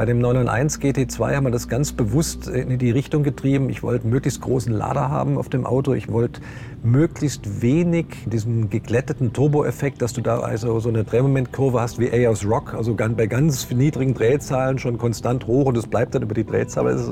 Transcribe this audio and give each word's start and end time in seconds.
Bei 0.00 0.06
dem 0.06 0.18
991 0.18 0.82
GT2 0.82 1.36
haben 1.36 1.44
wir 1.44 1.50
das 1.50 1.68
ganz 1.68 1.92
bewusst 1.92 2.48
in 2.48 2.78
die 2.78 2.90
Richtung 2.90 3.22
getrieben. 3.22 3.68
Ich 3.68 3.82
wollte 3.82 4.06
möglichst 4.06 4.40
großen 4.40 4.72
Lader 4.72 5.10
haben 5.10 5.36
auf 5.36 5.50
dem 5.50 5.66
Auto. 5.66 5.92
Ich 5.92 6.10
wollte 6.10 6.40
möglichst 6.82 7.60
wenig 7.60 8.06
diesen 8.24 8.70
geglätteten 8.70 9.34
Turbo-Effekt, 9.34 10.00
dass 10.00 10.14
du 10.14 10.22
da 10.22 10.40
also 10.40 10.80
so 10.80 10.88
eine 10.88 11.04
Drehmomentkurve 11.04 11.82
hast 11.82 11.98
wie 11.98 12.10
A 12.10 12.32
Rock, 12.48 12.72
also 12.72 12.94
bei 12.94 13.26
ganz 13.26 13.70
niedrigen 13.70 14.14
Drehzahlen 14.14 14.78
schon 14.78 14.96
konstant 14.96 15.46
hoch 15.46 15.66
und 15.66 15.76
es 15.76 15.86
bleibt 15.86 16.14
dann 16.14 16.22
über 16.22 16.32
die 16.32 16.46
Drehzahl. 16.46 16.86
Es 16.86 17.06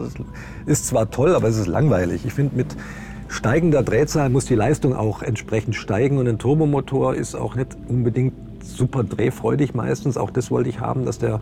ist 0.64 0.86
zwar 0.86 1.10
toll, 1.10 1.34
aber 1.34 1.48
es 1.48 1.58
ist 1.58 1.66
langweilig. 1.66 2.24
Ich 2.24 2.32
finde 2.32 2.56
mit 2.56 2.74
steigender 3.28 3.82
Drehzahl 3.82 4.30
muss 4.30 4.46
die 4.46 4.54
Leistung 4.54 4.96
auch 4.96 5.20
entsprechend 5.20 5.76
steigen 5.76 6.16
und 6.16 6.26
ein 6.26 6.38
Turbomotor 6.38 7.14
ist 7.14 7.34
auch 7.34 7.54
nicht 7.54 7.76
unbedingt 7.86 8.32
super 8.76 9.04
drehfreudig 9.04 9.74
meistens. 9.74 10.16
Auch 10.16 10.30
das 10.30 10.50
wollte 10.50 10.68
ich 10.68 10.80
haben, 10.80 11.04
dass 11.04 11.18
der 11.18 11.40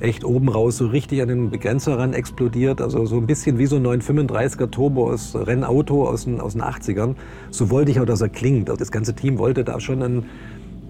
echt 0.00 0.24
oben 0.24 0.48
raus 0.48 0.76
so 0.76 0.86
richtig 0.86 1.22
an 1.22 1.28
den 1.28 1.50
Begrenzer 1.50 1.98
ran 1.98 2.12
explodiert. 2.12 2.80
Also 2.80 3.06
so 3.06 3.16
ein 3.16 3.26
bisschen 3.26 3.58
wie 3.58 3.66
so 3.66 3.76
ein 3.76 3.86
935er 3.86 4.70
Turbo 4.70 5.10
aus 5.10 5.34
Rennauto 5.34 6.08
aus 6.08 6.24
den, 6.24 6.40
aus 6.40 6.52
den 6.52 6.62
80ern. 6.62 7.14
So 7.50 7.70
wollte 7.70 7.90
ich 7.90 8.00
auch, 8.00 8.06
dass 8.06 8.20
er 8.20 8.28
klingt. 8.28 8.68
Also 8.70 8.78
das 8.78 8.90
ganze 8.90 9.14
Team 9.14 9.38
wollte 9.38 9.64
da 9.64 9.80
schon 9.80 10.02
einen 10.02 10.26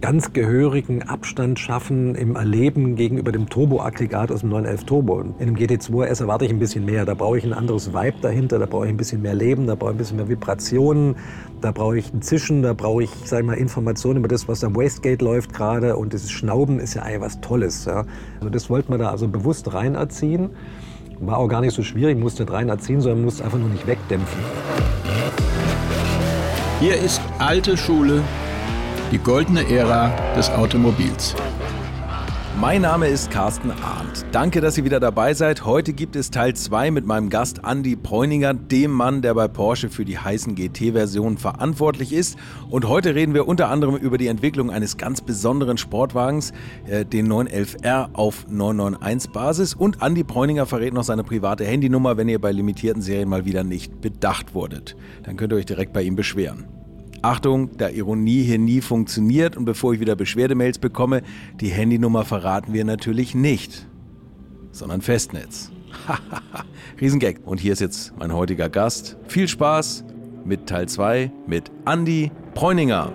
ganz 0.00 0.32
gehörigen 0.32 1.02
Abstand 1.02 1.58
schaffen 1.58 2.14
im 2.14 2.36
Erleben 2.36 2.94
gegenüber 2.94 3.32
dem 3.32 3.48
Turboaggregat 3.48 4.30
aus 4.30 4.40
dem 4.40 4.50
911 4.50 4.84
Turbo. 4.84 5.20
In 5.20 5.34
dem 5.38 5.56
GT2 5.56 6.04
RS 6.04 6.20
erwarte 6.20 6.44
ich 6.44 6.52
ein 6.52 6.58
bisschen 6.58 6.84
mehr. 6.84 7.04
Da 7.04 7.14
brauche 7.14 7.38
ich 7.38 7.44
ein 7.44 7.52
anderes 7.52 7.92
Vibe 7.92 8.18
dahinter, 8.22 8.58
da 8.58 8.66
brauche 8.66 8.86
ich 8.86 8.90
ein 8.90 8.96
bisschen 8.96 9.22
mehr 9.22 9.34
Leben, 9.34 9.66
da 9.66 9.74
brauche 9.74 9.90
ich 9.90 9.96
ein 9.96 9.98
bisschen 9.98 10.16
mehr 10.18 10.28
Vibrationen, 10.28 11.16
da 11.60 11.72
brauche 11.72 11.98
ich 11.98 12.12
ein 12.12 12.22
Zischen, 12.22 12.62
da 12.62 12.74
brauche 12.74 13.02
ich, 13.02 13.10
sag 13.24 13.40
ich 13.40 13.46
mal, 13.46 13.54
Informationen 13.54 14.18
über 14.18 14.28
das, 14.28 14.46
was 14.46 14.62
am 14.62 14.76
Wastegate 14.76 15.24
läuft 15.24 15.52
gerade. 15.52 15.96
Und 15.96 16.12
dieses 16.12 16.30
Schnauben 16.30 16.78
ist 16.78 16.94
ja 16.94 17.02
eigentlich 17.02 17.20
was 17.22 17.40
Tolles. 17.40 17.84
Ja. 17.84 18.04
Also 18.38 18.50
das 18.50 18.70
wollte 18.70 18.90
man 18.90 19.00
da 19.00 19.10
also 19.10 19.26
bewusst 19.26 19.72
rein 19.74 19.96
erziehen. 19.96 20.50
War 21.20 21.38
auch 21.38 21.48
gar 21.48 21.60
nicht 21.60 21.74
so 21.74 21.82
schwierig, 21.82 22.16
musste 22.16 22.44
nicht 22.44 22.52
rein 22.52 22.68
erziehen, 22.68 23.00
sondern 23.00 23.24
musste 23.24 23.44
einfach 23.44 23.58
nur 23.58 23.68
nicht 23.68 23.86
wegdämpfen. 23.86 24.40
Hier 26.80 26.94
ist 26.94 27.20
alte 27.38 27.76
Schule 27.76 28.22
die 29.10 29.18
goldene 29.18 29.66
Ära 29.70 30.10
des 30.36 30.50
Automobils. 30.50 31.34
Mein 32.60 32.82
Name 32.82 33.06
ist 33.06 33.30
Carsten 33.30 33.70
Arndt. 33.70 34.26
Danke, 34.32 34.60
dass 34.60 34.76
ihr 34.76 34.84
wieder 34.84 35.00
dabei 35.00 35.32
seid. 35.32 35.64
Heute 35.64 35.92
gibt 35.94 36.14
es 36.14 36.30
Teil 36.30 36.54
2 36.54 36.90
mit 36.90 37.06
meinem 37.06 37.30
Gast 37.30 37.60
Andy 37.64 37.96
Preuninger, 37.96 38.52
dem 38.52 38.90
Mann, 38.90 39.22
der 39.22 39.32
bei 39.34 39.48
Porsche 39.48 39.88
für 39.88 40.04
die 40.04 40.18
heißen 40.18 40.56
GT-Versionen 40.56 41.38
verantwortlich 41.38 42.12
ist. 42.12 42.36
Und 42.68 42.86
heute 42.86 43.14
reden 43.14 43.32
wir 43.32 43.48
unter 43.48 43.68
anderem 43.68 43.96
über 43.96 44.18
die 44.18 44.26
Entwicklung 44.26 44.70
eines 44.70 44.96
ganz 44.98 45.20
besonderen 45.22 45.78
Sportwagens, 45.78 46.52
äh, 46.86 47.06
den 47.06 47.32
911R 47.32 48.08
auf 48.12 48.44
991-Basis. 48.52 49.74
Und 49.74 50.02
Andy 50.02 50.24
Preuninger 50.24 50.66
verrät 50.66 50.92
noch 50.92 51.04
seine 51.04 51.24
private 51.24 51.64
Handynummer, 51.64 52.16
wenn 52.16 52.28
ihr 52.28 52.40
bei 52.40 52.52
limitierten 52.52 53.00
Serien 53.00 53.28
mal 53.28 53.44
wieder 53.44 53.64
nicht 53.64 54.00
bedacht 54.00 54.54
wurdet. 54.54 54.96
Dann 55.22 55.36
könnt 55.36 55.52
ihr 55.52 55.56
euch 55.56 55.66
direkt 55.66 55.92
bei 55.92 56.02
ihm 56.02 56.16
beschweren. 56.16 56.77
Achtung, 57.22 57.76
da 57.76 57.88
Ironie 57.88 58.42
hier 58.42 58.58
nie 58.58 58.80
funktioniert 58.80 59.56
und 59.56 59.64
bevor 59.64 59.92
ich 59.92 60.00
wieder 60.00 60.14
Beschwerdemails 60.14 60.78
bekomme, 60.78 61.22
die 61.60 61.68
Handynummer 61.68 62.24
verraten 62.24 62.72
wir 62.72 62.84
natürlich 62.84 63.34
nicht, 63.34 63.88
sondern 64.70 65.02
Festnetz. 65.02 65.72
Riesengag. 67.00 67.40
Und 67.44 67.58
hier 67.58 67.72
ist 67.72 67.80
jetzt 67.80 68.16
mein 68.18 68.32
heutiger 68.32 68.68
Gast. 68.68 69.16
Viel 69.26 69.48
Spaß 69.48 70.04
mit 70.44 70.66
Teil 70.66 70.88
2 70.88 71.32
mit 71.46 71.72
Andy 71.86 72.30
Preuninger. 72.54 73.12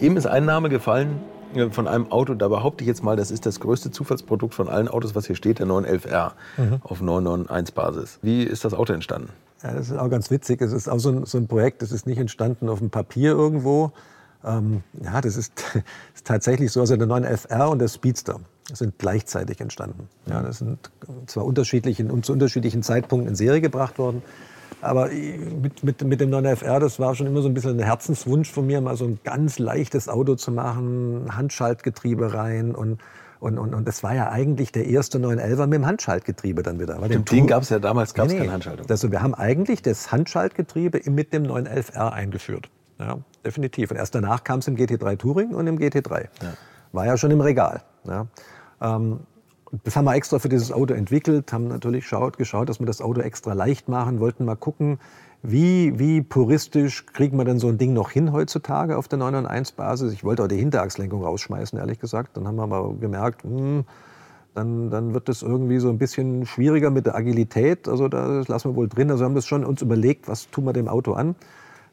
Eben 0.00 0.16
ist 0.16 0.26
ein 0.26 0.44
Name 0.44 0.68
gefallen 0.68 1.20
äh, 1.54 1.70
von 1.70 1.88
einem 1.88 2.10
Auto, 2.12 2.34
da 2.34 2.48
behaupte 2.48 2.84
ich 2.84 2.88
jetzt 2.88 3.02
mal, 3.02 3.16
das 3.16 3.30
ist 3.30 3.46
das 3.46 3.60
größte 3.60 3.90
Zufallsprodukt 3.90 4.52
von 4.52 4.68
allen 4.68 4.88
Autos, 4.88 5.14
was 5.14 5.26
hier 5.26 5.36
steht, 5.36 5.60
der 5.60 5.66
911R 5.66 6.32
mhm. 6.58 6.80
auf 6.82 7.00
991 7.00 7.74
Basis. 7.74 8.18
Wie 8.20 8.42
ist 8.42 8.64
das 8.64 8.74
Auto 8.74 8.92
entstanden? 8.92 9.30
Ja, 9.62 9.72
das 9.74 9.90
ist 9.90 9.96
auch 9.96 10.10
ganz 10.10 10.30
witzig. 10.30 10.60
Es 10.60 10.72
ist 10.72 10.88
auch 10.88 10.98
so 10.98 11.10
ein, 11.10 11.26
so 11.26 11.38
ein 11.38 11.46
Projekt, 11.46 11.82
das 11.82 11.92
ist 11.92 12.06
nicht 12.06 12.18
entstanden 12.18 12.68
auf 12.68 12.80
dem 12.80 12.90
Papier 12.90 13.32
irgendwo. 13.32 13.92
Ähm, 14.44 14.82
ja, 15.02 15.20
das 15.20 15.36
ist, 15.36 15.52
ist, 16.14 16.26
tatsächlich 16.26 16.72
so. 16.72 16.80
Also 16.80 16.96
der 16.96 17.06
9FR 17.06 17.66
und 17.66 17.78
der 17.78 17.88
Speedster 17.88 18.40
sind 18.72 18.98
gleichzeitig 18.98 19.60
entstanden. 19.60 20.08
Ja, 20.26 20.42
das 20.42 20.58
sind 20.58 20.78
zwar 21.26 21.44
unterschiedlich 21.44 22.00
und 22.00 22.24
zu 22.24 22.32
unterschiedlichen 22.32 22.82
Zeitpunkten 22.82 23.28
in 23.28 23.34
Serie 23.34 23.60
gebracht 23.60 23.98
worden. 23.98 24.22
Aber 24.80 25.10
mit, 25.10 25.84
mit, 25.84 26.02
mit 26.02 26.20
dem 26.20 26.30
9FR, 26.30 26.80
das 26.80 26.98
war 26.98 27.14
schon 27.14 27.26
immer 27.26 27.42
so 27.42 27.48
ein 27.48 27.54
bisschen 27.54 27.78
ein 27.78 27.84
Herzenswunsch 27.84 28.50
von 28.50 28.66
mir, 28.66 28.80
mal 28.80 28.96
so 28.96 29.04
ein 29.04 29.20
ganz 29.22 29.58
leichtes 29.58 30.08
Auto 30.08 30.34
zu 30.34 30.50
machen, 30.50 31.36
Handschaltgetriebe 31.36 32.34
rein 32.34 32.74
und 32.74 32.98
und, 33.42 33.58
und, 33.58 33.74
und 33.74 33.88
das 33.88 34.04
war 34.04 34.14
ja 34.14 34.30
eigentlich 34.30 34.70
der 34.70 34.86
erste 34.86 35.18
911er 35.18 35.66
mit 35.66 35.74
dem 35.74 35.86
Handschaltgetriebe 35.86 36.62
dann 36.62 36.78
wieder. 36.78 36.94
Dem 37.08 37.24
Ding 37.24 37.48
gab 37.48 37.64
es 37.64 37.70
ja 37.70 37.80
damals 37.80 38.14
gab's 38.14 38.32
nee, 38.32 38.38
keine 38.38 38.52
Handschaltung. 38.52 38.86
Also 38.88 39.10
wir 39.10 39.20
haben 39.20 39.34
eigentlich 39.34 39.82
das 39.82 40.12
Handschaltgetriebe 40.12 41.10
mit 41.10 41.32
dem 41.32 41.42
911R 41.42 42.12
eingeführt. 42.12 42.70
Ja, 43.00 43.18
definitiv. 43.44 43.90
Und 43.90 43.96
erst 43.96 44.14
danach 44.14 44.44
kam 44.44 44.60
es 44.60 44.68
im 44.68 44.76
GT3 44.76 45.18
Touring 45.18 45.56
und 45.56 45.66
im 45.66 45.76
GT3. 45.76 46.20
Ja. 46.20 46.28
War 46.92 47.06
ja 47.06 47.16
schon 47.16 47.32
im 47.32 47.40
Regal. 47.40 47.82
Ja. 48.06 48.28
Ähm, 48.80 49.18
das 49.82 49.96
haben 49.96 50.04
wir 50.04 50.14
extra 50.14 50.38
für 50.38 50.48
dieses 50.48 50.70
Auto 50.70 50.94
entwickelt, 50.94 51.52
haben 51.52 51.66
natürlich 51.66 52.04
geschaut, 52.04 52.38
geschaut, 52.38 52.68
dass 52.68 52.78
wir 52.78 52.86
das 52.86 53.00
Auto 53.00 53.22
extra 53.22 53.54
leicht 53.54 53.88
machen, 53.88 54.20
wollten 54.20 54.44
mal 54.44 54.54
gucken, 54.54 55.00
wie, 55.42 55.98
wie 55.98 56.22
puristisch 56.22 57.04
kriegt 57.06 57.34
man 57.34 57.46
denn 57.46 57.58
so 57.58 57.68
ein 57.68 57.76
Ding 57.76 57.92
noch 57.92 58.10
hin 58.10 58.32
heutzutage 58.32 58.96
auf 58.96 59.08
der 59.08 59.18
991-Basis? 59.18 60.12
Ich 60.12 60.22
wollte 60.22 60.44
auch 60.44 60.48
die 60.48 60.56
Hinterachslenkung 60.56 61.24
rausschmeißen, 61.24 61.78
ehrlich 61.78 61.98
gesagt. 61.98 62.36
Dann 62.36 62.46
haben 62.46 62.56
wir 62.56 62.62
aber 62.62 62.94
gemerkt, 62.94 63.42
hm, 63.42 63.84
dann, 64.54 64.90
dann 64.90 65.14
wird 65.14 65.28
das 65.28 65.42
irgendwie 65.42 65.78
so 65.78 65.88
ein 65.88 65.98
bisschen 65.98 66.46
schwieriger 66.46 66.90
mit 66.90 67.06
der 67.06 67.16
Agilität. 67.16 67.88
Also 67.88 68.06
das 68.06 68.46
lassen 68.46 68.70
wir 68.70 68.76
wohl 68.76 68.88
drin. 68.88 69.10
Also 69.10 69.24
haben 69.24 69.34
wir 69.34 69.42
schon 69.42 69.64
uns 69.64 69.82
überlegt, 69.82 70.28
was 70.28 70.48
tun 70.50 70.64
wir 70.64 70.72
dem 70.72 70.86
Auto 70.86 71.14
an. 71.14 71.34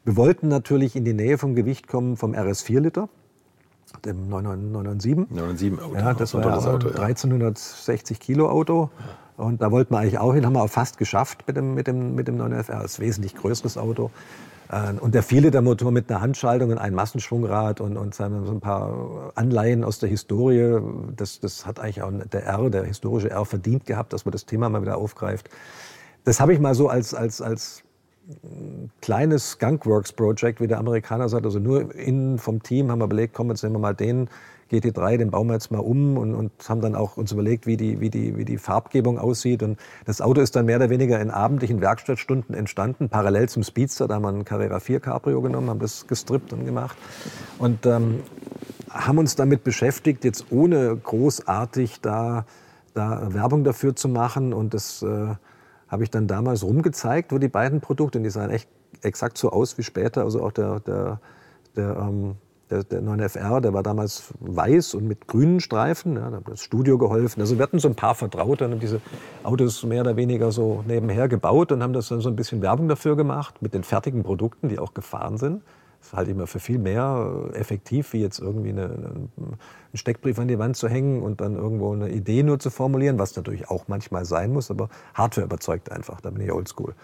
Wir 0.04 0.16
wollten 0.16 0.46
natürlich 0.46 0.94
in 0.94 1.04
die 1.04 1.12
Nähe 1.12 1.36
vom 1.36 1.54
Gewicht 1.54 1.88
kommen 1.88 2.16
vom 2.16 2.32
RS4 2.32 2.80
Liter, 2.80 3.08
dem 4.04 4.28
997. 4.28 5.30
997 5.30 5.82
Auto. 5.82 5.94
Ja, 5.96 6.14
das 6.14 6.34
war 6.34 6.46
ein 6.46 6.52
Auto, 6.52 6.88
ja. 6.88 7.02
1360 7.02 8.20
Kilo 8.20 8.48
Auto. 8.48 8.90
Ja. 8.98 9.44
Und 9.44 9.62
da 9.62 9.70
wollten 9.70 9.94
wir 9.94 9.98
eigentlich 9.98 10.18
auch 10.18 10.34
hin, 10.34 10.44
haben 10.44 10.52
wir 10.52 10.62
auch 10.62 10.70
fast 10.70 10.98
geschafft 10.98 11.44
mit 11.46 11.56
dem, 11.56 11.74
mit 11.74 11.86
dem, 11.86 12.14
mit 12.14 12.28
dem 12.28 12.36
9FR. 12.40 12.82
Das 12.82 12.92
ist 12.92 12.98
ein 12.98 13.06
wesentlich 13.06 13.34
größeres 13.34 13.78
Auto. 13.78 14.10
Äh, 14.70 14.92
und 15.00 15.14
der 15.14 15.24
4-Liter-Motor 15.24 15.90
mit 15.92 16.10
einer 16.10 16.20
Handschaltung 16.20 16.70
und 16.70 16.78
einem 16.78 16.96
Massenschwungrad 16.96 17.80
und, 17.80 17.96
und 17.96 18.14
so 18.14 18.24
ein 18.24 18.60
paar 18.60 19.32
Anleihen 19.34 19.82
aus 19.82 19.98
der 19.98 20.08
Historie, 20.08 20.80
das, 21.16 21.40
das 21.40 21.66
hat 21.66 21.80
eigentlich 21.80 22.02
auch 22.02 22.12
der 22.32 22.44
R, 22.44 22.70
der 22.70 22.84
historische 22.84 23.30
R, 23.30 23.44
verdient 23.44 23.86
gehabt, 23.86 24.12
dass 24.12 24.24
man 24.24 24.32
das 24.32 24.46
Thema 24.46 24.68
mal 24.68 24.82
wieder 24.82 24.98
aufgreift. 24.98 25.48
Das 26.24 26.38
habe 26.38 26.52
ich 26.52 26.60
mal 26.60 26.74
so 26.74 26.88
als, 26.88 27.14
als, 27.14 27.40
als 27.40 27.82
kleines 29.00 29.52
Skunkworks-Project, 29.52 30.60
wie 30.60 30.66
der 30.66 30.78
Amerikaner 30.78 31.28
sagt, 31.28 31.44
also 31.44 31.58
nur 31.58 31.94
innen 31.94 32.38
vom 32.38 32.62
Team 32.62 32.90
haben 32.90 33.00
wir 33.00 33.06
überlegt, 33.06 33.34
komm, 33.34 33.50
jetzt 33.50 33.62
nehmen 33.62 33.76
wir 33.76 33.80
mal 33.80 33.94
den 33.94 34.28
GT3, 34.70 35.16
den 35.16 35.30
bauen 35.30 35.48
wir 35.48 35.54
jetzt 35.54 35.70
mal 35.72 35.80
um 35.80 36.16
und, 36.16 36.34
und 36.34 36.52
haben 36.68 36.80
dann 36.80 36.94
auch 36.94 37.16
uns 37.16 37.32
überlegt, 37.32 37.66
wie 37.66 37.76
die, 37.76 38.00
wie, 38.00 38.08
die, 38.08 38.36
wie 38.36 38.44
die 38.44 38.56
Farbgebung 38.56 39.18
aussieht. 39.18 39.62
Und 39.62 39.78
das 40.06 40.20
Auto 40.20 40.40
ist 40.40 40.54
dann 40.54 40.66
mehr 40.66 40.76
oder 40.76 40.90
weniger 40.90 41.20
in 41.20 41.30
abendlichen 41.30 41.80
Werkstattstunden 41.80 42.54
entstanden, 42.54 43.08
parallel 43.08 43.48
zum 43.48 43.64
Speedster. 43.64 44.06
Da 44.06 44.14
haben 44.14 44.22
wir 44.22 44.28
ein 44.28 44.44
Carrera 44.44 44.78
4 44.78 45.00
Cabrio 45.00 45.42
genommen, 45.42 45.70
haben 45.70 45.80
das 45.80 46.06
gestrippt 46.06 46.52
und 46.52 46.64
gemacht. 46.64 46.96
Und 47.58 47.84
ähm, 47.86 48.20
haben 48.88 49.18
uns 49.18 49.34
damit 49.34 49.64
beschäftigt, 49.64 50.24
jetzt 50.24 50.46
ohne 50.50 50.96
großartig 50.96 52.00
da, 52.00 52.44
da 52.94 53.34
Werbung 53.34 53.64
dafür 53.64 53.96
zu 53.96 54.08
machen. 54.08 54.52
Und 54.52 54.72
das 54.72 55.02
äh, 55.02 55.34
habe 55.90 56.04
ich 56.04 56.10
dann 56.10 56.26
damals 56.26 56.62
rumgezeigt, 56.62 57.32
wo 57.32 57.38
die 57.38 57.48
beiden 57.48 57.80
Produkte, 57.80 58.18
und 58.18 58.24
die 58.24 58.30
sahen 58.30 58.50
echt 58.50 58.68
exakt 59.02 59.36
so 59.36 59.50
aus 59.50 59.76
wie 59.76 59.82
später, 59.82 60.22
also 60.24 60.42
auch 60.42 60.52
der, 60.52 60.80
der, 60.80 61.20
der 61.76 61.96
ähm, 61.96 62.36
der, 62.70 62.84
der 62.84 63.02
9FR, 63.02 63.60
der 63.60 63.74
war 63.74 63.82
damals 63.82 64.32
weiß 64.40 64.94
und 64.94 65.06
mit 65.06 65.26
grünen 65.26 65.60
Streifen. 65.60 66.14
Ja, 66.14 66.30
da 66.30 66.36
hat 66.36 66.48
das 66.48 66.62
Studio 66.62 66.98
geholfen. 66.98 67.40
Also 67.40 67.58
wir 67.58 67.62
hatten 67.62 67.78
so 67.78 67.88
ein 67.88 67.96
paar 67.96 68.14
Vertraute 68.14 68.64
und 68.64 68.72
haben 68.72 68.80
diese 68.80 69.00
Autos 69.42 69.82
mehr 69.82 70.02
oder 70.02 70.16
weniger 70.16 70.52
so 70.52 70.84
nebenher 70.86 71.28
gebaut 71.28 71.72
und 71.72 71.82
haben 71.82 71.92
das 71.92 72.08
dann 72.08 72.20
so 72.20 72.28
ein 72.28 72.36
bisschen 72.36 72.62
Werbung 72.62 72.88
dafür 72.88 73.16
gemacht 73.16 73.60
mit 73.60 73.74
den 73.74 73.82
fertigen 73.82 74.22
Produkten, 74.22 74.68
die 74.68 74.78
auch 74.78 74.94
gefahren 74.94 75.36
sind. 75.36 75.62
Das 76.00 76.08
ist 76.08 76.14
halt 76.14 76.28
immer 76.28 76.46
für 76.46 76.60
viel 76.60 76.78
mehr 76.78 77.50
effektiv, 77.52 78.12
wie 78.14 78.22
jetzt 78.22 78.38
irgendwie 78.38 78.70
eine, 78.70 78.84
einen 78.84 79.58
Steckbrief 79.94 80.38
an 80.38 80.48
die 80.48 80.58
Wand 80.58 80.76
zu 80.76 80.88
hängen 80.88 81.22
und 81.22 81.40
dann 81.40 81.54
irgendwo 81.54 81.92
eine 81.92 82.10
Idee 82.10 82.42
nur 82.42 82.58
zu 82.58 82.70
formulieren, 82.70 83.18
was 83.18 83.36
natürlich 83.36 83.68
auch 83.68 83.84
manchmal 83.86 84.24
sein 84.24 84.52
muss, 84.52 84.70
aber 84.70 84.88
Hardware 85.14 85.44
überzeugt 85.44 85.92
einfach, 85.92 86.20
da 86.20 86.30
bin 86.30 86.42
ich 86.42 86.52
oldschool. 86.52 86.94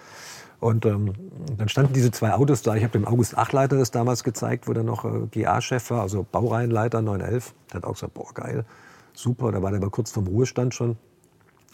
Und 0.58 0.86
ähm, 0.86 1.12
dann 1.58 1.68
standen 1.68 1.92
diese 1.92 2.10
zwei 2.10 2.32
Autos 2.32 2.62
da. 2.62 2.74
Ich 2.74 2.82
habe 2.82 2.92
dem 2.92 3.06
August 3.06 3.36
Achleiter 3.36 3.76
das 3.76 3.90
damals 3.90 4.24
gezeigt, 4.24 4.66
wo 4.66 4.72
der 4.72 4.84
noch 4.84 5.04
äh, 5.04 5.26
GA-Chef 5.30 5.90
war, 5.90 6.00
also 6.00 6.24
Baureihenleiter 6.30 7.02
911. 7.02 7.54
Der 7.68 7.74
hat 7.74 7.84
auch 7.84 7.92
gesagt, 7.92 8.14
boah, 8.14 8.32
geil, 8.32 8.64
super. 9.12 9.52
Da 9.52 9.62
war 9.62 9.70
der 9.70 9.80
aber 9.80 9.90
kurz 9.90 10.10
vorm 10.10 10.26
Ruhestand 10.26 10.74
schon. 10.74 10.96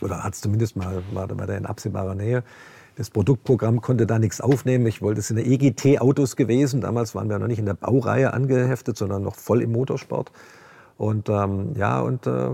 Oder 0.00 0.24
hat 0.24 0.34
es 0.34 0.40
zumindest 0.40 0.74
mal, 0.76 1.02
war, 1.12 1.30
war 1.38 1.46
der 1.46 1.58
in 1.58 1.66
absehbarer 1.66 2.16
Nähe. 2.16 2.42
Das 2.96 3.08
Produktprogramm 3.08 3.80
konnte 3.80 4.06
da 4.06 4.18
nichts 4.18 4.40
aufnehmen. 4.40 4.86
Ich 4.86 5.00
wollte, 5.00 5.20
es 5.20 5.28
sind 5.28 5.38
EGT-Autos 5.38 6.36
gewesen. 6.36 6.82
Damals 6.82 7.14
waren 7.14 7.30
wir 7.30 7.38
noch 7.38 7.46
nicht 7.46 7.58
in 7.58 7.66
der 7.66 7.74
Baureihe 7.74 8.34
angeheftet, 8.34 8.98
sondern 8.98 9.22
noch 9.22 9.34
voll 9.34 9.62
im 9.62 9.72
Motorsport. 9.72 10.30
Und 10.98 11.30
ähm, 11.30 11.72
ja, 11.74 12.00
und 12.00 12.26
äh, 12.26 12.50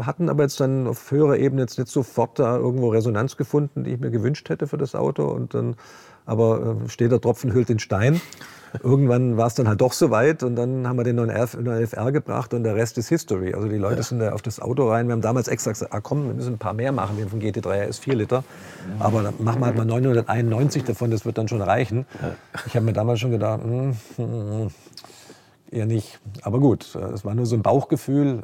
hatten 0.00 0.30
aber 0.30 0.44
jetzt 0.44 0.58
dann 0.60 0.86
auf 0.86 1.10
höherer 1.10 1.36
Ebene 1.36 1.62
jetzt 1.62 1.78
nicht 1.78 1.90
sofort 1.90 2.38
da 2.38 2.56
irgendwo 2.56 2.88
Resonanz 2.88 3.36
gefunden, 3.36 3.84
die 3.84 3.92
ich 3.92 4.00
mir 4.00 4.10
gewünscht 4.10 4.48
hätte 4.48 4.66
für 4.66 4.78
das 4.78 4.94
Auto. 4.94 5.26
Und 5.26 5.54
dann, 5.54 5.76
aber 6.24 6.78
äh, 6.84 6.88
steht 6.88 7.12
der 7.12 7.20
Tropfen 7.20 7.52
hüllt 7.52 7.68
den 7.68 7.78
Stein. 7.78 8.20
Irgendwann 8.80 9.36
war 9.36 9.48
es 9.48 9.54
dann 9.54 9.68
halt 9.68 9.80
doch 9.80 9.92
soweit 9.92 10.42
und 10.42 10.56
dann 10.56 10.88
haben 10.88 10.96
wir 10.96 11.04
den 11.04 11.20
911R 11.20 12.10
gebracht 12.12 12.54
und 12.54 12.64
der 12.64 12.74
Rest 12.74 12.96
ist 12.96 13.08
History. 13.08 13.54
Also 13.54 13.68
die 13.68 13.76
Leute 13.76 13.96
ja. 13.96 14.02
sind 14.02 14.18
da 14.20 14.32
auf 14.32 14.40
das 14.40 14.60
Auto 14.60 14.88
rein. 14.88 15.08
Wir 15.08 15.12
haben 15.12 15.20
damals 15.20 15.48
extra 15.48 15.72
gesagt, 15.72 15.92
ah 15.92 16.00
komm, 16.00 16.26
wir 16.26 16.34
müssen 16.34 16.54
ein 16.54 16.58
paar 16.58 16.72
mehr 16.72 16.92
machen. 16.92 17.16
Wir 17.16 17.24
haben 17.24 17.30
von 17.30 17.40
GT3 17.40 17.88
RS 17.88 17.98
4 17.98 18.14
Liter. 18.14 18.44
Aber 18.98 19.22
dann 19.22 19.34
machen 19.38 19.60
wir 19.60 19.66
halt 19.66 19.76
mal 19.76 19.84
991 19.84 20.84
davon, 20.84 21.10
das 21.10 21.26
wird 21.26 21.36
dann 21.36 21.48
schon 21.48 21.60
reichen. 21.60 22.06
Ich 22.66 22.74
habe 22.74 22.86
mir 22.86 22.94
damals 22.94 23.20
schon 23.20 23.30
gedacht, 23.30 23.62
hm, 23.62 23.96
hm, 24.16 24.26
hm, 24.26 24.70
eher 25.70 25.86
nicht. 25.86 26.20
Aber 26.42 26.58
gut, 26.58 26.94
es 26.94 27.24
war 27.24 27.34
nur 27.34 27.46
so 27.46 27.56
ein 27.56 27.62
Bauchgefühl. 27.62 28.42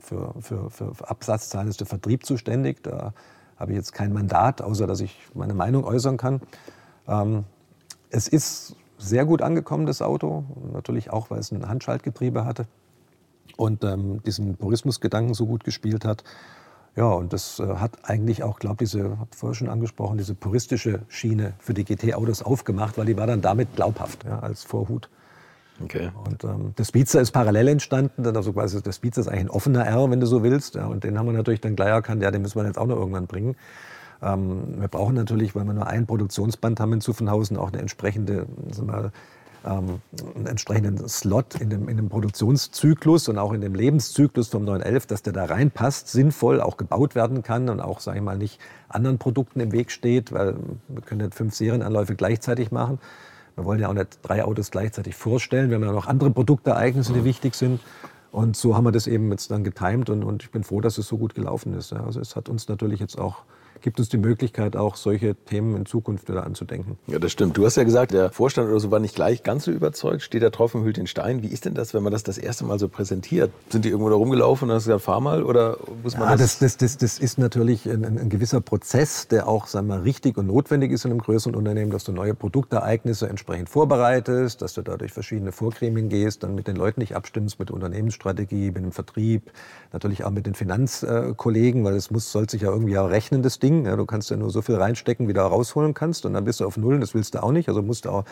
Für, 0.00 0.34
für, 0.40 0.70
für 0.70 0.92
Absatzzahlen 1.08 1.68
ist 1.68 1.78
der 1.78 1.86
Vertrieb 1.86 2.26
zuständig. 2.26 2.82
Da 2.82 3.12
habe 3.56 3.72
ich 3.72 3.76
jetzt 3.76 3.92
kein 3.92 4.12
Mandat, 4.12 4.62
außer 4.62 4.86
dass 4.88 5.00
ich 5.00 5.16
meine 5.34 5.54
Meinung 5.54 5.84
äußern 5.84 6.16
kann. 6.16 6.40
Ähm, 7.06 7.44
es 8.10 8.26
ist 8.26 8.74
sehr 9.00 9.24
gut 9.24 9.42
angekommen, 9.42 9.86
das 9.86 10.02
Auto. 10.02 10.44
Natürlich 10.72 11.10
auch, 11.10 11.30
weil 11.30 11.40
es 11.40 11.50
ein 11.50 11.68
Handschaltgetriebe 11.68 12.44
hatte 12.44 12.66
und 13.56 13.84
ähm, 13.84 14.22
diesen 14.24 14.56
Purismusgedanken 14.56 15.34
so 15.34 15.46
gut 15.46 15.64
gespielt 15.64 16.04
hat. 16.04 16.24
Ja, 16.96 17.06
und 17.06 17.32
das 17.32 17.60
äh, 17.60 17.66
hat 17.76 17.92
eigentlich 18.02 18.42
auch, 18.42 18.58
glaube 18.58 18.84
ich, 18.84 18.90
diese, 18.90 19.18
habe 19.18 19.28
vorher 19.34 19.54
schon 19.54 19.68
angesprochen, 19.68 20.18
diese 20.18 20.34
puristische 20.34 21.00
Schiene 21.08 21.52
für 21.58 21.74
die 21.74 21.84
GT-Autos 21.84 22.42
aufgemacht, 22.42 22.98
weil 22.98 23.06
die 23.06 23.16
war 23.16 23.26
dann 23.26 23.42
damit 23.42 23.76
glaubhaft 23.76 24.24
ja, 24.24 24.40
als 24.40 24.64
Vorhut. 24.64 25.08
Okay. 25.82 26.10
Und 26.24 26.44
ähm, 26.44 26.74
der 26.76 26.84
Speedster 26.84 27.20
ist 27.20 27.30
parallel 27.30 27.68
entstanden. 27.68 28.26
Also 28.36 28.52
quasi 28.52 28.82
der 28.82 28.92
Speedster 28.92 29.22
ist 29.22 29.28
eigentlich 29.28 29.44
ein 29.44 29.50
offener 29.50 29.86
R, 29.86 30.10
wenn 30.10 30.20
du 30.20 30.26
so 30.26 30.42
willst. 30.42 30.74
Ja, 30.74 30.86
und 30.86 31.04
den 31.04 31.18
haben 31.18 31.26
wir 31.26 31.32
natürlich 31.32 31.60
dann 31.60 31.76
gleich 31.76 31.88
erkannt, 31.88 32.22
ja, 32.22 32.30
den 32.30 32.42
müssen 32.42 32.58
wir 32.58 32.66
jetzt 32.66 32.78
auch 32.78 32.86
noch 32.86 32.96
irgendwann 32.96 33.26
bringen. 33.26 33.56
Ähm, 34.22 34.80
wir 34.80 34.88
brauchen 34.88 35.14
natürlich, 35.14 35.54
weil 35.54 35.64
wir 35.64 35.72
nur 35.72 35.86
ein 35.86 36.06
Produktionsband 36.06 36.80
haben 36.80 36.92
in 36.94 37.00
Zuffenhausen, 37.00 37.56
auch 37.56 37.68
eine 37.68 37.78
entsprechende, 37.78 38.46
mal, 38.84 39.12
ähm, 39.64 40.00
einen 40.34 40.46
entsprechenden 40.46 41.08
Slot 41.08 41.60
in 41.60 41.70
dem, 41.70 41.88
in 41.88 41.96
dem 41.96 42.08
Produktionszyklus 42.08 43.28
und 43.28 43.38
auch 43.38 43.52
in 43.52 43.60
dem 43.60 43.74
Lebenszyklus 43.74 44.48
vom 44.48 44.64
911, 44.64 45.06
dass 45.06 45.22
der 45.22 45.32
da 45.32 45.46
reinpasst, 45.46 46.08
sinnvoll 46.08 46.60
auch 46.60 46.76
gebaut 46.76 47.14
werden 47.14 47.42
kann 47.42 47.68
und 47.68 47.80
auch, 47.80 48.00
sage 48.00 48.18
ich 48.18 48.24
mal, 48.24 48.38
nicht 48.38 48.58
anderen 48.88 49.18
Produkten 49.18 49.60
im 49.60 49.72
Weg 49.72 49.90
steht, 49.90 50.32
weil 50.32 50.56
wir 50.88 51.02
können 51.02 51.22
nicht 51.22 51.34
fünf 51.34 51.54
Serienanläufe 51.54 52.14
gleichzeitig 52.14 52.70
machen. 52.70 52.98
Wir 53.56 53.64
wollen 53.64 53.80
ja 53.80 53.88
auch 53.88 53.94
nicht 53.94 54.18
drei 54.22 54.44
Autos 54.44 54.70
gleichzeitig 54.70 55.14
vorstellen. 55.14 55.70
Wir 55.70 55.76
haben 55.76 55.84
ja 55.84 55.92
noch 55.92 56.06
andere 56.06 56.30
Produktereignisse, 56.30 57.12
die 57.12 57.24
wichtig 57.24 57.54
sind. 57.54 57.80
Und 58.32 58.56
so 58.56 58.76
haben 58.76 58.84
wir 58.84 58.92
das 58.92 59.06
eben 59.06 59.30
jetzt 59.32 59.50
dann 59.50 59.64
getimt 59.64 60.08
und, 60.08 60.22
und 60.22 60.44
ich 60.44 60.50
bin 60.50 60.62
froh, 60.62 60.80
dass 60.80 60.98
es 60.98 61.08
so 61.08 61.18
gut 61.18 61.34
gelaufen 61.34 61.74
ist. 61.74 61.92
Also 61.92 62.20
es 62.20 62.36
hat 62.36 62.48
uns 62.48 62.68
natürlich 62.68 63.00
jetzt 63.00 63.18
auch 63.18 63.42
gibt 63.80 63.98
uns 63.98 64.08
die 64.08 64.18
Möglichkeit, 64.18 64.76
auch 64.76 64.96
solche 64.96 65.34
Themen 65.34 65.76
in 65.76 65.86
Zukunft 65.86 66.28
wieder 66.28 66.44
anzudenken. 66.44 66.98
Ja, 67.06 67.18
das 67.18 67.32
stimmt. 67.32 67.56
Du 67.56 67.64
hast 67.64 67.76
ja 67.76 67.84
gesagt, 67.84 68.12
der 68.12 68.30
Vorstand 68.30 68.68
oder 68.68 68.80
so 68.80 68.90
war 68.90 69.00
nicht 69.00 69.14
gleich 69.14 69.42
ganz 69.42 69.64
so 69.64 69.70
überzeugt. 69.70 70.22
Steht 70.22 70.42
der 70.42 70.52
Tropfen 70.52 70.82
hüllt 70.82 70.96
den 70.96 71.06
Stein. 71.06 71.42
Wie 71.42 71.48
ist 71.48 71.64
denn 71.64 71.74
das, 71.74 71.94
wenn 71.94 72.02
man 72.02 72.12
das 72.12 72.22
das 72.22 72.38
erste 72.38 72.64
Mal 72.64 72.78
so 72.78 72.88
präsentiert? 72.88 73.50
Sind 73.68 73.84
die 73.84 73.90
irgendwo 73.90 74.10
da 74.10 74.16
rumgelaufen 74.16 74.68
und 74.68 74.74
hast 74.74 74.84
gesagt, 74.84 75.02
fahr 75.02 75.20
mal? 75.20 75.42
Oder 75.42 75.78
muss 76.02 76.16
man 76.16 76.28
ja, 76.30 76.36
das? 76.36 76.58
Das, 76.58 76.76
das, 76.76 76.96
das 76.98 77.18
ist 77.18 77.38
natürlich 77.38 77.86
ein, 77.86 78.04
ein, 78.04 78.28
gewisser 78.28 78.60
Prozess, 78.60 79.28
der 79.28 79.48
auch 79.48 79.66
sagen 79.66 79.86
wir, 79.88 80.04
richtig 80.04 80.36
und 80.36 80.46
notwendig 80.46 80.92
ist 80.92 81.04
in 81.04 81.10
einem 81.10 81.20
größeren 81.20 81.54
Unternehmen, 81.54 81.90
dass 81.90 82.04
du 82.04 82.12
neue 82.12 82.34
Produktereignisse 82.34 83.28
entsprechend 83.28 83.68
vorbereitest, 83.68 84.62
dass 84.62 84.74
du 84.74 84.82
da 84.82 84.96
durch 84.96 85.12
verschiedene 85.12 85.52
Vorgremien 85.52 86.08
gehst, 86.08 86.42
dann 86.42 86.54
mit 86.54 86.66
den 86.66 86.76
Leuten 86.76 87.00
nicht 87.00 87.16
abstimmst, 87.16 87.58
mit 87.58 87.68
der 87.68 87.74
Unternehmensstrategie, 87.74 88.66
mit 88.66 88.76
dem 88.76 88.92
Vertrieb, 88.92 89.50
natürlich 89.92 90.24
auch 90.24 90.30
mit 90.30 90.46
den 90.46 90.54
Finanzkollegen, 90.54 91.84
weil 91.84 91.94
es 91.94 92.10
muss, 92.10 92.30
soll 92.30 92.48
sich 92.48 92.62
ja 92.62 92.70
irgendwie 92.70 92.98
auch 92.98 93.10
rechnen, 93.10 93.42
das 93.42 93.58
Ding. 93.58 93.69
Ding. 93.70 93.86
Ja, 93.86 93.96
du 93.96 94.06
kannst 94.06 94.30
ja 94.30 94.36
nur 94.36 94.50
so 94.50 94.62
viel 94.62 94.76
reinstecken, 94.76 95.28
wie 95.28 95.32
du 95.32 95.40
rausholen 95.40 95.94
kannst. 95.94 96.26
Und 96.26 96.34
dann 96.34 96.44
bist 96.44 96.60
du 96.60 96.66
auf 96.66 96.76
Null. 96.76 97.00
Das 97.00 97.14
willst 97.14 97.34
du 97.34 97.42
auch 97.42 97.52
nicht. 97.52 97.68
Also 97.68 97.82
musst 97.82 98.04
du 98.04 98.10
auch, 98.10 98.24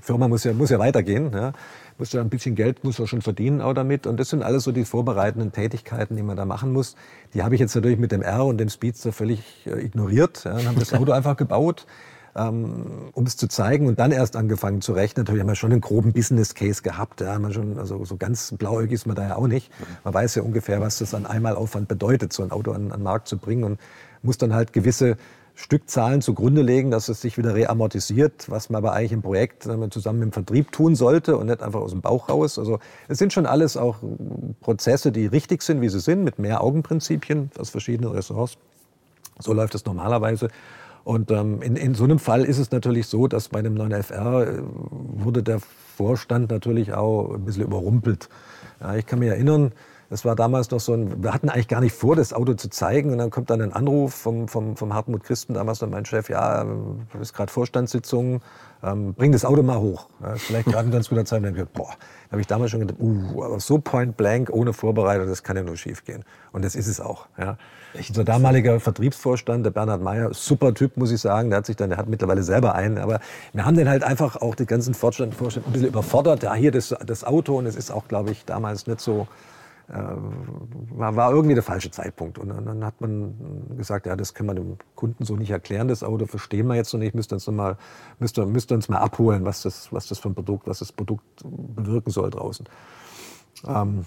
Firma 0.00 0.28
muss 0.28 0.44
ja, 0.44 0.52
muss 0.52 0.70
ja 0.70 0.78
weitergehen. 0.78 1.30
Ja. 1.32 1.52
Musst 1.98 2.12
du 2.12 2.18
ein 2.18 2.28
bisschen 2.28 2.54
Geld 2.54 2.84
musst 2.84 2.98
du 2.98 3.06
schon 3.06 3.22
verdienen 3.22 3.60
auch 3.60 3.74
damit. 3.74 4.06
Und 4.06 4.18
das 4.18 4.28
sind 4.30 4.42
alles 4.42 4.64
so 4.64 4.72
die 4.72 4.84
vorbereitenden 4.84 5.52
Tätigkeiten, 5.52 6.16
die 6.16 6.22
man 6.22 6.36
da 6.36 6.44
machen 6.44 6.72
muss. 6.72 6.96
Die 7.34 7.42
habe 7.42 7.54
ich 7.54 7.60
jetzt 7.60 7.74
natürlich 7.74 7.98
mit 7.98 8.12
dem 8.12 8.22
R 8.22 8.44
und 8.44 8.58
dem 8.58 8.68
Speedster 8.68 9.12
völlig 9.12 9.66
äh, 9.66 9.84
ignoriert. 9.84 10.44
Ja, 10.44 10.54
und 10.54 10.66
haben 10.66 10.78
das 10.78 10.92
Auto 10.92 11.12
einfach 11.20 11.36
gebaut 11.36 11.86
ähm, 12.36 13.10
um 13.12 13.24
es 13.24 13.36
zu 13.36 13.48
zeigen 13.48 13.86
und 13.86 13.98
dann 13.98 14.12
erst 14.12 14.36
angefangen 14.36 14.82
zu 14.82 14.92
rechnen. 14.92 15.22
Natürlich 15.24 15.40
haben 15.40 15.48
wir 15.48 15.54
schon 15.54 15.72
einen 15.72 15.80
groben 15.80 16.12
Business 16.12 16.54
Case 16.54 16.82
gehabt. 16.82 17.20
Ja, 17.20 17.38
man 17.38 17.52
schon, 17.52 17.78
also 17.78 18.04
so 18.04 18.16
ganz 18.16 18.54
blauäugig 18.56 18.92
ist 18.92 19.06
man 19.06 19.16
da 19.16 19.28
ja 19.28 19.36
auch 19.36 19.46
nicht. 19.46 19.72
Man 20.04 20.12
weiß 20.12 20.34
ja 20.34 20.42
ungefähr, 20.42 20.80
was 20.80 20.98
das 20.98 21.14
an 21.14 21.26
Einmalaufwand 21.26 21.88
bedeutet, 21.88 22.32
so 22.32 22.42
ein 22.42 22.50
Auto 22.50 22.72
an, 22.72 22.92
an 22.92 22.98
den 22.98 23.02
Markt 23.02 23.28
zu 23.28 23.38
bringen 23.38 23.64
und 23.64 23.80
muss 24.26 24.36
dann 24.36 24.52
halt 24.52 24.72
gewisse 24.72 25.16
Stückzahlen 25.54 26.20
zugrunde 26.20 26.60
legen, 26.60 26.90
dass 26.90 27.08
es 27.08 27.22
sich 27.22 27.38
wieder 27.38 27.54
reamortisiert, 27.54 28.50
was 28.50 28.68
man 28.68 28.84
aber 28.84 28.92
eigentlich 28.92 29.12
im 29.12 29.22
Projekt 29.22 29.62
zusammen 29.90 30.22
im 30.22 30.32
Vertrieb 30.32 30.70
tun 30.70 30.94
sollte 30.94 31.38
und 31.38 31.46
nicht 31.46 31.62
einfach 31.62 31.80
aus 31.80 31.92
dem 31.92 32.02
Bauch 32.02 32.28
raus. 32.28 32.58
Also 32.58 32.78
es 33.08 33.16
sind 33.16 33.32
schon 33.32 33.46
alles 33.46 33.78
auch 33.78 33.96
Prozesse, 34.60 35.12
die 35.12 35.24
richtig 35.24 35.62
sind, 35.62 35.80
wie 35.80 35.88
sie 35.88 36.00
sind, 36.00 36.24
mit 36.24 36.38
mehr 36.38 36.62
Augenprinzipien 36.62 37.50
aus 37.58 37.70
verschiedenen 37.70 38.12
Ressorts. 38.12 38.58
So 39.38 39.54
läuft 39.54 39.74
es 39.74 39.86
normalerweise. 39.86 40.48
Und 41.04 41.30
ähm, 41.30 41.62
in, 41.62 41.76
in 41.76 41.94
so 41.94 42.04
einem 42.04 42.18
Fall 42.18 42.44
ist 42.44 42.58
es 42.58 42.70
natürlich 42.70 43.06
so, 43.06 43.26
dass 43.26 43.48
bei 43.48 43.60
einem 43.60 43.76
9FR 43.76 44.42
äh, 44.42 44.62
wurde 44.62 45.42
der 45.42 45.60
Vorstand 45.96 46.50
natürlich 46.50 46.92
auch 46.92 47.32
ein 47.32 47.44
bisschen 47.44 47.62
überrumpelt. 47.62 48.28
Ja, 48.80 48.96
ich 48.96 49.06
kann 49.06 49.20
mich 49.20 49.28
erinnern, 49.28 49.72
das 50.08 50.24
war 50.24 50.36
damals 50.36 50.70
noch 50.70 50.80
so 50.80 50.94
ein, 50.94 51.22
wir 51.22 51.34
hatten 51.34 51.48
eigentlich 51.48 51.68
gar 51.68 51.80
nicht 51.80 51.94
vor, 51.94 52.14
das 52.14 52.32
Auto 52.32 52.54
zu 52.54 52.70
zeigen. 52.70 53.10
Und 53.10 53.18
dann 53.18 53.30
kommt 53.30 53.50
dann 53.50 53.60
ein 53.60 53.72
Anruf 53.72 54.14
vom, 54.14 54.46
vom, 54.48 54.76
vom 54.76 54.94
Hartmut 54.94 55.24
Christen, 55.24 55.54
damals 55.54 55.80
noch 55.80 55.88
mein 55.88 56.04
Chef, 56.04 56.28
ja, 56.28 56.64
ist 57.20 57.34
gerade 57.34 57.50
Vorstandssitzung, 57.50 58.40
ähm, 58.82 59.14
bring 59.14 59.32
das 59.32 59.44
Auto 59.44 59.62
mal 59.62 59.78
hoch. 59.78 60.08
Ja, 60.22 60.34
ist 60.34 60.44
vielleicht 60.44 60.66
gerade 60.66 60.88
ein 60.88 60.92
ganz 60.92 61.08
guter 61.08 61.24
Zeit. 61.24 61.42
Und 61.42 61.56
dann 61.56 61.68
boah, 61.72 61.90
da 62.26 62.32
habe 62.32 62.40
ich 62.40 62.46
damals 62.46 62.70
schon 62.70 62.80
gedacht, 62.80 62.98
uh, 63.00 63.42
aber 63.42 63.60
so 63.60 63.78
point 63.78 64.16
blank, 64.16 64.50
ohne 64.50 64.72
Vorbereitung, 64.72 65.26
das 65.26 65.42
kann 65.42 65.56
ja 65.56 65.62
nur 65.62 65.76
schief 65.76 66.04
gehen. 66.04 66.24
Und 66.52 66.64
das 66.64 66.76
ist 66.76 66.86
es 66.86 67.00
auch. 67.00 67.26
Ja. 67.38 67.56
Unser 68.08 68.24
damaliger 68.24 68.78
Vertriebsvorstand, 68.78 69.64
der 69.64 69.70
Bernhard 69.70 70.02
Meyer, 70.02 70.32
super 70.34 70.74
Typ, 70.74 70.96
muss 70.96 71.10
ich 71.10 71.20
sagen. 71.20 71.50
Der 71.50 71.58
hat 71.58 71.66
sich 71.66 71.76
dann, 71.76 71.88
der 71.88 71.98
hat 71.98 72.08
mittlerweile 72.08 72.42
selber 72.42 72.74
einen. 72.74 72.98
Aber 72.98 73.20
wir 73.52 73.64
haben 73.64 73.76
den 73.76 73.88
halt 73.88 74.04
einfach 74.04 74.36
auch 74.36 74.54
die 74.54 74.66
ganzen 74.66 74.94
Vorstand, 74.94 75.34
Vorstand 75.34 75.66
ein 75.66 75.72
bisschen 75.72 75.88
überfordert. 75.88 76.42
Ja, 76.42 76.54
hier 76.54 76.70
das, 76.70 76.94
das 77.04 77.24
Auto. 77.24 77.58
Und 77.58 77.66
es 77.66 77.74
ist 77.74 77.90
auch, 77.90 78.06
glaube 78.06 78.30
ich, 78.30 78.44
damals 78.44 78.86
nicht 78.86 79.00
so, 79.00 79.26
war, 79.88 81.14
war 81.14 81.30
irgendwie 81.32 81.54
der 81.54 81.62
falsche 81.62 81.90
Zeitpunkt. 81.90 82.38
Und 82.38 82.48
dann, 82.48 82.84
hat 82.84 83.00
man 83.00 83.76
gesagt, 83.76 84.06
ja, 84.06 84.16
das 84.16 84.34
können 84.34 84.48
wir 84.48 84.54
dem 84.54 84.78
Kunden 84.94 85.24
so 85.24 85.36
nicht 85.36 85.50
erklären, 85.50 85.88
das 85.88 86.02
Auto 86.02 86.26
verstehen 86.26 86.66
wir 86.66 86.74
jetzt 86.74 86.92
noch 86.92 87.00
nicht, 87.00 87.14
müsst 87.14 87.32
uns, 87.32 87.46
noch 87.46 87.54
mal, 87.54 87.76
müsst, 88.18 88.36
müsst 88.36 88.72
uns 88.72 88.88
mal 88.88 88.98
abholen, 88.98 89.44
was 89.44 89.62
das, 89.62 89.92
was 89.92 90.08
das 90.08 90.18
für 90.18 90.28
ein 90.28 90.34
Produkt, 90.34 90.66
was 90.66 90.80
das 90.80 90.92
Produkt 90.92 91.24
bewirken 91.44 92.10
soll 92.10 92.30
draußen. 92.30 92.66
Ähm, 93.66 94.04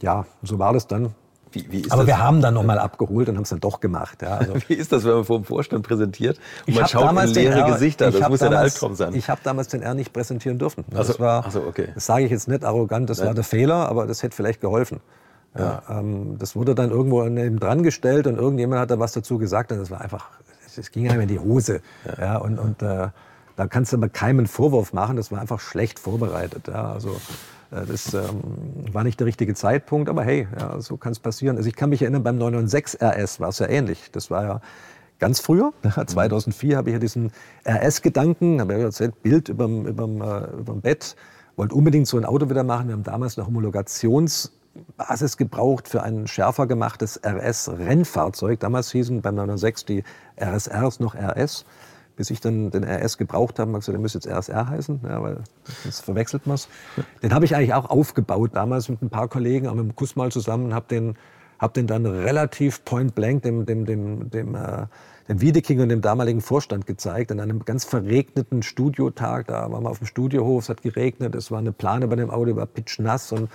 ja, 0.00 0.24
so 0.42 0.58
war 0.58 0.72
das 0.72 0.86
dann. 0.86 1.14
Wie, 1.52 1.66
wie 1.70 1.90
Aber 1.90 2.06
wir 2.06 2.18
haben 2.18 2.40
dann 2.40 2.54
nochmal 2.54 2.78
abgeholt 2.78 3.28
und 3.28 3.36
haben 3.36 3.42
es 3.42 3.50
dann 3.50 3.60
doch 3.60 3.80
gemacht. 3.80 4.22
Ja, 4.22 4.38
also 4.38 4.54
wie 4.68 4.74
ist 4.74 4.92
das, 4.92 5.04
wenn 5.04 5.14
man 5.14 5.24
vor 5.24 5.38
dem 5.38 5.44
Vorstand 5.44 5.86
präsentiert 5.86 6.38
und 6.66 6.74
man 6.74 6.86
schaut 6.86 7.10
in 7.10 7.34
leere 7.34 7.60
R, 7.60 7.72
Gesichter? 7.72 8.10
Das 8.10 8.28
muss 8.28 8.40
ja 8.40 8.48
der 8.48 8.60
Albtraum 8.60 8.94
sein. 8.94 9.14
Ich 9.14 9.28
habe 9.28 9.40
damals 9.44 9.68
den 9.68 9.82
R 9.82 9.94
nicht 9.94 10.12
präsentieren 10.12 10.58
dürfen. 10.58 10.84
Das, 10.90 11.08
also, 11.08 11.20
war, 11.20 11.44
also 11.44 11.62
okay. 11.62 11.88
das 11.94 12.06
sage 12.06 12.24
ich 12.24 12.30
jetzt 12.30 12.48
nicht 12.48 12.64
arrogant, 12.64 13.08
das 13.10 13.18
Nein. 13.18 13.28
war 13.28 13.34
der 13.34 13.44
Fehler, 13.44 13.88
aber 13.88 14.06
das 14.06 14.22
hätte 14.22 14.36
vielleicht 14.36 14.60
geholfen. 14.60 15.00
Ja. 15.56 15.82
Ähm, 15.88 16.36
das 16.38 16.54
wurde 16.54 16.74
dann 16.74 16.90
irgendwo 16.90 17.24
neben 17.24 17.58
dran 17.58 17.82
gestellt 17.82 18.26
und 18.26 18.36
irgendjemand 18.36 18.80
hat 18.80 18.90
da 18.90 18.98
was 18.98 19.12
dazu 19.12 19.38
gesagt 19.38 19.72
und 19.72 19.78
das 19.78 19.90
war 19.90 20.00
einfach, 20.00 20.28
es 20.76 20.90
ging 20.90 21.10
einem 21.10 21.22
in 21.22 21.28
die 21.28 21.38
Hose. 21.38 21.80
Ja. 22.04 22.24
ja 22.24 22.36
und 22.36 22.58
und 22.58 22.82
äh, 22.82 23.08
da 23.56 23.66
kannst 23.66 23.92
du 23.92 23.96
aber 23.96 24.08
keinen 24.08 24.46
Vorwurf 24.46 24.92
machen, 24.92 25.16
das 25.16 25.32
war 25.32 25.40
einfach 25.40 25.58
schlecht 25.58 25.98
vorbereitet. 25.98 26.68
Ja, 26.68 26.92
also 26.92 27.20
das 27.70 28.14
ähm, 28.14 28.40
war 28.92 29.04
nicht 29.04 29.20
der 29.20 29.26
richtige 29.26 29.54
Zeitpunkt, 29.54 30.08
aber 30.08 30.24
hey, 30.24 30.48
ja, 30.58 30.80
so 30.80 30.96
kann 30.96 31.12
es 31.12 31.18
passieren. 31.18 31.56
Also 31.56 31.68
ich 31.68 31.76
kann 31.76 31.90
mich 31.90 32.02
erinnern, 32.02 32.22
beim 32.22 32.38
996 32.38 33.00
RS 33.02 33.40
war 33.40 33.50
es 33.50 33.58
ja 33.58 33.68
ähnlich. 33.68 34.10
Das 34.12 34.30
war 34.30 34.44
ja 34.44 34.60
ganz 35.18 35.40
früher, 35.40 35.72
2004 36.06 36.76
habe 36.76 36.90
ich 36.90 36.94
ja 36.94 36.98
diesen 36.98 37.32
RS-Gedanken, 37.66 38.60
habe 38.60 38.74
ja 38.74 38.78
erzählt, 38.80 39.22
Bild 39.22 39.48
überm, 39.48 39.86
überm, 39.86 40.22
äh, 40.22 40.58
überm 40.58 40.80
Bett, 40.80 41.16
wollte 41.56 41.74
unbedingt 41.74 42.06
so 42.06 42.16
ein 42.16 42.24
Auto 42.24 42.48
wieder 42.48 42.64
machen. 42.64 42.88
Wir 42.88 42.94
haben 42.94 43.02
damals 43.02 43.38
eine 43.38 43.46
Homologations- 43.46 44.50
Basis 44.96 45.36
gebraucht 45.36 45.88
für 45.88 46.02
ein 46.02 46.26
schärfer 46.26 46.66
gemachtes 46.66 47.20
RS-Rennfahrzeug. 47.24 48.60
Damals 48.60 48.92
hießen 48.92 49.22
beim 49.22 49.34
906 49.34 49.84
die 49.84 50.04
RSRs 50.40 51.00
noch 51.00 51.14
RS. 51.14 51.64
Bis 52.18 52.30
ich 52.30 52.40
dann 52.40 52.70
den 52.72 52.84
RS 52.84 53.16
gebraucht 53.16 53.58
habe, 53.58 53.70
habe 53.70 53.78
gesagt, 53.78 53.94
der 53.94 54.00
müsste 54.00 54.18
jetzt 54.18 54.28
RSR 54.28 54.68
heißen, 54.68 55.00
ja, 55.04 55.22
weil 55.22 55.38
sonst 55.84 56.00
verwechselt 56.00 56.46
man. 56.46 56.58
Den 57.22 57.32
habe 57.32 57.44
ich 57.44 57.54
eigentlich 57.54 57.74
auch 57.74 57.88
aufgebaut, 57.88 58.50
damals 58.54 58.88
mit 58.88 59.00
ein 59.02 59.08
paar 59.08 59.28
Kollegen, 59.28 59.68
auch 59.68 59.74
mit 59.74 59.84
dem 59.84 59.94
Kuss 59.94 60.16
mal 60.16 60.32
zusammen, 60.32 60.74
habe 60.74 60.86
den, 60.90 61.14
hab 61.60 61.74
den 61.74 61.86
dann 61.86 62.04
relativ 62.06 62.84
point 62.84 63.14
blank 63.14 63.44
dem, 63.44 63.66
dem, 63.66 63.86
dem, 63.86 64.30
dem, 64.30 64.54
äh, 64.56 64.86
dem 65.28 65.40
Wiedeking 65.40 65.80
und 65.80 65.90
dem 65.90 66.00
damaligen 66.00 66.40
Vorstand 66.40 66.86
gezeigt, 66.86 67.30
an 67.30 67.38
einem 67.38 67.64
ganz 67.64 67.84
verregneten 67.84 68.62
Studiotag. 68.62 69.46
Da 69.46 69.70
waren 69.70 69.84
wir 69.84 69.90
auf 69.90 69.98
dem 69.98 70.06
Studiohof, 70.06 70.64
es 70.64 70.68
hat 70.68 70.82
geregnet, 70.82 71.34
es 71.34 71.50
war 71.50 71.60
eine 71.60 71.72
Plane 71.72 72.08
bei 72.08 72.16
dem 72.16 72.30
Auto, 72.30 72.56
war 72.56 72.66
pitchnass 72.66 73.30
und 73.30 73.48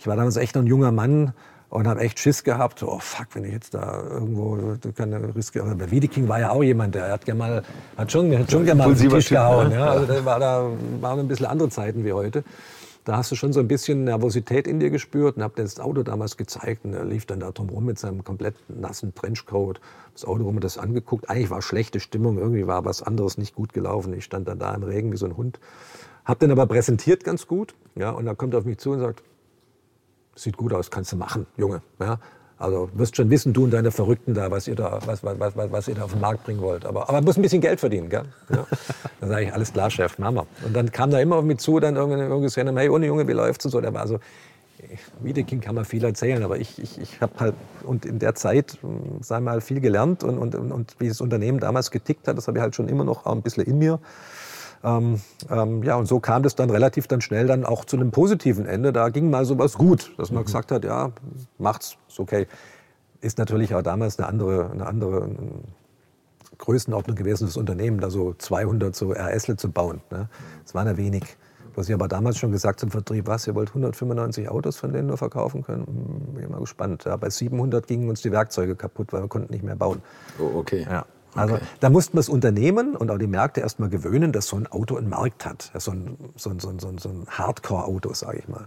Ich 0.00 0.06
war 0.06 0.16
damals 0.16 0.36
echt 0.36 0.54
noch 0.56 0.62
ein 0.62 0.66
junger 0.66 0.92
Mann 0.92 1.34
und 1.70 1.86
habe 1.86 2.00
echt 2.00 2.18
Schiss 2.18 2.44
gehabt. 2.44 2.82
Oh 2.82 2.98
fuck, 2.98 3.26
wenn 3.34 3.44
ich 3.44 3.52
jetzt 3.52 3.74
da 3.74 4.02
irgendwo 4.02 4.76
keine 4.96 5.34
riskiere. 5.34 5.74
Der 5.76 5.90
Wiedeking 5.90 6.28
war 6.28 6.40
ja 6.40 6.50
auch 6.50 6.62
jemand, 6.62 6.94
der 6.94 7.12
hat 7.12 7.24
gerne 7.24 7.38
mal, 7.38 7.62
hat 7.96 8.10
schon, 8.10 8.36
hat 8.38 8.50
schon 8.50 8.64
gerne 8.64 8.78
mal 8.78 8.90
auf 8.90 8.98
den 8.98 9.10
Tisch 9.10 9.28
gehauen. 9.28 9.72
Ja. 9.72 9.90
Also 9.90 10.06
da 10.06 10.24
war 10.24 10.40
da 10.40 10.70
waren 11.00 11.20
ein 11.20 11.28
bisschen 11.28 11.46
andere 11.46 11.68
Zeiten 11.68 12.04
wie 12.04 12.12
heute. 12.12 12.44
Da 13.04 13.16
hast 13.16 13.30
du 13.30 13.36
schon 13.36 13.54
so 13.54 13.60
ein 13.60 13.68
bisschen 13.68 14.04
Nervosität 14.04 14.66
in 14.66 14.80
dir 14.80 14.90
gespürt 14.90 15.38
und 15.38 15.42
hab 15.42 15.56
das 15.56 15.80
Auto 15.80 16.02
damals 16.02 16.36
gezeigt 16.36 16.84
und 16.84 16.92
er 16.92 17.06
lief 17.06 17.24
dann 17.24 17.40
da 17.40 17.52
drum 17.52 17.70
rum 17.70 17.86
mit 17.86 17.98
seinem 17.98 18.22
komplett 18.22 18.54
nassen 18.68 19.14
Trenchcoat. 19.14 19.80
Das 20.12 20.26
Auto 20.26 20.44
rum 20.44 20.56
und 20.56 20.64
das 20.64 20.76
angeguckt. 20.76 21.30
Eigentlich 21.30 21.48
war 21.48 21.62
schlechte 21.62 22.00
Stimmung, 22.00 22.36
irgendwie 22.36 22.66
war 22.66 22.84
was 22.84 23.02
anderes 23.02 23.38
nicht 23.38 23.54
gut 23.54 23.72
gelaufen. 23.72 24.12
Ich 24.12 24.24
stand 24.24 24.46
dann 24.46 24.58
da 24.58 24.74
im 24.74 24.82
Regen 24.82 25.10
wie 25.10 25.16
so 25.16 25.24
ein 25.24 25.38
Hund. 25.38 25.58
Hab 26.26 26.38
den 26.40 26.50
aber 26.50 26.66
präsentiert 26.66 27.24
ganz 27.24 27.46
gut. 27.46 27.74
Ja, 27.94 28.10
und 28.10 28.26
dann 28.26 28.36
kommt 28.36 28.52
er 28.52 28.58
auf 28.58 28.66
mich 28.66 28.76
zu 28.76 28.90
und 28.90 29.00
sagt, 29.00 29.22
sieht 30.42 30.56
gut 30.56 30.72
aus, 30.72 30.90
kannst 30.90 31.12
du 31.12 31.16
machen, 31.16 31.46
Junge. 31.56 31.82
Ja, 32.00 32.18
also 32.58 32.90
wirst 32.94 33.16
schon 33.16 33.30
wissen, 33.30 33.52
du 33.52 33.64
und 33.64 33.70
deine 33.70 33.92
Verrückten 33.92 34.34
da, 34.34 34.50
was 34.50 34.66
ihr 34.66 34.74
da, 34.74 34.98
was, 35.06 35.22
was, 35.22 35.38
was, 35.38 35.72
was 35.72 35.88
ihr 35.88 35.94
da 35.94 36.04
auf 36.04 36.12
den 36.12 36.20
Markt 36.20 36.44
bringen 36.44 36.60
wollt. 36.60 36.84
Aber, 36.84 37.08
aber 37.08 37.20
muss 37.22 37.36
ein 37.36 37.42
bisschen 37.42 37.60
Geld 37.60 37.78
verdienen, 37.78 38.08
gell? 38.08 38.24
Ja. 38.50 38.66
Dann 39.20 39.28
sage 39.30 39.44
ich, 39.44 39.52
alles 39.52 39.72
klar, 39.72 39.90
Chef, 39.90 40.18
machen 40.18 40.36
wir. 40.36 40.46
Und 40.64 40.74
dann 40.74 40.90
kam 40.90 41.10
da 41.10 41.20
immer 41.20 41.36
auf 41.36 41.44
mich 41.44 41.58
zu, 41.58 41.80
dann 41.80 41.96
irgendwie, 41.96 42.20
irgendwie 42.20 42.42
gesagt, 42.42 42.70
hey, 42.76 42.88
ohne 42.88 43.06
Junge, 43.06 43.26
wie 43.26 43.32
läuft's 43.32 43.64
und 43.64 43.70
so. 43.72 43.80
Der 43.80 43.92
war 43.92 44.06
so, 44.06 44.20
Wiedeking 45.20 45.60
kann 45.60 45.74
man 45.74 45.84
viel 45.84 46.04
erzählen, 46.04 46.42
aber 46.42 46.58
ich, 46.58 46.78
ich, 46.78 47.00
ich 47.00 47.20
habe 47.20 47.32
halt 47.38 47.54
und 47.82 48.04
in 48.06 48.18
der 48.18 48.34
Zeit, 48.34 48.78
sagen 49.20 49.44
wir 49.44 49.52
mal, 49.52 49.60
viel 49.60 49.80
gelernt 49.80 50.22
und, 50.22 50.38
und, 50.38 50.54
und 50.54 50.94
wie 50.98 51.08
das 51.08 51.20
Unternehmen 51.20 51.58
damals 51.58 51.90
getickt 51.90 52.28
hat, 52.28 52.38
das 52.38 52.46
habe 52.46 52.58
ich 52.58 52.62
halt 52.62 52.74
schon 52.74 52.88
immer 52.88 53.04
noch 53.04 53.26
ein 53.26 53.42
bisschen 53.42 53.64
in 53.64 53.78
mir. 53.78 53.98
Ähm, 54.84 55.20
ähm, 55.50 55.82
ja, 55.82 55.96
und 55.96 56.06
so 56.06 56.20
kam 56.20 56.42
das 56.42 56.54
dann 56.54 56.70
relativ 56.70 57.06
dann 57.08 57.20
schnell 57.20 57.46
dann 57.46 57.64
auch 57.64 57.84
zu 57.84 57.96
einem 57.96 58.10
positiven 58.10 58.66
Ende. 58.66 58.92
Da 58.92 59.08
ging 59.08 59.30
mal 59.30 59.44
sowas 59.44 59.74
gut, 59.74 60.12
dass 60.18 60.30
man 60.30 60.42
mhm. 60.42 60.46
gesagt 60.46 60.70
hat, 60.70 60.84
ja, 60.84 61.12
macht's, 61.58 61.96
ist 62.08 62.20
okay. 62.20 62.46
Ist 63.20 63.38
natürlich 63.38 63.74
auch 63.74 63.82
damals 63.82 64.18
eine 64.18 64.28
andere, 64.28 64.70
eine 64.70 64.86
andere 64.86 65.28
Größenordnung 66.58 67.16
gewesen, 67.16 67.46
das 67.46 67.56
Unternehmen, 67.56 68.00
da 68.00 68.10
so 68.10 68.34
200 68.34 68.94
so 68.94 69.12
RSle 69.12 69.56
zu 69.56 69.70
bauen. 69.70 70.00
Ne? 70.10 70.28
Das 70.64 70.74
waren 70.74 70.86
ja 70.86 70.96
wenig. 70.96 71.24
Was 71.74 71.88
ich 71.88 71.94
aber 71.94 72.08
damals 72.08 72.38
schon 72.38 72.50
gesagt 72.50 72.80
zum 72.80 72.90
Vertrieb, 72.90 73.28
was, 73.28 73.46
ihr 73.46 73.54
wollt 73.54 73.68
195 73.68 74.48
Autos 74.48 74.76
von 74.76 74.92
denen 74.92 75.06
nur 75.06 75.16
verkaufen 75.16 75.62
können? 75.62 75.86
Hm, 75.86 76.34
bin 76.34 76.42
ich 76.42 76.50
mal 76.50 76.58
gespannt. 76.58 77.04
Ja, 77.04 77.16
bei 77.16 77.30
700 77.30 77.86
gingen 77.86 78.08
uns 78.08 78.20
die 78.20 78.32
Werkzeuge 78.32 78.74
kaputt, 78.74 79.12
weil 79.12 79.22
wir 79.22 79.28
konnten 79.28 79.52
nicht 79.52 79.62
mehr 79.62 79.76
bauen. 79.76 80.02
Oh, 80.40 80.58
okay. 80.58 80.86
Ja. 80.90 81.06
Also 81.38 81.54
okay. 81.54 81.64
da 81.80 81.90
mussten 81.90 82.14
wir 82.14 82.20
das 82.20 82.28
Unternehmen 82.28 82.96
und 82.96 83.10
auch 83.10 83.18
die 83.18 83.26
Märkte 83.26 83.60
erstmal 83.60 83.88
gewöhnen, 83.88 84.32
dass 84.32 84.46
so 84.46 84.56
ein 84.56 84.66
Auto 84.66 84.96
einen 84.96 85.08
Markt 85.08 85.46
hat. 85.46 85.70
So 85.76 85.92
ein, 85.92 86.16
so 86.36 86.50
ein, 86.50 86.60
so 86.60 86.68
ein, 86.68 86.78
so 86.78 87.08
ein 87.08 87.26
Hardcore-Auto, 87.28 88.12
sage 88.14 88.38
ich 88.38 88.48
mal. 88.48 88.66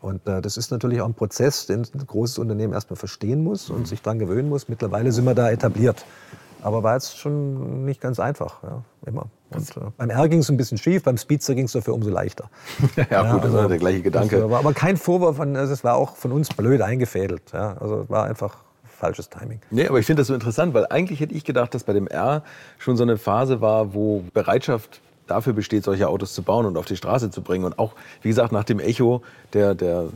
Und 0.00 0.26
äh, 0.28 0.42
das 0.42 0.58
ist 0.58 0.70
natürlich 0.70 1.00
auch 1.00 1.06
ein 1.06 1.14
Prozess, 1.14 1.66
den 1.66 1.80
ein 1.80 2.06
großes 2.06 2.38
Unternehmen 2.38 2.74
erstmal 2.74 2.98
verstehen 2.98 3.42
muss 3.42 3.70
und 3.70 3.80
mhm. 3.80 3.86
sich 3.86 4.02
daran 4.02 4.18
gewöhnen 4.18 4.50
muss. 4.50 4.68
Mittlerweile 4.68 5.12
sind 5.12 5.24
wir 5.24 5.34
da 5.34 5.50
etabliert. 5.50 6.04
Aber 6.60 6.82
war 6.82 6.94
jetzt 6.94 7.18
schon 7.18 7.84
nicht 7.84 8.00
ganz 8.00 8.18
einfach, 8.18 8.62
ja, 8.62 8.82
immer. 9.04 9.26
Und, 9.50 9.76
äh, 9.76 9.80
beim 9.98 10.10
R 10.10 10.28
ging 10.28 10.38
es 10.38 10.48
ein 10.48 10.56
bisschen 10.56 10.78
schief, 10.78 11.02
beim 11.02 11.18
Speedster 11.18 11.54
ging 11.54 11.66
es 11.66 11.72
dafür 11.72 11.94
umso 11.94 12.08
leichter. 12.10 12.48
ja, 12.96 13.04
ja, 13.10 13.32
gut, 13.32 13.40
das 13.40 13.50
also, 13.50 13.58
war 13.58 13.68
der 13.68 13.78
gleiche 13.78 14.00
Gedanke. 14.00 14.50
War, 14.50 14.60
aber 14.60 14.72
kein 14.72 14.96
Vorwurf, 14.96 15.40
an, 15.40 15.56
also 15.56 15.74
es 15.74 15.84
war 15.84 15.96
auch 15.96 16.16
von 16.16 16.32
uns 16.32 16.48
blöd 16.48 16.80
eingefädelt. 16.80 17.52
Ja, 17.52 17.76
also 17.78 18.08
war 18.08 18.24
einfach 18.24 18.63
falsches 19.04 19.28
Timing. 19.28 19.60
Nee, 19.70 19.86
aber 19.86 19.98
ich 19.98 20.06
finde 20.06 20.20
das 20.20 20.28
so 20.28 20.34
interessant, 20.34 20.72
weil 20.72 20.86
eigentlich 20.88 21.20
hätte 21.20 21.34
ich 21.34 21.44
gedacht, 21.44 21.74
dass 21.74 21.84
bei 21.84 21.92
dem 21.92 22.06
R 22.06 22.42
schon 22.78 22.96
so 22.96 23.02
eine 23.02 23.18
Phase 23.18 23.60
war, 23.60 23.92
wo 23.92 24.24
Bereitschaft 24.32 25.00
dafür 25.26 25.52
besteht, 25.52 25.84
solche 25.84 26.08
Autos 26.08 26.32
zu 26.32 26.42
bauen 26.42 26.64
und 26.64 26.76
auf 26.78 26.86
die 26.86 26.96
Straße 26.96 27.30
zu 27.30 27.42
bringen. 27.42 27.64
Und 27.64 27.78
auch, 27.78 27.92
wie 28.22 28.28
gesagt, 28.28 28.52
nach 28.52 28.64
dem 28.64 28.80
Echo 28.80 29.22
der, 29.52 29.74
der 29.74 30.08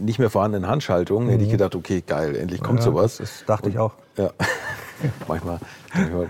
nicht 0.00 0.18
mehr 0.18 0.30
vorhandenen 0.30 0.68
Handschaltung 0.68 1.24
mhm. 1.24 1.30
hätte 1.30 1.42
ich 1.42 1.48
mhm. 1.48 1.52
gedacht, 1.52 1.74
okay, 1.74 2.02
geil, 2.06 2.36
endlich 2.36 2.62
kommt 2.62 2.80
ja, 2.80 2.84
sowas. 2.84 3.16
Das 3.18 3.44
dachte 3.46 3.70
ich 3.70 3.78
auch. 3.78 3.92
Ja. 4.16 4.30
manchmal, 5.28 5.58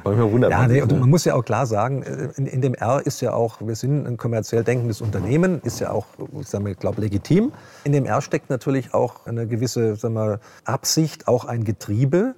manchmal 0.05 0.33
wundert 0.33 0.51
ja, 0.51 0.67
nee, 0.67 0.83
und 0.83 0.99
man 0.99 1.11
muss 1.11 1.25
ja 1.25 1.35
auch 1.35 1.45
klar 1.45 1.67
sagen, 1.67 2.03
in, 2.37 2.47
in, 2.47 2.61
dem 2.61 2.75
R 2.75 3.03
ist 3.05 3.21
ja 3.21 3.33
auch, 3.33 3.61
wir 3.61 3.77
sind 3.77 4.07
ein 4.07 4.17
kommerziell 4.17 4.65
denkendes 4.65 5.01
Unternehmen, 5.01 5.61
ist 5.63 5.81
ja 5.81 5.91
auch, 5.91 6.07
sagen 6.43 6.67
wir, 6.67 6.75
glaube 6.75 7.01
legitim. 7.01 7.53
In 7.85 7.93
dem 7.93 8.07
R 8.07 8.21
steckt 8.21 8.51
natürlich 8.51 8.95
auch 8.95 9.27
eine 9.27 9.47
gewisse 9.47 9.97
sagen 9.97 10.15
wir, 10.15 10.41
Absicht, 10.65 11.29
auch 11.29 11.45
ein 11.45 11.65
Getriebe 11.65 12.35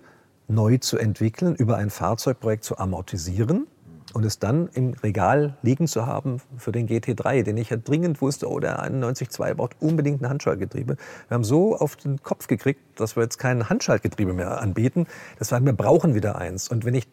neu 0.48 0.78
zu 0.78 0.98
entwickeln, 0.98 1.54
über 1.56 1.76
ein 1.76 1.90
Fahrzeugprojekt 1.90 2.64
zu 2.64 2.78
amortisieren 2.78 3.66
und 4.16 4.24
es 4.24 4.38
dann 4.38 4.70
im 4.72 4.94
Regal 5.02 5.58
liegen 5.60 5.86
zu 5.86 6.06
haben 6.06 6.40
für 6.56 6.72
den 6.72 6.88
GT3, 6.88 7.42
den 7.42 7.58
ich 7.58 7.68
ja 7.68 7.76
dringend 7.76 8.22
wusste, 8.22 8.50
oh, 8.50 8.58
der 8.58 8.82
91.2 8.82 9.52
braucht 9.52 9.76
unbedingt 9.78 10.22
ein 10.22 10.28
Handschaltgetriebe. 10.30 10.96
Wir 11.28 11.34
haben 11.34 11.44
so 11.44 11.76
auf 11.76 11.96
den 11.96 12.22
Kopf 12.22 12.46
gekriegt, 12.46 12.80
dass 12.98 13.14
wir 13.14 13.24
jetzt 13.24 13.36
kein 13.36 13.68
Handschaltgetriebe 13.68 14.32
mehr 14.32 14.62
anbieten. 14.62 15.06
Das 15.38 15.52
heißt, 15.52 15.62
wir 15.66 15.74
brauchen 15.74 16.14
wieder 16.14 16.36
eins. 16.36 16.68
Und 16.68 16.86
wenn 16.86 16.94
ich 16.94 17.06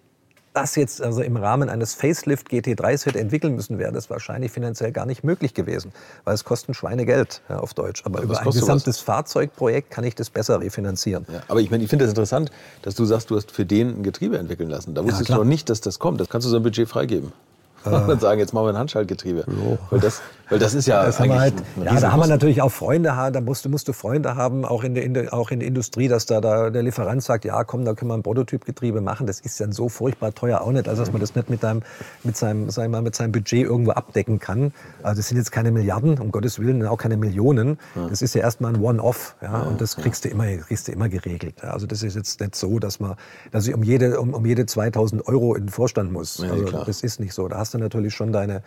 das 0.54 0.76
jetzt 0.76 1.02
also 1.02 1.22
im 1.22 1.36
Rahmen 1.36 1.70
eines 1.70 1.94
Facelift 1.94 2.50
GT3s 2.50 3.06
hätte 3.06 3.20
entwickeln 3.20 3.56
müssen, 3.56 3.80
wäre 3.80 3.92
das 3.92 4.10
wahrscheinlich 4.10 4.52
finanziell 4.52 4.92
gar 4.92 5.06
nicht 5.06 5.24
möglich 5.24 5.54
gewesen, 5.54 5.92
weil 6.24 6.36
es 6.36 6.44
kostet 6.44 6.76
Schweinegeld 6.76 7.42
ja, 7.50 7.60
auf 7.60 7.74
Deutsch. 7.74 8.04
Aber 8.06 8.22
über 8.22 8.40
ein 8.40 8.50
gesamtes 8.50 9.00
Fahrzeugprojekt 9.00 9.92
kann 9.92 10.04
ich 10.04 10.16
das 10.16 10.30
besser 10.30 10.62
refinanzieren. 10.62 11.26
Ja, 11.32 11.42
aber 11.48 11.60
ich 11.62 11.72
meine, 11.72 11.84
ich 11.84 11.90
finde 11.90 12.06
das 12.06 12.12
interessant, 12.12 12.52
dass 12.82 12.96
du 12.96 13.06
sagst, 13.06 13.30
du 13.30 13.36
hast 13.36 13.52
für 13.52 13.66
den 13.66 14.00
ein 14.00 14.04
Getriebe 14.04 14.38
entwickeln 14.38 14.70
lassen. 14.70 14.94
Da 14.94 15.04
wusstest 15.04 15.30
ja, 15.30 15.36
du 15.36 15.42
noch 15.42 15.48
nicht, 15.48 15.70
dass 15.70 15.82
das 15.82 16.00
kommt. 16.00 16.20
Das 16.22 16.30
kannst 16.30 16.46
du 16.46 16.50
so 16.50 16.58
ein 16.58 16.64
Budget 16.64 16.88
freigeben. 16.88 17.32
Und 18.08 18.22
sagen, 18.22 18.40
jetzt 18.40 18.54
machen 18.54 18.66
wir 18.66 18.70
ein 18.70 18.78
Handschaltgetriebe. 18.78 19.46
Weil 19.90 20.00
das, 20.00 20.22
weil 20.50 20.60
das 20.60 20.74
ist 20.74 20.88
ja 20.88 21.06
das 21.06 21.20
eigentlich 21.20 21.40
halt, 21.40 21.54
Ja, 21.84 22.00
da 22.00 22.12
haben 22.12 22.20
wir 22.20 22.28
natürlich 22.28 22.62
auch 22.62 22.72
Freunde, 22.72 23.10
da 23.10 23.42
musst, 23.42 23.68
musst 23.70 23.88
du 23.88 23.94
Freunde 23.94 24.36
haben, 24.36 24.66
auch 24.66 24.84
in, 24.84 24.94
der, 24.94 25.04
in 25.04 25.14
der, 25.14 25.34
auch 25.34 25.52
in 25.52 25.60
der 25.60 25.68
Industrie, 25.68 26.08
dass 26.08 26.26
da, 26.26 26.42
da 26.42 26.70
der 26.70 26.84
Lieferant 26.84 27.24
sagt, 27.24 27.46
ja 27.46 27.64
komm, 27.64 27.86
da 27.86 27.94
können 27.94 28.12
wir 28.12 28.16
ein 28.16 28.24
Prototypgetriebe 28.24 29.02
machen. 29.02 29.28
Das 29.28 29.40
ist 29.40 29.60
dann 29.60 29.72
so 29.72 29.90
furchtbar 29.90 30.34
teuer 30.34 30.62
auch 30.62 30.72
nicht, 30.72 30.88
also 30.88 31.02
dass 31.02 31.12
man 31.12 31.22
das 31.22 31.36
nicht 31.36 31.50
mit, 31.50 31.64
deinem, 31.64 31.82
mit, 32.24 32.38
seinem, 32.38 32.76
wir 32.76 32.90
mal, 32.90 33.02
mit 33.02 33.16
seinem 33.16 33.32
Budget 33.32 33.66
irgendwo 33.66 33.92
abdecken 33.92 34.40
kann. 34.40 34.74
Also 35.02 35.20
das 35.20 35.30
sind 35.30 35.38
jetzt 35.38 35.52
keine 35.52 35.72
Milliarden, 35.72 36.20
um 36.20 36.32
Gottes 36.32 36.60
Willen, 36.60 36.86
auch 36.86 36.98
keine 36.98 37.18
Millionen. 37.18 37.78
Das 38.10 38.22
ist 38.22 38.36
ja 38.36 38.42
erstmal 38.42 38.74
ein 38.74 38.82
One-Off 38.82 39.36
ja, 39.42 39.62
und 39.62 39.82
das 39.82 39.98
kriegst 39.98 40.26
du 40.26 40.30
immer, 40.30 40.46
kriegst 40.58 40.88
du 40.88 40.92
immer 40.92 41.10
geregelt. 41.10 41.64
Also 41.64 41.88
das 41.88 42.04
ist 42.04 42.16
jetzt 42.16 42.40
nicht 42.40 42.56
so, 42.56 42.80
dass, 42.80 43.00
man, 43.00 43.16
dass 43.52 43.68
ich 43.68 43.74
um 43.74 43.84
jede, 43.84 44.20
um, 44.20 44.34
um 44.34 44.46
jede 44.46 44.66
2000 44.66 45.28
Euro 45.28 45.56
in 45.56 45.66
den 45.66 45.70
Vorstand 45.70 46.12
muss. 46.12 46.42
Also 46.42 46.66
das 46.86 47.02
ist 47.02 47.20
nicht 47.20 47.34
so. 47.34 47.48
Da 47.48 47.58
hast 47.58 47.73
du 47.74 47.78
natürlich 47.78 48.14
schon 48.14 48.32
deine 48.32 48.64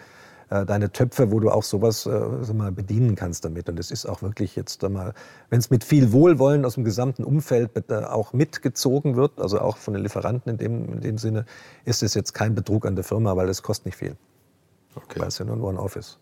äh, 0.49 0.65
deine 0.65 0.93
Töpfe, 0.93 1.33
wo 1.33 1.41
du 1.41 1.51
auch 1.51 1.65
sowas 1.65 2.07
äh, 2.07 2.53
mal 2.53 2.71
bedienen 2.71 3.17
kannst 3.17 3.45
damit. 3.45 3.69
Und 3.69 3.81
es 3.81 3.91
ist 3.91 4.07
auch 4.07 4.23
wirklich 4.23 4.55
jetzt 4.55 4.85
einmal, 4.85 5.13
wenn 5.51 5.59
es 5.59 5.71
mit 5.71 5.83
viel 5.83 6.13
Wohlwollen 6.13 6.65
aus 6.65 6.75
dem 6.75 6.85
gesamten 6.85 7.25
Umfeld 7.25 7.71
äh, 7.91 7.95
auch 8.05 8.33
mitgezogen 8.33 9.17
wird, 9.17 9.41
also 9.41 9.61
auch 9.61 9.77
von 9.77 9.95
den 9.95 10.05
Lieferanten 10.05 10.53
in 10.53 10.59
dem, 10.59 10.93
in 10.93 11.01
dem 11.01 11.19
Sinne, 11.19 11.47
ist 11.85 12.05
es 12.05 12.15
jetzt 12.15 12.33
kein 12.33 12.55
Betrug 12.55 12.87
an 12.87 12.95
der 12.95 13.03
Firma, 13.03 13.37
weil 13.37 13.49
es 13.49 13.65
kostet 13.65 13.87
nicht 13.87 13.97
viel. 13.97 14.17
Okay. 14.95 15.19
Weil 15.19 15.29
es 15.29 15.39
ja 15.39 15.45
nur 15.45 15.57
ein 15.57 15.63
One-Off 15.63 15.97
ist. 15.97 16.19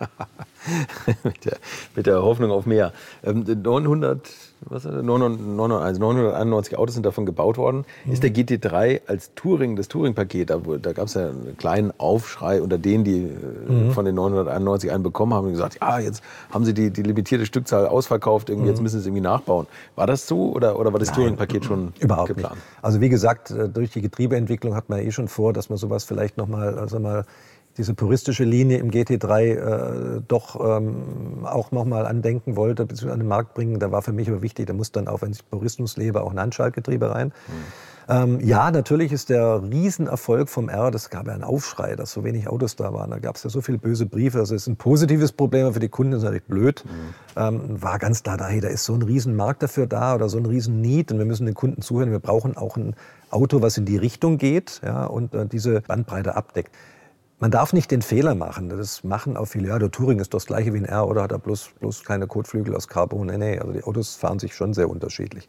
mit, 1.22 1.44
der, 1.44 1.58
mit, 1.94 2.06
der, 2.06 2.22
Hoffnung 2.24 2.50
auf 2.50 2.66
mehr. 2.66 2.92
Ähm, 3.22 3.44
900, 3.44 4.28
was 4.68 4.84
ist 4.84 4.94
das? 4.94 5.02
991, 5.02 5.84
also 5.84 6.00
991 6.00 6.78
Autos 6.78 6.94
sind 6.94 7.06
davon 7.06 7.26
gebaut 7.26 7.58
worden. 7.58 7.84
Mhm. 8.04 8.12
Ist 8.12 8.22
der 8.22 8.30
GT3 8.30 9.02
als 9.06 9.32
Touring, 9.34 9.76
das 9.76 9.88
Touring-Paket, 9.88 10.50
da, 10.50 10.58
da 10.58 10.92
gab 10.92 11.06
es 11.06 11.14
ja 11.14 11.28
einen 11.28 11.56
kleinen 11.56 11.92
Aufschrei 11.98 12.62
unter 12.62 12.78
denen, 12.78 13.04
die 13.04 13.24
äh, 13.24 13.72
mhm. 13.72 13.90
von 13.92 14.04
den 14.04 14.14
991 14.14 14.90
einen 14.90 15.02
bekommen 15.02 15.34
haben 15.34 15.46
und 15.46 15.52
gesagt, 15.52 15.78
ja, 15.80 15.98
jetzt 15.98 16.22
haben 16.50 16.64
sie 16.64 16.74
die, 16.74 16.90
die 16.90 17.02
limitierte 17.02 17.46
Stückzahl 17.46 17.86
ausverkauft, 17.86 18.48
irgendwie, 18.48 18.68
mhm. 18.68 18.74
jetzt 18.74 18.82
müssen 18.82 18.96
sie 18.96 19.00
es 19.00 19.06
irgendwie 19.06 19.22
nachbauen. 19.22 19.66
War 19.96 20.06
das 20.06 20.26
so 20.26 20.52
oder, 20.52 20.78
oder 20.78 20.92
war 20.92 21.00
das 21.00 21.12
Touring-Paket 21.12 21.64
schon 21.64 21.92
überhaupt 22.00 22.28
geplant? 22.28 22.54
Nicht. 22.54 22.64
Also 22.82 23.00
wie 23.00 23.08
gesagt, 23.08 23.50
äh, 23.50 23.68
durch 23.68 23.90
die 23.90 24.02
Getriebeentwicklung 24.02 24.74
hat 24.74 24.88
man 24.88 25.00
eh 25.00 25.10
schon 25.10 25.28
vor, 25.28 25.52
dass 25.52 25.68
man 25.68 25.78
sowas 25.78 26.04
vielleicht 26.04 26.36
nochmal, 26.36 26.78
also 26.78 26.98
mal 26.98 27.24
diese 27.76 27.94
puristische 27.94 28.44
Linie 28.44 28.78
im 28.78 28.90
GT3 28.90 29.40
äh, 29.42 30.20
doch 30.26 30.60
ähm, 30.60 31.44
auch 31.44 31.72
nochmal 31.72 32.06
andenken 32.06 32.56
wollte, 32.56 32.86
bzw. 32.86 33.10
an 33.10 33.20
den 33.20 33.28
Markt 33.28 33.54
bringen. 33.54 33.78
Da 33.78 33.90
war 33.90 34.02
für 34.02 34.12
mich 34.12 34.28
aber 34.28 34.42
wichtig, 34.42 34.66
da 34.66 34.72
muss 34.72 34.92
dann 34.92 35.08
auch, 35.08 35.22
wenn 35.22 35.32
ich 35.32 35.48
Purismus 35.48 35.96
lebe, 35.96 36.22
auch 36.22 36.32
ein 36.32 36.40
Handschaltgetriebe 36.40 37.10
rein. 37.10 37.28
Mhm. 37.28 37.52
Ähm, 38.08 38.40
ja, 38.40 38.70
natürlich 38.70 39.12
ist 39.12 39.30
der 39.30 39.62
Riesenerfolg 39.62 40.48
vom 40.48 40.68
R, 40.68 40.90
das 40.90 41.08
gab 41.10 41.26
ja 41.26 41.34
einen 41.34 41.44
Aufschrei, 41.44 41.96
dass 41.96 42.12
so 42.12 42.24
wenig 42.24 42.48
Autos 42.48 42.76
da 42.76 42.92
waren. 42.92 43.10
Da 43.10 43.18
gab 43.18 43.36
es 43.36 43.44
ja 43.44 43.50
so 43.50 43.60
viele 43.60 43.78
böse 43.78 44.06
Briefe. 44.06 44.38
Also 44.38 44.54
es 44.54 44.62
ist 44.62 44.68
ein 44.68 44.76
positives 44.76 45.32
Problem 45.32 45.72
für 45.72 45.80
die 45.80 45.88
Kunden, 45.88 46.12
ist 46.14 46.22
natürlich 46.22 46.44
blöd. 46.44 46.84
Mhm. 46.84 47.14
Ähm, 47.36 47.82
war 47.82 47.98
ganz 47.98 48.22
klar, 48.22 48.36
da, 48.36 48.48
hey, 48.48 48.60
da 48.60 48.68
ist 48.68 48.84
so 48.84 48.94
ein 48.94 49.02
Riesenmarkt 49.02 49.62
dafür 49.62 49.86
da 49.86 50.14
oder 50.14 50.28
so 50.28 50.38
ein 50.38 50.46
Riesen-Need 50.46 51.12
und 51.12 51.18
wir 51.18 51.26
müssen 51.26 51.46
den 51.46 51.54
Kunden 51.54 51.82
zuhören. 51.82 52.10
Wir 52.10 52.18
brauchen 52.18 52.56
auch 52.56 52.76
ein 52.76 52.96
Auto, 53.30 53.62
was 53.62 53.78
in 53.78 53.84
die 53.84 53.96
Richtung 53.96 54.36
geht 54.36 54.80
ja, 54.84 55.06
und 55.06 55.34
äh, 55.34 55.46
diese 55.46 55.80
Bandbreite 55.80 56.34
abdeckt. 56.34 56.74
Man 57.42 57.50
darf 57.50 57.72
nicht 57.72 57.90
den 57.90 58.02
Fehler 58.02 58.36
machen. 58.36 58.68
Das 58.68 59.02
machen 59.02 59.36
auch 59.36 59.46
viele. 59.46 59.66
Ja, 59.66 59.78
der 59.80 59.90
Touring 59.90 60.20
ist 60.20 60.32
das 60.32 60.46
gleiche 60.46 60.72
wie 60.74 60.78
ein 60.78 60.84
R 60.84 61.08
oder 61.08 61.24
hat 61.24 61.32
er 61.32 61.40
bloß, 61.40 61.70
bloß 61.80 62.04
kleine 62.04 62.28
Kotflügel 62.28 62.76
aus 62.76 62.86
Carbon? 62.86 63.26
Nee, 63.26 63.36
nee. 63.36 63.58
Also 63.58 63.72
die 63.72 63.82
Autos 63.82 64.14
fahren 64.14 64.38
sich 64.38 64.54
schon 64.54 64.74
sehr 64.74 64.88
unterschiedlich. 64.88 65.48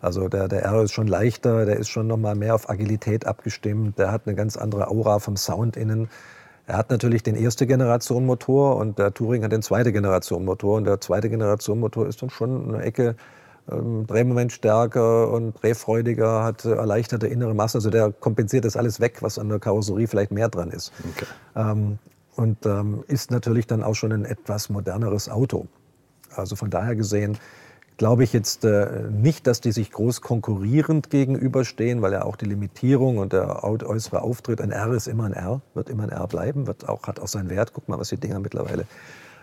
Also 0.00 0.28
der, 0.28 0.48
der 0.48 0.62
R 0.62 0.82
ist 0.82 0.92
schon 0.92 1.06
leichter, 1.06 1.66
der 1.66 1.76
ist 1.76 1.90
schon 1.90 2.06
noch 2.06 2.16
mal 2.16 2.34
mehr 2.34 2.54
auf 2.54 2.70
Agilität 2.70 3.26
abgestimmt, 3.26 3.98
der 3.98 4.12
hat 4.12 4.22
eine 4.24 4.34
ganz 4.34 4.56
andere 4.56 4.88
Aura 4.88 5.18
vom 5.18 5.36
Sound 5.36 5.76
innen. 5.76 6.08
Er 6.66 6.78
hat 6.78 6.88
natürlich 6.88 7.22
den 7.22 7.36
erste 7.36 7.66
Generation 7.66 8.24
Motor 8.24 8.76
und 8.76 8.98
der 8.98 9.12
Touring 9.12 9.44
hat 9.44 9.52
den 9.52 9.60
zweite 9.60 9.92
Generation 9.92 10.42
Motor. 10.42 10.78
Und 10.78 10.84
der 10.84 11.02
zweite 11.02 11.28
Generation 11.28 11.80
Motor 11.80 12.06
ist 12.06 12.22
dann 12.22 12.30
schon 12.30 12.74
eine 12.76 12.82
Ecke 12.82 13.14
ähm, 13.70 14.06
Drehmoment 14.06 14.52
stärker 14.52 15.30
und 15.30 15.60
drehfreudiger, 15.60 16.44
hat 16.44 16.64
erleichterte 16.64 17.26
innere 17.26 17.54
Masse. 17.54 17.78
Also 17.78 17.90
der 17.90 18.12
kompensiert 18.12 18.64
das 18.64 18.76
alles 18.76 19.00
weg, 19.00 19.18
was 19.22 19.38
an 19.38 19.48
der 19.48 19.58
Karosserie 19.58 20.06
vielleicht 20.06 20.30
mehr 20.30 20.48
dran 20.48 20.70
ist. 20.70 20.92
Okay. 21.12 21.26
Ähm, 21.56 21.98
und 22.36 22.66
ähm, 22.66 23.02
ist 23.08 23.30
natürlich 23.30 23.66
dann 23.66 23.82
auch 23.82 23.94
schon 23.94 24.12
ein 24.12 24.24
etwas 24.24 24.68
moderneres 24.68 25.28
Auto. 25.28 25.66
Also 26.34 26.54
von 26.54 26.70
daher 26.70 26.94
gesehen 26.94 27.38
glaube 27.96 28.24
ich 28.24 28.32
jetzt 28.32 28.64
äh, 28.64 29.04
nicht, 29.10 29.46
dass 29.46 29.60
die 29.60 29.72
sich 29.72 29.90
groß 29.90 30.20
konkurrierend 30.20 31.10
gegenüberstehen, 31.10 32.02
weil 32.02 32.12
ja 32.12 32.24
auch 32.24 32.36
die 32.36 32.44
Limitierung 32.44 33.18
und 33.18 33.32
der 33.32 33.64
äußere 33.64 34.22
Auftritt, 34.22 34.60
ein 34.60 34.70
R 34.70 34.92
ist 34.92 35.06
immer 35.06 35.24
ein 35.24 35.32
R, 35.32 35.62
wird 35.74 35.88
immer 35.88 36.04
ein 36.04 36.10
R 36.10 36.26
bleiben, 36.26 36.66
wird 36.66 36.88
auch, 36.88 37.04
hat 37.04 37.20
auch 37.20 37.28
seinen 37.28 37.48
Wert. 37.48 37.72
Guck 37.72 37.88
mal, 37.88 37.98
was 37.98 38.10
die 38.10 38.18
Dinger 38.18 38.38
mittlerweile 38.38 38.86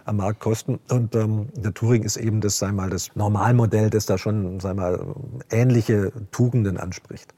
am 0.05 0.17
Markt 0.17 0.39
kosten. 0.39 0.79
Und 0.89 1.15
ähm, 1.15 1.47
der 1.55 1.73
Touring 1.73 2.03
ist 2.03 2.17
eben 2.17 2.41
das, 2.41 2.57
sei 2.57 2.71
mal, 2.71 2.89
das 2.89 3.09
Normalmodell, 3.15 3.89
das 3.89 4.05
da 4.05 4.17
schon, 4.17 4.59
sei 4.59 4.73
mal, 4.73 4.99
ähnliche 5.49 6.11
Tugenden 6.31 6.77
anspricht. 6.77 7.33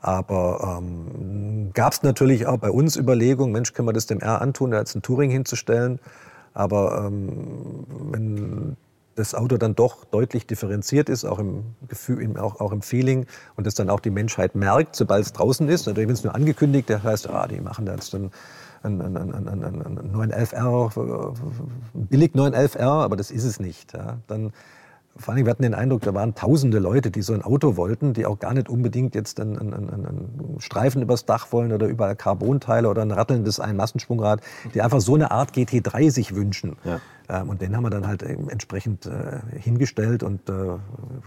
Aber 0.00 0.78
ähm, 0.80 1.70
gab 1.74 1.92
es 1.92 2.02
natürlich 2.02 2.46
auch 2.46 2.58
bei 2.58 2.70
uns 2.70 2.96
Überlegungen, 2.96 3.52
Mensch, 3.52 3.74
können 3.74 3.86
wir 3.86 3.92
das 3.92 4.06
dem 4.06 4.20
R 4.20 4.40
antun, 4.40 4.70
da 4.70 4.78
jetzt 4.78 4.94
ein 4.94 5.02
Touring 5.02 5.30
hinzustellen. 5.30 6.00
Aber 6.54 7.04
ähm, 7.06 7.86
wenn 8.10 8.76
das 9.14 9.34
Auto 9.34 9.58
dann 9.58 9.74
doch 9.74 10.04
deutlich 10.04 10.46
differenziert 10.46 11.08
ist, 11.08 11.24
auch 11.24 11.38
im 11.38 11.64
Gefühl, 11.88 12.38
auch, 12.38 12.60
auch 12.60 12.72
im 12.72 12.80
Feeling 12.80 13.26
und 13.56 13.66
das 13.66 13.74
dann 13.74 13.90
auch 13.90 14.00
die 14.00 14.10
Menschheit 14.10 14.54
merkt, 14.54 14.96
sobald 14.96 15.26
es 15.26 15.32
draußen 15.32 15.68
ist. 15.68 15.86
Natürlich, 15.86 16.08
wenn 16.08 16.14
es 16.14 16.24
nur 16.24 16.34
angekündigt, 16.34 16.88
der 16.88 17.02
heißt, 17.02 17.28
ah, 17.28 17.46
die 17.46 17.60
machen 17.60 17.86
da 17.86 17.94
jetzt 17.94 18.14
dann 18.14 18.30
ein, 18.82 19.00
ein, 19.00 19.16
ein, 19.16 19.48
ein, 19.48 19.64
ein 19.64 20.32
911R, 20.32 21.34
billig 21.94 22.32
911R, 22.34 22.80
aber 22.80 23.16
das 23.16 23.30
ist 23.30 23.44
es 23.44 23.60
nicht. 23.60 23.92
Ja. 23.92 24.18
Dann 24.26 24.52
vor 25.16 25.34
allem, 25.34 25.44
wir 25.44 25.50
hatten 25.50 25.62
den 25.62 25.74
Eindruck, 25.74 26.02
da 26.02 26.14
waren 26.14 26.34
tausende 26.34 26.78
Leute, 26.78 27.10
die 27.10 27.22
so 27.22 27.34
ein 27.34 27.42
Auto 27.42 27.76
wollten, 27.76 28.14
die 28.14 28.26
auch 28.26 28.38
gar 28.38 28.54
nicht 28.54 28.68
unbedingt 28.68 29.14
jetzt 29.14 29.40
einen, 29.40 29.58
einen, 29.58 29.90
einen 29.90 30.56
Streifen 30.60 31.02
übers 31.02 31.26
Dach 31.26 31.52
wollen 31.52 31.72
oder 31.72 31.86
überall 31.86 32.16
Carbonteile 32.16 32.88
oder 32.88 33.02
ein 33.02 33.10
rattelndes 33.10 33.60
Einmassenschwungrad, 33.60 34.40
die 34.72 34.82
einfach 34.82 35.00
so 35.00 35.14
eine 35.14 35.30
Art 35.30 35.52
GT3 35.52 36.10
sich 36.10 36.34
wünschen. 36.34 36.76
Ja. 36.84 37.00
Ähm, 37.28 37.48
und 37.48 37.60
den 37.60 37.76
haben 37.76 37.82
wir 37.82 37.90
dann 37.90 38.06
halt 38.06 38.22
entsprechend 38.22 39.06
äh, 39.06 39.40
hingestellt 39.58 40.22
und 40.22 40.48
äh, 40.48 40.78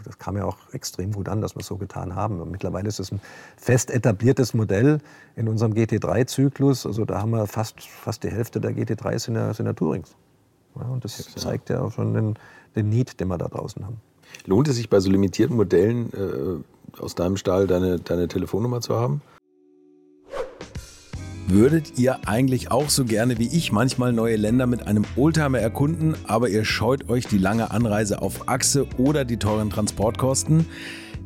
das 0.05 0.17
kam 0.17 0.37
ja 0.37 0.45
auch 0.45 0.57
extrem 0.71 1.11
gut 1.11 1.29
an, 1.29 1.41
dass 1.41 1.55
wir 1.55 1.59
es 1.59 1.67
so 1.67 1.77
getan 1.77 2.15
haben. 2.15 2.41
Und 2.41 2.51
mittlerweile 2.51 2.87
ist 2.87 2.99
es 2.99 3.11
ein 3.11 3.21
fest 3.57 3.91
etabliertes 3.91 4.53
Modell 4.53 4.99
in 5.35 5.47
unserem 5.47 5.73
GT3-Zyklus. 5.73 6.85
Also 6.85 7.05
da 7.05 7.21
haben 7.21 7.31
wir 7.31 7.47
fast, 7.47 7.81
fast 7.81 8.23
die 8.23 8.31
Hälfte 8.31 8.59
der 8.59 8.71
GT3s 8.71 9.27
in 9.27 9.33
der, 9.35 9.57
in 9.57 9.65
der 9.65 9.75
Tourings. 9.75 10.15
Ja, 10.75 10.87
und 10.87 11.03
das 11.03 11.17
zeigt 11.35 11.69
ja 11.69 11.81
auch 11.81 11.91
schon 11.91 12.13
den, 12.13 12.33
den 12.75 12.89
Need, 12.89 13.19
den 13.19 13.27
wir 13.27 13.37
da 13.37 13.47
draußen 13.47 13.85
haben. 13.85 13.97
Lohnt 14.45 14.67
es 14.67 14.75
sich 14.75 14.89
bei 14.89 14.99
so 14.99 15.11
limitierten 15.11 15.55
Modellen 15.55 16.11
äh, 16.13 17.01
aus 17.01 17.15
deinem 17.15 17.37
Stall 17.37 17.67
deine, 17.67 17.99
deine 17.99 18.27
Telefonnummer 18.27 18.81
zu 18.81 18.95
haben? 18.95 19.21
Würdet 21.47 21.99
ihr 21.99 22.27
eigentlich 22.27 22.71
auch 22.71 22.89
so 22.89 23.03
gerne 23.05 23.37
wie 23.37 23.47
ich 23.47 23.71
manchmal 23.71 24.13
neue 24.13 24.37
Länder 24.37 24.65
mit 24.65 24.87
einem 24.87 25.03
Oldtimer 25.17 25.59
erkunden, 25.59 26.15
aber 26.25 26.49
ihr 26.49 26.63
scheut 26.63 27.09
euch 27.09 27.27
die 27.27 27.37
lange 27.37 27.71
Anreise 27.71 28.21
auf 28.21 28.47
Achse 28.47 28.87
oder 28.97 29.25
die 29.25 29.37
teuren 29.37 29.69
Transportkosten? 29.69 30.65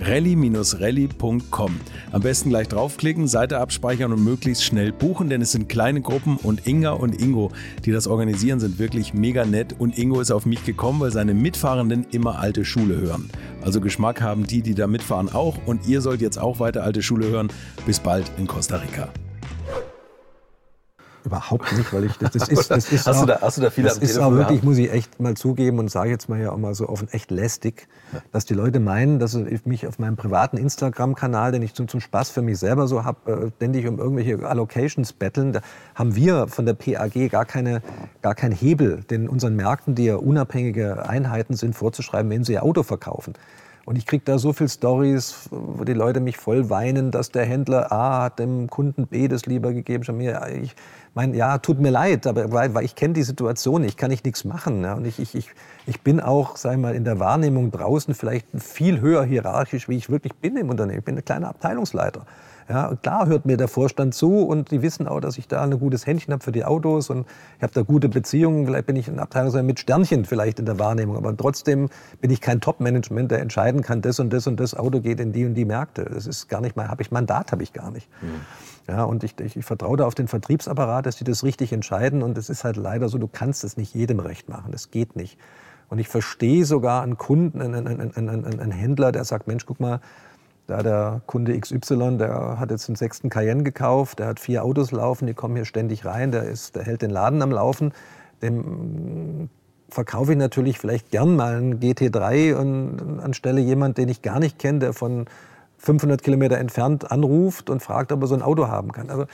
rally-rally.com. 0.00 1.80
Am 2.12 2.22
besten 2.22 2.50
gleich 2.50 2.68
draufklicken, 2.68 3.28
Seite 3.28 3.58
abspeichern 3.58 4.12
und 4.12 4.24
möglichst 4.24 4.64
schnell 4.64 4.92
buchen, 4.92 5.28
denn 5.28 5.42
es 5.42 5.52
sind 5.52 5.68
kleine 5.68 6.00
Gruppen 6.00 6.36
und 6.36 6.66
Inga 6.66 6.92
und 6.92 7.20
Ingo, 7.20 7.50
die 7.84 7.92
das 7.92 8.06
organisieren, 8.06 8.60
sind 8.60 8.78
wirklich 8.78 9.14
mega 9.14 9.44
nett 9.44 9.74
und 9.78 9.98
Ingo 9.98 10.20
ist 10.20 10.30
auf 10.30 10.46
mich 10.46 10.64
gekommen, 10.64 11.00
weil 11.00 11.12
seine 11.12 11.34
Mitfahrenden 11.34 12.06
immer 12.10 12.38
alte 12.38 12.64
Schule 12.64 13.00
hören. 13.00 13.30
Also 13.62 13.80
Geschmack 13.80 14.20
haben 14.20 14.46
die, 14.46 14.62
die 14.62 14.74
da 14.74 14.86
mitfahren 14.86 15.32
auch 15.32 15.58
und 15.66 15.86
ihr 15.86 16.00
sollt 16.00 16.20
jetzt 16.20 16.38
auch 16.38 16.60
weiter 16.60 16.82
alte 16.82 17.02
Schule 17.02 17.28
hören. 17.28 17.48
Bis 17.86 18.00
bald 18.00 18.30
in 18.38 18.46
Costa 18.46 18.76
Rica. 18.76 19.08
Überhaupt 21.24 21.72
nicht, 21.76 21.90
weil 21.92 22.04
ich 22.04 22.12
das, 22.18 22.32
das 22.32 22.48
ist, 22.48 22.70
das 22.70 22.92
ist 22.92 23.06
hast, 23.06 23.16
auch, 23.16 23.20
du 23.22 23.26
da, 23.26 23.40
hast 23.40 23.56
du 23.56 23.62
da 23.62 23.70
viel 23.70 23.84
Das 23.84 23.96
ist 23.96 24.18
auch 24.18 24.32
wirklich, 24.32 24.62
muss 24.62 24.76
ich 24.76 24.92
echt 24.92 25.20
mal 25.20 25.34
zugeben 25.34 25.78
und 25.78 25.90
sage 25.90 26.10
jetzt 26.10 26.28
mal 26.28 26.38
ja 26.38 26.52
auch 26.52 26.58
mal 26.58 26.74
so 26.74 26.88
offen, 26.88 27.08
echt 27.12 27.30
lästig, 27.30 27.88
dass 28.30 28.44
die 28.44 28.52
Leute 28.52 28.78
meinen, 28.78 29.18
dass 29.18 29.34
ich 29.34 29.64
mich 29.64 29.86
auf 29.86 29.98
meinem 29.98 30.16
privaten 30.16 30.58
Instagram-Kanal, 30.58 31.52
den 31.52 31.62
ich 31.62 31.72
zum, 31.72 31.88
zum 31.88 32.00
Spaß 32.00 32.28
für 32.28 32.42
mich 32.42 32.58
selber 32.58 32.86
so 32.86 33.04
habe, 33.04 33.32
äh, 33.32 33.50
ständig 33.56 33.86
um 33.86 33.98
irgendwelche 33.98 34.46
Allocations 34.46 35.14
betteln. 35.14 35.52
Da 35.52 35.62
haben 35.94 36.14
wir 36.14 36.46
von 36.48 36.66
der 36.66 36.74
PAG 36.74 37.30
gar, 37.30 37.46
keine, 37.46 37.80
gar 38.20 38.34
keinen 38.34 38.52
Hebel, 38.52 39.02
den 39.04 39.26
unseren 39.26 39.56
Märkten, 39.56 39.94
die 39.94 40.04
ja 40.04 40.16
unabhängige 40.16 41.08
Einheiten 41.08 41.54
sind, 41.54 41.74
vorzuschreiben, 41.74 42.30
wenn 42.30 42.44
sie 42.44 42.52
ihr 42.52 42.62
Auto 42.62 42.82
verkaufen. 42.82 43.34
Und 43.86 43.96
ich 43.98 44.06
kriege 44.06 44.24
da 44.24 44.38
so 44.38 44.52
viele 44.52 44.70
Stories, 44.70 45.48
wo 45.50 45.84
die 45.84 45.92
Leute 45.92 46.20
mich 46.20 46.38
voll 46.38 46.70
weinen, 46.70 47.10
dass 47.10 47.30
der 47.30 47.44
Händler 47.44 47.92
A 47.92 48.22
hat 48.24 48.38
dem 48.38 48.70
Kunden 48.70 49.06
B 49.06 49.28
das 49.28 49.44
lieber 49.44 49.72
gegeben. 49.72 50.04
Schon 50.04 50.16
mir, 50.16 50.40
ich, 50.62 50.74
mein, 51.14 51.32
ja, 51.32 51.58
tut 51.58 51.80
mir 51.80 51.90
leid, 51.90 52.26
aber 52.26 52.50
weil, 52.52 52.74
weil 52.74 52.84
ich 52.84 52.96
kenne 52.96 53.14
die 53.14 53.22
Situation, 53.22 53.84
ich 53.84 53.96
kann 53.96 54.10
nicht 54.10 54.24
nichts 54.24 54.44
machen. 54.44 54.82
Ja, 54.82 54.94
und 54.94 55.06
ich, 55.06 55.20
ich, 55.20 55.34
ich, 55.34 55.48
ich 55.86 56.00
bin 56.00 56.20
auch, 56.20 56.56
sag 56.56 56.72
ich 56.72 56.78
mal, 56.78 56.94
in 56.94 57.04
der 57.04 57.20
Wahrnehmung 57.20 57.70
draußen 57.70 58.14
vielleicht 58.14 58.46
viel 58.58 59.00
höher 59.00 59.24
hierarchisch, 59.24 59.88
wie 59.88 59.96
ich 59.96 60.10
wirklich 60.10 60.34
bin 60.34 60.56
im 60.56 60.70
Unternehmen. 60.70 60.98
Ich 60.98 61.04
bin 61.04 61.16
ein 61.16 61.24
kleiner 61.24 61.48
Abteilungsleiter. 61.48 62.26
Ja, 62.68 62.94
klar 62.96 63.26
hört 63.26 63.44
mir 63.44 63.56
der 63.56 63.68
Vorstand 63.68 64.14
zu 64.14 64.38
und 64.38 64.70
die 64.70 64.80
wissen 64.80 65.06
auch, 65.06 65.20
dass 65.20 65.36
ich 65.36 65.48
da 65.48 65.62
ein 65.62 65.78
gutes 65.78 66.06
Händchen 66.06 66.32
habe 66.32 66.42
für 66.42 66.52
die 66.52 66.64
Autos 66.64 67.10
und 67.10 67.26
ich 67.58 67.62
habe 67.62 67.72
da 67.74 67.82
gute 67.82 68.08
Beziehungen. 68.08 68.66
Vielleicht 68.66 68.86
bin 68.86 68.96
ich 68.96 69.08
ein 69.08 69.18
Abteilungsleiter 69.18 69.64
mit 69.64 69.80
Sternchen 69.80 70.24
vielleicht 70.24 70.58
in 70.58 70.66
der 70.66 70.78
Wahrnehmung, 70.78 71.16
aber 71.16 71.36
trotzdem 71.36 71.90
bin 72.20 72.30
ich 72.30 72.40
kein 72.40 72.60
Top-Management, 72.60 73.30
der 73.30 73.40
entscheiden 73.40 73.82
kann, 73.82 74.00
das 74.00 74.18
und 74.18 74.32
das 74.32 74.46
und 74.46 74.58
das 74.60 74.74
Auto 74.74 75.00
geht 75.00 75.20
in 75.20 75.32
die 75.32 75.44
und 75.44 75.54
die 75.54 75.64
Märkte. 75.66 76.04
Das 76.04 76.26
ist 76.26 76.48
gar 76.48 76.60
nicht 76.60 76.76
mein, 76.76 76.88
habe 76.88 77.02
ich 77.02 77.10
Mandat, 77.10 77.52
habe 77.52 77.62
ich 77.62 77.72
gar 77.72 77.90
nicht. 77.90 78.08
Mhm. 78.22 78.40
Ja, 78.88 79.04
und 79.04 79.24
ich, 79.24 79.38
ich, 79.40 79.56
ich 79.56 79.64
vertraue 79.64 79.96
da 79.96 80.06
auf 80.06 80.14
den 80.14 80.28
Vertriebsapparat, 80.28 81.06
dass 81.06 81.16
die 81.16 81.24
das 81.24 81.42
richtig 81.42 81.72
entscheiden. 81.72 82.22
Und 82.22 82.36
es 82.36 82.50
ist 82.50 82.64
halt 82.64 82.76
leider 82.76 83.08
so, 83.08 83.18
du 83.18 83.28
kannst 83.28 83.64
es 83.64 83.76
nicht 83.76 83.94
jedem 83.94 84.20
recht 84.20 84.48
machen. 84.48 84.72
Das 84.72 84.90
geht 84.90 85.16
nicht. 85.16 85.38
Und 85.88 85.98
ich 85.98 86.08
verstehe 86.08 86.64
sogar 86.64 87.02
einen 87.02 87.16
Kunden, 87.16 87.60
einen, 87.60 87.86
einen, 87.86 88.14
einen, 88.14 88.60
einen 88.60 88.72
Händler, 88.72 89.12
der 89.12 89.24
sagt, 89.24 89.46
Mensch, 89.46 89.64
guck 89.66 89.80
mal, 89.80 90.00
Da 90.66 90.82
der 90.82 91.20
Kunde 91.26 91.58
XY, 91.58 92.16
der 92.16 92.58
hat 92.58 92.70
jetzt 92.70 92.88
einen 92.88 92.96
sechsten 92.96 93.28
Cayenne 93.28 93.64
gekauft, 93.64 94.18
der 94.18 94.26
hat 94.26 94.40
vier 94.40 94.64
Autos 94.64 94.92
laufen, 94.92 95.26
die 95.26 95.34
kommen 95.34 95.56
hier 95.56 95.66
ständig 95.66 96.06
rein, 96.06 96.32
der, 96.32 96.44
ist, 96.44 96.74
der 96.74 96.84
hält 96.84 97.02
den 97.02 97.10
Laden 97.10 97.42
am 97.42 97.52
Laufen. 97.52 97.92
Dem 98.40 99.50
verkaufe 99.90 100.32
ich 100.32 100.38
natürlich 100.38 100.78
vielleicht 100.78 101.10
gern 101.10 101.36
mal 101.36 101.56
einen 101.56 101.80
GT3 101.80 102.54
und 102.54 103.20
anstelle 103.20 103.60
jemand, 103.60 103.98
den 103.98 104.08
ich 104.08 104.22
gar 104.22 104.40
nicht 104.40 104.58
kenne, 104.58 104.78
der 104.78 104.92
von 104.94 105.26
500 105.78 106.22
Kilometer 106.22 106.56
entfernt 106.58 107.10
anruft 107.12 107.68
und 107.68 107.80
fragt, 107.80 108.10
ob 108.10 108.22
er 108.22 108.26
so 108.26 108.34
ein 108.34 108.42
Auto 108.42 108.68
haben 108.68 108.92
kann. 108.92 109.10
Also, 109.10 109.26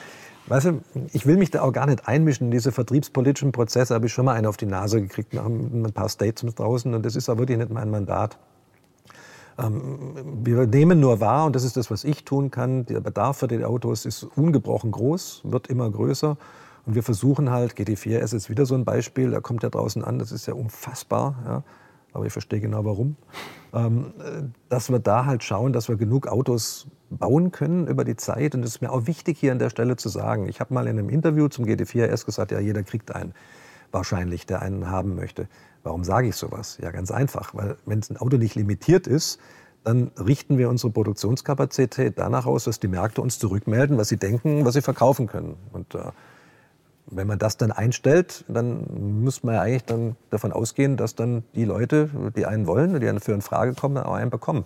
weißt 0.49 0.67
du, 0.67 0.81
ich 1.13 1.27
will 1.27 1.37
mich 1.37 1.53
da 1.53 1.63
auch 1.63 1.73
gar 1.73 1.87
nicht 1.87 2.09
einmischen 2.09 2.49
in 2.49 2.51
diese 2.51 2.73
vertriebspolitischen 2.73 3.53
Prozesse. 3.53 3.95
Habe 3.95 4.07
ich 4.07 4.13
schon 4.13 4.25
mal 4.25 4.35
einen 4.35 4.47
auf 4.47 4.57
die 4.57 4.67
Nase 4.67 5.01
gekriegt 5.01 5.33
nach 5.33 5.47
ein 5.47 5.93
paar 5.95 6.09
Statements 6.09 6.57
draußen 6.57 6.93
und 6.93 7.07
das 7.07 7.15
ist 7.15 7.29
auch 7.29 7.39
wirklich 7.39 7.59
nicht 7.59 7.71
mein 7.71 7.91
Mandat. 7.91 8.37
Ähm, 9.61 10.45
wir 10.45 10.67
nehmen 10.67 11.01
nur 11.01 11.21
wahr, 11.21 11.47
und 11.47 11.57
das 11.57 11.65
ist 11.65 11.77
das, 11.77 11.91
was 11.91 12.05
ich 12.05 12.25
tun 12.25 12.51
kann, 12.51 12.87
der 12.87 13.01
Bedarf 13.01 13.39
für 13.39 13.49
die 13.49 13.65
Autos 13.65 14.07
ist 14.07 14.23
ungebrochen 14.23 14.91
groß, 14.91 15.43
wird 15.45 15.69
immer 15.69 15.91
größer. 15.91 16.37
Und 16.87 16.95
wir 16.95 17.03
versuchen 17.03 17.51
halt, 17.51 17.75
GT4 17.75 18.19
S 18.19 18.33
ist 18.33 18.49
wieder 18.49 18.65
so 18.67 18.75
ein 18.75 18.85
Beispiel, 18.85 19.31
da 19.31 19.41
kommt 19.41 19.63
ja 19.63 19.71
draußen 19.71 20.03
an, 20.03 20.19
das 20.19 20.33
ist 20.33 20.47
ja 20.47 20.55
unfassbar, 20.55 21.35
ja, 21.45 21.63
aber 22.13 22.27
ich 22.27 22.33
verstehe 22.33 22.61
genau 22.61 22.85
warum, 22.85 23.17
ähm, 23.73 24.15
dass 24.69 24.91
wir 24.91 24.99
da 24.99 25.27
halt 25.27 25.45
schauen, 25.45 25.73
dass 25.73 25.89
wir 25.89 25.97
genug 25.97 26.27
Autos 26.27 26.89
bauen 27.11 27.53
können 27.53 27.87
über 27.87 28.05
die 28.05 28.17
Zeit. 28.17 28.55
Und 28.55 28.63
das 28.63 28.73
ist 28.73 28.81
mir 28.81 28.91
auch 28.91 29.07
wichtig 29.07 29.39
hier 29.39 29.53
an 29.53 29.59
der 29.59 29.71
Stelle 29.71 29.97
zu 29.97 30.09
sagen. 30.09 30.49
Ich 30.49 30.61
habe 30.61 30.75
mal 30.75 30.87
in 30.87 30.99
einem 30.99 31.09
Interview 31.09 31.49
zum 31.49 31.65
GT4 31.67 32.07
S 32.07 32.25
gesagt, 32.25 32.51
ja, 32.51 32.61
jeder 32.61 32.83
kriegt 32.83 33.15
einen, 33.15 33.35
wahrscheinlich, 33.93 34.47
der 34.47 34.63
einen 34.63 34.91
haben 34.91 35.15
möchte. 35.15 35.49
Warum 35.83 36.05
sage 36.05 36.29
ich 36.29 36.37
sowas? 36.37 36.79
Ja, 36.83 36.91
ganz 36.91 37.11
einfach, 37.11 37.55
weil 37.55 37.77
wenn 37.87 38.01
ein 38.09 38.17
Auto 38.17 38.37
nicht 38.37 38.55
limitiert 38.55 39.07
ist, 39.07 39.39
dann 39.83 40.11
richten 40.19 40.59
wir 40.59 40.69
unsere 40.69 40.93
Produktionskapazität 40.93 42.19
danach 42.19 42.45
aus, 42.47 42.65
dass 42.65 42.81
die 42.81 42.89
Märkte 42.89 43.23
uns 43.23 43.39
zurückmelden, 43.39 43.97
was 43.97 44.09
sie 44.09 44.19
denken, 44.19 44.65
was 44.65 44.75
sie 44.75 44.83
verkaufen 44.83 45.27
können. 45.27 45.57
Und 45.73 45.95
äh, 45.95 46.11
wenn 47.07 47.27
man 47.27 47.39
das 47.39 47.57
dann 47.57 47.73
einstellt, 47.73 48.45
dann 48.49 49.23
muss 49.23 49.43
man 49.43 49.55
ja 49.55 49.63
eigentlich 49.63 49.85
dann 49.85 50.17
davon 50.29 50.53
ausgehen, 50.53 50.97
dass 50.97 51.15
dann 51.15 51.45
die 51.55 51.65
Leute, 51.65 52.11
die 52.37 52.47
einen 52.47 52.67
wollen, 52.67 53.01
die 53.01 53.09
einen 53.09 53.21
für 53.21 53.33
in 53.33 53.43
Frage 53.43 53.75
kommen, 53.75 53.97
auch 53.99 54.15
einen 54.15 54.31
bekommen. 54.31 54.65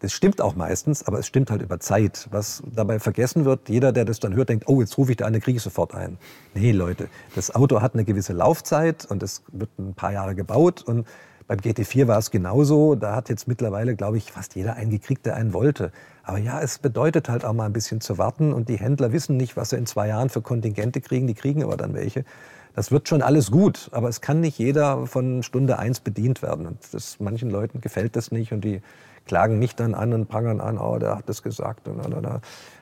Das 0.00 0.12
stimmt 0.12 0.40
auch 0.40 0.54
meistens, 0.54 1.04
aber 1.06 1.18
es 1.18 1.26
stimmt 1.26 1.50
halt 1.50 1.60
über 1.60 1.80
Zeit. 1.80 2.28
Was 2.30 2.62
dabei 2.72 3.00
vergessen 3.00 3.44
wird, 3.44 3.68
jeder, 3.68 3.92
der 3.92 4.04
das 4.04 4.20
dann 4.20 4.34
hört, 4.34 4.48
denkt, 4.48 4.68
oh, 4.68 4.80
jetzt 4.80 4.96
rufe 4.96 5.10
ich 5.10 5.16
da 5.16 5.26
eine, 5.26 5.40
kriege 5.40 5.56
ich 5.56 5.62
sofort 5.62 5.94
ein. 5.94 6.18
Nee, 6.54 6.70
Leute, 6.70 7.08
das 7.34 7.52
Auto 7.54 7.82
hat 7.82 7.94
eine 7.94 8.04
gewisse 8.04 8.32
Laufzeit 8.32 9.06
und 9.06 9.22
es 9.24 9.42
wird 9.50 9.70
ein 9.78 9.94
paar 9.94 10.12
Jahre 10.12 10.36
gebaut 10.36 10.82
und 10.82 11.06
beim 11.48 11.58
GT4 11.58 12.06
war 12.06 12.18
es 12.18 12.30
genauso. 12.30 12.94
Da 12.94 13.16
hat 13.16 13.30
jetzt 13.30 13.48
mittlerweile, 13.48 13.96
glaube 13.96 14.18
ich, 14.18 14.30
fast 14.30 14.54
jeder 14.54 14.74
einen 14.74 14.90
gekriegt, 14.90 15.26
der 15.26 15.34
einen 15.34 15.52
wollte. 15.54 15.90
Aber 16.22 16.38
ja, 16.38 16.60
es 16.60 16.78
bedeutet 16.78 17.28
halt 17.30 17.44
auch 17.44 17.54
mal 17.54 17.64
ein 17.64 17.72
bisschen 17.72 18.00
zu 18.02 18.18
warten 18.18 18.52
und 18.52 18.68
die 18.68 18.76
Händler 18.76 19.12
wissen 19.12 19.36
nicht, 19.38 19.56
was 19.56 19.70
sie 19.70 19.76
in 19.76 19.86
zwei 19.86 20.08
Jahren 20.08 20.28
für 20.28 20.42
Kontingente 20.42 21.00
kriegen. 21.00 21.26
Die 21.26 21.34
kriegen 21.34 21.64
aber 21.64 21.78
dann 21.78 21.94
welche. 21.94 22.24
Das 22.74 22.92
wird 22.92 23.08
schon 23.08 23.22
alles 23.22 23.50
gut, 23.50 23.88
aber 23.92 24.08
es 24.08 24.20
kann 24.20 24.40
nicht 24.40 24.58
jeder 24.58 25.06
von 25.06 25.42
Stunde 25.42 25.78
eins 25.78 26.00
bedient 26.00 26.42
werden. 26.42 26.66
Und 26.66 26.78
das, 26.92 27.18
manchen 27.18 27.50
Leuten 27.50 27.80
gefällt 27.80 28.14
das 28.14 28.30
nicht 28.30 28.52
und 28.52 28.62
die 28.62 28.82
klagen 29.28 29.58
mich 29.58 29.76
dann 29.76 29.94
an 29.94 30.12
und 30.12 30.26
prangern 30.28 30.60
an, 30.60 30.78
oh, 30.78 30.98
der 30.98 31.18
hat 31.18 31.28
das 31.28 31.42
gesagt. 31.42 31.86
Und, 31.86 32.00
und, 32.00 32.12
und. 32.14 32.40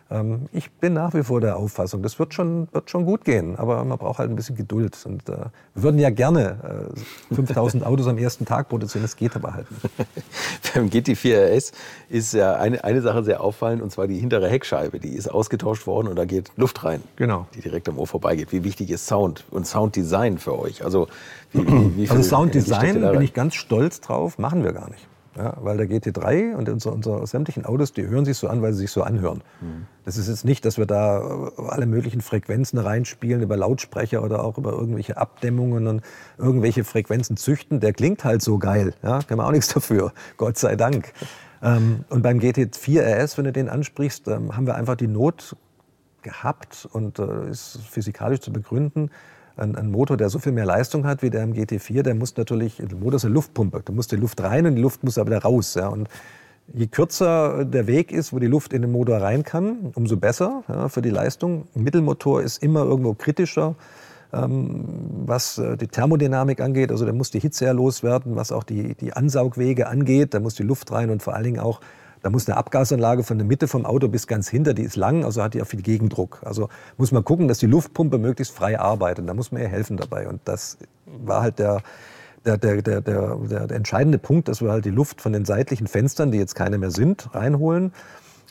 Ähm, 0.08 0.46
ich 0.52 0.70
bin 0.70 0.92
nach 0.92 1.14
wie 1.14 1.24
vor 1.24 1.40
der 1.40 1.56
Auffassung, 1.56 2.02
das 2.02 2.18
wird 2.20 2.32
schon, 2.32 2.68
wird 2.70 2.90
schon 2.90 3.04
gut 3.04 3.24
gehen, 3.24 3.56
aber 3.56 3.84
man 3.84 3.98
braucht 3.98 4.20
halt 4.20 4.30
ein 4.30 4.36
bisschen 4.36 4.54
Geduld. 4.54 4.96
Und, 5.04 5.28
äh, 5.28 5.36
wir 5.74 5.82
würden 5.82 5.98
ja 5.98 6.10
gerne 6.10 6.92
äh, 7.30 7.34
5000 7.34 7.84
Autos 7.86 8.06
am 8.06 8.16
ersten 8.16 8.44
Tag 8.44 8.68
produzieren, 8.68 9.02
das 9.02 9.16
geht 9.16 9.34
aber 9.34 9.54
halt 9.54 9.66
nicht. 9.70 10.74
Beim 10.74 10.86
GT4 10.86 11.56
RS 11.56 11.72
ist 12.08 12.34
ja 12.34 12.54
eine, 12.54 12.84
eine 12.84 13.02
Sache 13.02 13.24
sehr 13.24 13.40
auffallend, 13.40 13.82
und 13.82 13.90
zwar 13.90 14.06
die 14.06 14.18
hintere 14.18 14.48
Heckscheibe. 14.48 15.00
Die 15.00 15.16
ist 15.16 15.28
ausgetauscht 15.28 15.88
worden 15.88 16.06
und 16.06 16.16
da 16.16 16.24
geht 16.24 16.52
Luft 16.56 16.84
rein, 16.84 17.02
genau. 17.16 17.48
die 17.54 17.60
direkt 17.60 17.88
am 17.88 17.98
Ohr 17.98 18.06
vorbeigeht. 18.06 18.52
Wie 18.52 18.62
wichtig 18.62 18.90
ist 18.90 19.08
Sound 19.08 19.44
und 19.50 19.66
Sounddesign 19.66 20.38
für 20.38 20.56
euch? 20.56 20.84
Also, 20.84 21.08
wie, 21.52 21.66
wie, 21.66 21.96
wie 21.96 22.10
also 22.10 22.22
Sounddesign 22.22 23.00
bin 23.00 23.22
ich 23.22 23.34
ganz 23.34 23.56
stolz 23.56 24.00
drauf, 24.00 24.38
machen 24.38 24.62
wir 24.62 24.72
gar 24.72 24.88
nicht. 24.88 25.08
Ja, 25.36 25.54
weil 25.60 25.76
der 25.76 25.86
GT3 25.86 26.54
und 26.54 26.68
unsere, 26.68 26.94
unsere 26.94 27.26
sämtlichen 27.26 27.66
Autos, 27.66 27.92
die 27.92 28.06
hören 28.06 28.24
sich 28.24 28.38
so 28.38 28.48
an, 28.48 28.62
weil 28.62 28.72
sie 28.72 28.80
sich 28.80 28.90
so 28.90 29.02
anhören. 29.02 29.42
Mhm. 29.60 29.86
Das 30.04 30.16
ist 30.16 30.28
jetzt 30.28 30.46
nicht, 30.46 30.64
dass 30.64 30.78
wir 30.78 30.86
da 30.86 31.50
alle 31.68 31.84
möglichen 31.84 32.22
Frequenzen 32.22 32.78
reinspielen 32.78 33.42
über 33.42 33.56
Lautsprecher 33.56 34.22
oder 34.22 34.42
auch 34.42 34.56
über 34.56 34.72
irgendwelche 34.72 35.18
Abdämmungen 35.18 35.86
und 35.88 36.02
irgendwelche 36.38 36.84
Frequenzen 36.84 37.36
züchten. 37.36 37.80
Der 37.80 37.92
klingt 37.92 38.24
halt 38.24 38.40
so 38.40 38.58
geil. 38.58 38.94
Ja, 39.02 39.20
kann 39.22 39.36
man 39.36 39.46
auch 39.46 39.52
nichts 39.52 39.68
dafür. 39.68 40.12
Gott 40.38 40.56
sei 40.56 40.74
Dank. 40.74 41.12
Ähm, 41.62 42.04
und 42.08 42.22
beim 42.22 42.38
GT4 42.38 43.02
RS, 43.02 43.36
wenn 43.36 43.44
du 43.44 43.52
den 43.52 43.68
ansprichst, 43.68 44.28
ähm, 44.28 44.56
haben 44.56 44.66
wir 44.66 44.74
einfach 44.74 44.96
die 44.96 45.08
Not 45.08 45.54
gehabt 46.22 46.88
und 46.92 47.18
äh, 47.18 47.50
ist 47.50 47.78
physikalisch 47.88 48.40
zu 48.40 48.52
begründen, 48.52 49.10
ein, 49.56 49.76
ein, 49.76 49.90
Motor, 49.90 50.16
der 50.16 50.28
so 50.28 50.38
viel 50.38 50.52
mehr 50.52 50.66
Leistung 50.66 51.06
hat 51.06 51.22
wie 51.22 51.30
der 51.30 51.42
im 51.42 51.54
GT4, 51.54 52.02
der 52.02 52.14
muss 52.14 52.36
natürlich, 52.36 52.76
der 52.76 52.96
Motor 52.96 53.16
ist 53.16 53.24
eine 53.24 53.34
Luftpumpe, 53.34 53.82
da 53.84 53.92
muss 53.92 54.06
die 54.06 54.16
Luft 54.16 54.42
rein 54.42 54.66
und 54.66 54.76
die 54.76 54.82
Luft 54.82 55.02
muss 55.04 55.18
aber 55.18 55.30
wieder 55.30 55.42
raus. 55.42 55.74
Ja. 55.74 55.88
Und 55.88 56.08
je 56.72 56.86
kürzer 56.86 57.64
der 57.64 57.86
Weg 57.86 58.12
ist, 58.12 58.32
wo 58.32 58.38
die 58.38 58.46
Luft 58.46 58.72
in 58.72 58.82
den 58.82 58.92
Motor 58.92 59.18
rein 59.18 59.42
kann, 59.42 59.92
umso 59.94 60.16
besser 60.16 60.62
ja, 60.68 60.88
für 60.88 61.02
die 61.02 61.10
Leistung. 61.10 61.66
Ein 61.74 61.82
Mittelmotor 61.82 62.42
ist 62.42 62.62
immer 62.62 62.84
irgendwo 62.84 63.14
kritischer, 63.14 63.76
ähm, 64.32 64.84
was 65.26 65.58
äh, 65.58 65.76
die 65.76 65.88
Thermodynamik 65.88 66.60
angeht. 66.60 66.90
Also 66.90 67.06
da 67.06 67.12
muss 67.12 67.30
die 67.30 67.40
Hitze 67.40 67.64
ja 67.64 67.72
loswerden, 67.72 68.36
was 68.36 68.52
auch 68.52 68.64
die, 68.64 68.94
die 68.94 69.12
Ansaugwege 69.12 69.88
angeht. 69.88 70.34
Da 70.34 70.40
muss 70.40 70.54
die 70.54 70.64
Luft 70.64 70.90
rein 70.92 71.10
und 71.10 71.22
vor 71.22 71.34
allen 71.34 71.44
Dingen 71.44 71.60
auch 71.60 71.80
da 72.22 72.30
muss 72.30 72.48
eine 72.48 72.56
Abgasanlage 72.56 73.22
von 73.22 73.38
der 73.38 73.46
Mitte 73.46 73.68
vom 73.68 73.86
Auto 73.86 74.08
bis 74.08 74.26
ganz 74.26 74.48
hinter, 74.48 74.74
die 74.74 74.82
ist 74.82 74.96
lang, 74.96 75.24
also 75.24 75.42
hat 75.42 75.54
die 75.54 75.62
auch 75.62 75.66
viel 75.66 75.82
Gegendruck. 75.82 76.40
Also 76.44 76.68
muss 76.96 77.12
man 77.12 77.24
gucken, 77.24 77.48
dass 77.48 77.58
die 77.58 77.66
Luftpumpe 77.66 78.18
möglichst 78.18 78.54
frei 78.54 78.78
arbeitet. 78.78 79.28
Da 79.28 79.34
muss 79.34 79.52
man 79.52 79.62
ihr 79.62 79.68
helfen 79.68 79.96
dabei. 79.96 80.28
Und 80.28 80.40
das 80.44 80.78
war 81.06 81.42
halt 81.42 81.58
der, 81.58 81.82
der, 82.44 82.56
der, 82.56 82.82
der, 82.82 83.00
der, 83.00 83.70
entscheidende 83.70 84.18
Punkt, 84.18 84.48
dass 84.48 84.62
wir 84.62 84.70
halt 84.70 84.84
die 84.84 84.90
Luft 84.90 85.20
von 85.20 85.32
den 85.32 85.44
seitlichen 85.44 85.86
Fenstern, 85.86 86.30
die 86.30 86.38
jetzt 86.38 86.54
keine 86.54 86.78
mehr 86.78 86.90
sind, 86.90 87.34
reinholen. 87.34 87.92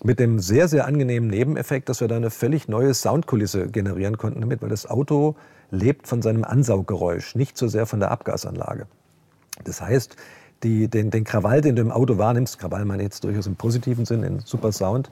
Mit 0.04 0.20
dem 0.20 0.40
sehr, 0.40 0.68
sehr 0.68 0.86
angenehmen 0.86 1.30
Nebeneffekt, 1.30 1.88
dass 1.88 2.02
wir 2.02 2.08
da 2.08 2.18
eine 2.18 2.30
völlig 2.30 2.68
neue 2.68 2.94
Soundkulisse 2.94 3.68
generieren 3.68 4.18
konnten 4.18 4.42
damit, 4.42 4.62
weil 4.62 4.70
das 4.70 4.90
Auto 4.90 5.36
lebt 5.72 6.08
von 6.08 6.22
seinem 6.22 6.44
Ansauggeräusch, 6.44 7.36
nicht 7.36 7.58
so 7.58 7.68
sehr 7.68 7.86
von 7.86 8.00
der 8.00 8.12
Abgasanlage. 8.12 8.88
Das 9.64 9.82
heißt, 9.82 10.18
die, 10.66 10.88
den, 10.88 11.12
den 11.12 11.24
Krawall, 11.24 11.62
den 11.62 11.76
du 11.76 11.82
im 11.82 11.92
Auto 11.92 12.18
wahrnimmst, 12.18 12.60
Krawall 12.60 12.86
meine 12.86 13.04
ich 13.04 13.08
jetzt 13.08 13.24
durchaus 13.24 13.46
im 13.46 13.56
positiven 13.56 14.06
Sinn, 14.06 14.24
in 14.24 14.40
super 14.40 14.72
Sound, 14.72 15.10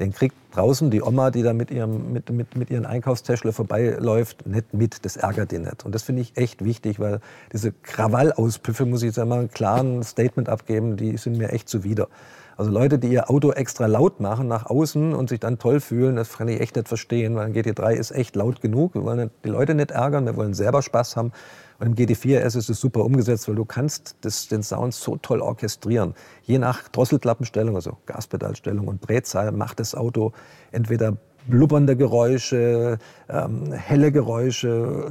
den 0.00 0.12
kriegt 0.12 0.34
draußen 0.56 0.90
die 0.90 1.02
Oma, 1.02 1.30
die 1.30 1.42
da 1.42 1.52
mit 1.52 1.70
ihrem 1.70 2.12
mit, 2.12 2.30
mit, 2.30 2.56
mit 2.56 2.70
ihren 2.70 2.86
Einkaufstäschle 2.86 3.52
vorbeiläuft, 3.52 4.46
nicht 4.46 4.72
mit. 4.72 5.04
Das 5.04 5.16
ärgert 5.16 5.52
die 5.52 5.58
nicht. 5.58 5.84
Und 5.84 5.94
das 5.94 6.02
finde 6.02 6.22
ich 6.22 6.36
echt 6.36 6.64
wichtig, 6.64 6.98
weil 6.98 7.20
diese 7.52 7.72
Krawallauspüffe, 7.72 8.86
muss 8.86 9.02
ich 9.02 9.08
jetzt 9.08 9.18
einmal 9.18 9.40
ein 9.40 9.50
klares 9.50 10.10
Statement 10.10 10.48
abgeben, 10.48 10.96
die 10.96 11.16
sind 11.18 11.36
mir 11.36 11.50
echt 11.50 11.68
zuwider. 11.68 12.08
Also 12.56 12.70
Leute, 12.70 12.98
die 12.98 13.08
ihr 13.08 13.28
Auto 13.28 13.52
extra 13.52 13.84
laut 13.84 14.20
machen 14.20 14.48
nach 14.48 14.64
außen 14.64 15.14
und 15.14 15.28
sich 15.28 15.40
dann 15.40 15.58
toll 15.58 15.78
fühlen, 15.78 16.16
das 16.16 16.38
kann 16.38 16.48
ich 16.48 16.58
echt 16.58 16.76
nicht 16.76 16.88
verstehen, 16.88 17.34
weil 17.36 17.46
ein 17.46 17.52
GT3 17.52 17.92
ist 17.92 18.12
echt 18.12 18.34
laut 18.34 18.62
genug. 18.62 18.94
Wir 18.94 19.04
wollen 19.04 19.30
die 19.44 19.50
Leute 19.50 19.74
nicht 19.74 19.90
ärgern, 19.90 20.24
wir 20.24 20.36
wollen 20.36 20.54
selber 20.54 20.80
Spaß 20.80 21.16
haben. 21.16 21.32
Und 21.78 21.86
im 21.88 21.94
GT4S 21.94 22.56
ist 22.56 22.70
es 22.70 22.80
super 22.80 23.04
umgesetzt, 23.04 23.46
weil 23.48 23.56
du 23.56 23.66
kannst 23.66 24.16
das, 24.22 24.48
den 24.48 24.62
Sound 24.62 24.94
so 24.94 25.16
toll 25.16 25.42
orchestrieren. 25.42 26.14
Je 26.44 26.58
nach 26.58 26.88
Drosselklappenstellung, 26.88 27.74
also 27.74 27.98
Gaspedalstellung 28.06 28.88
und 28.88 29.06
Drehzahl, 29.06 29.52
macht 29.52 29.78
das 29.78 29.94
Auto 29.94 30.32
entweder 30.72 31.16
blubbernde 31.48 31.96
Geräusche, 31.96 32.98
ähm, 33.28 33.72
helle 33.72 34.12
Geräusche, 34.12 35.10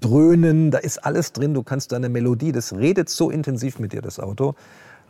Dröhnen, 0.00 0.70
da 0.70 0.78
ist 0.78 1.04
alles 1.04 1.32
drin. 1.32 1.54
Du 1.54 1.62
kannst 1.62 1.92
da 1.92 1.96
eine 1.96 2.08
Melodie, 2.08 2.52
das 2.52 2.72
redet 2.74 3.08
so 3.08 3.30
intensiv 3.30 3.78
mit 3.78 3.92
dir, 3.92 4.02
das 4.02 4.18
Auto. 4.18 4.54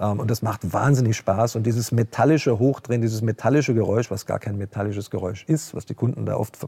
Ähm, 0.01 0.19
und 0.19 0.31
das 0.31 0.43
macht 0.43 0.73
wahnsinnig 0.73 1.17
Spaß. 1.17 1.57
Und 1.57 1.65
dieses 1.65 1.93
metallische 1.93 2.59
Hochdrehen, 2.59 3.03
dieses 3.03 3.23
metallische 3.23 3.75
Geräusch, 3.75 4.11
was 4.11 4.27
gar 4.27 4.39
kein 4.39 4.57
metallisches 4.57 5.11
Geräusch 5.11 5.45
ist, 5.47 5.75
was 5.75 5.87
die 5.87 5.95
Kunden 5.95 6.27
da 6.27 6.37
oft 6.37 6.59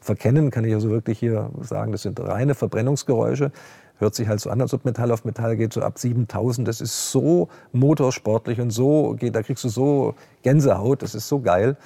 verkennen, 0.00 0.50
kann 0.50 0.64
ich 0.64 0.74
also 0.74 0.90
wirklich 0.90 1.18
hier 1.18 1.50
sagen, 1.60 1.92
das 1.92 2.02
sind 2.02 2.20
reine 2.20 2.54
Verbrennungsgeräusche. 2.54 3.52
Hört 4.02 4.16
sich 4.16 4.26
halt 4.26 4.40
so 4.40 4.50
an, 4.50 4.60
als 4.60 4.74
ob 4.74 4.84
Metall 4.84 5.12
auf 5.12 5.24
Metall 5.24 5.56
geht, 5.56 5.72
so 5.72 5.80
ab 5.80 5.96
7000. 5.96 6.66
Das 6.66 6.80
ist 6.80 7.12
so 7.12 7.48
motorsportlich 7.72 8.60
und 8.60 8.70
so, 8.70 9.14
da 9.14 9.42
kriegst 9.42 9.62
du 9.62 9.68
so 9.68 10.16
Gänsehaut, 10.42 11.02
das 11.02 11.14
ist 11.14 11.28
so 11.28 11.38
geil. 11.38 11.76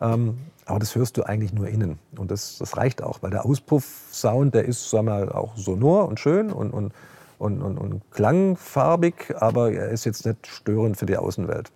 Ähm, 0.00 0.38
aber 0.64 0.78
das 0.78 0.94
hörst 0.94 1.18
du 1.18 1.22
eigentlich 1.22 1.52
nur 1.52 1.68
innen. 1.68 1.98
Und 2.16 2.30
das, 2.30 2.56
das 2.58 2.78
reicht 2.78 3.02
auch, 3.02 3.18
weil 3.20 3.30
der 3.30 3.44
Auspuff-Sound, 3.44 4.54
der 4.54 4.64
ist, 4.64 4.88
sagen 4.88 5.06
wir 5.06 5.26
mal, 5.26 5.28
auch 5.30 5.54
sonor 5.56 6.08
und 6.08 6.18
schön 6.18 6.50
und, 6.50 6.70
und 6.70 6.92
und, 7.38 7.60
und, 7.60 7.76
und 7.76 8.10
klangfarbig, 8.12 9.34
aber 9.36 9.70
er 9.70 9.90
ist 9.90 10.06
jetzt 10.06 10.24
nicht 10.24 10.46
störend 10.46 10.96
für 10.96 11.04
die 11.04 11.18
Außenwelt. 11.18 11.70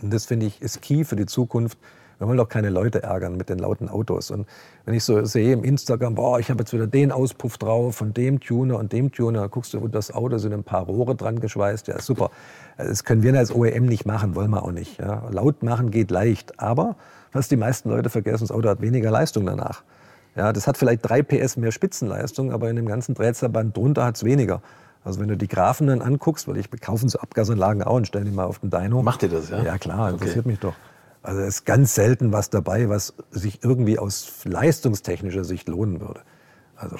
Und 0.00 0.12
das 0.12 0.24
finde 0.24 0.46
ich 0.46 0.62
ist 0.62 0.80
key 0.80 1.04
für 1.04 1.16
die 1.16 1.26
Zukunft, 1.26 1.78
Wir 2.20 2.28
wollen 2.28 2.36
doch 2.36 2.50
keine 2.50 2.68
Leute 2.68 3.02
ärgern 3.02 3.38
mit 3.38 3.48
den 3.48 3.58
lauten 3.58 3.88
Autos. 3.88 4.30
Und 4.30 4.46
wenn 4.84 4.92
ich 4.92 5.04
so 5.04 5.24
sehe 5.24 5.54
im 5.54 5.64
Instagram, 5.64 6.16
boah, 6.16 6.38
ich 6.38 6.50
habe 6.50 6.60
jetzt 6.60 6.72
wieder 6.74 6.86
den 6.86 7.12
Auspuff 7.12 7.56
drauf 7.56 7.96
von 7.96 8.12
dem 8.12 8.40
Tuner 8.40 8.78
und 8.78 8.92
dem 8.92 9.10
Tuner, 9.10 9.48
guckst 9.48 9.72
du 9.72 9.78
unter 9.78 9.92
das 9.92 10.12
Auto, 10.12 10.36
sind 10.36 10.52
ein 10.52 10.62
paar 10.62 10.84
Rohre 10.84 11.14
dran 11.14 11.40
geschweißt, 11.40 11.88
ja 11.88 11.98
super. 11.98 12.30
Das 12.76 13.04
können 13.04 13.22
wir 13.22 13.34
als 13.38 13.54
OEM 13.54 13.86
nicht 13.86 14.04
machen, 14.04 14.34
wollen 14.34 14.50
wir 14.50 14.62
auch 14.62 14.70
nicht. 14.70 15.00
Ja. 15.00 15.28
Laut 15.30 15.62
machen 15.62 15.90
geht 15.90 16.10
leicht, 16.10 16.60
aber 16.60 16.96
was 17.32 17.48
die 17.48 17.56
meisten 17.56 17.88
Leute 17.88 18.10
vergessen, 18.10 18.44
das 18.44 18.52
Auto 18.52 18.68
hat 18.68 18.82
weniger 18.82 19.10
Leistung 19.10 19.46
danach. 19.46 19.82
Ja, 20.36 20.52
das 20.52 20.66
hat 20.66 20.76
vielleicht 20.76 21.08
drei 21.08 21.22
PS 21.22 21.56
mehr 21.56 21.72
Spitzenleistung, 21.72 22.52
aber 22.52 22.68
in 22.68 22.76
dem 22.76 22.86
ganzen 22.86 23.14
Drehzahlband 23.14 23.74
drunter 23.74 24.04
hat 24.04 24.16
es 24.16 24.24
weniger. 24.24 24.60
Also 25.04 25.20
wenn 25.20 25.28
du 25.28 25.38
die 25.38 25.48
Graphen 25.48 25.86
dann 25.86 26.02
anguckst, 26.02 26.46
weil 26.46 26.58
ich 26.58 26.70
kaufen 26.82 27.08
so 27.08 27.18
Abgasanlagen 27.18 27.82
auch 27.82 27.94
und 27.94 28.06
stellen 28.06 28.26
die 28.26 28.30
mal 28.30 28.44
auf 28.44 28.58
den 28.58 28.68
Dyno. 28.68 29.02
Macht 29.02 29.22
ihr 29.22 29.30
das, 29.30 29.48
ja? 29.48 29.62
Ja 29.62 29.78
klar, 29.78 30.10
interessiert 30.10 30.40
okay. 30.40 30.48
mich 30.48 30.58
doch. 30.58 30.74
Also 31.22 31.40
es 31.40 31.56
ist 31.56 31.64
ganz 31.66 31.94
selten 31.94 32.32
was 32.32 32.50
dabei, 32.50 32.88
was 32.88 33.14
sich 33.30 33.62
irgendwie 33.62 33.98
aus 33.98 34.44
leistungstechnischer 34.44 35.44
Sicht 35.44 35.68
lohnen 35.68 36.00
würde. 36.00 36.22
Also 36.76 36.96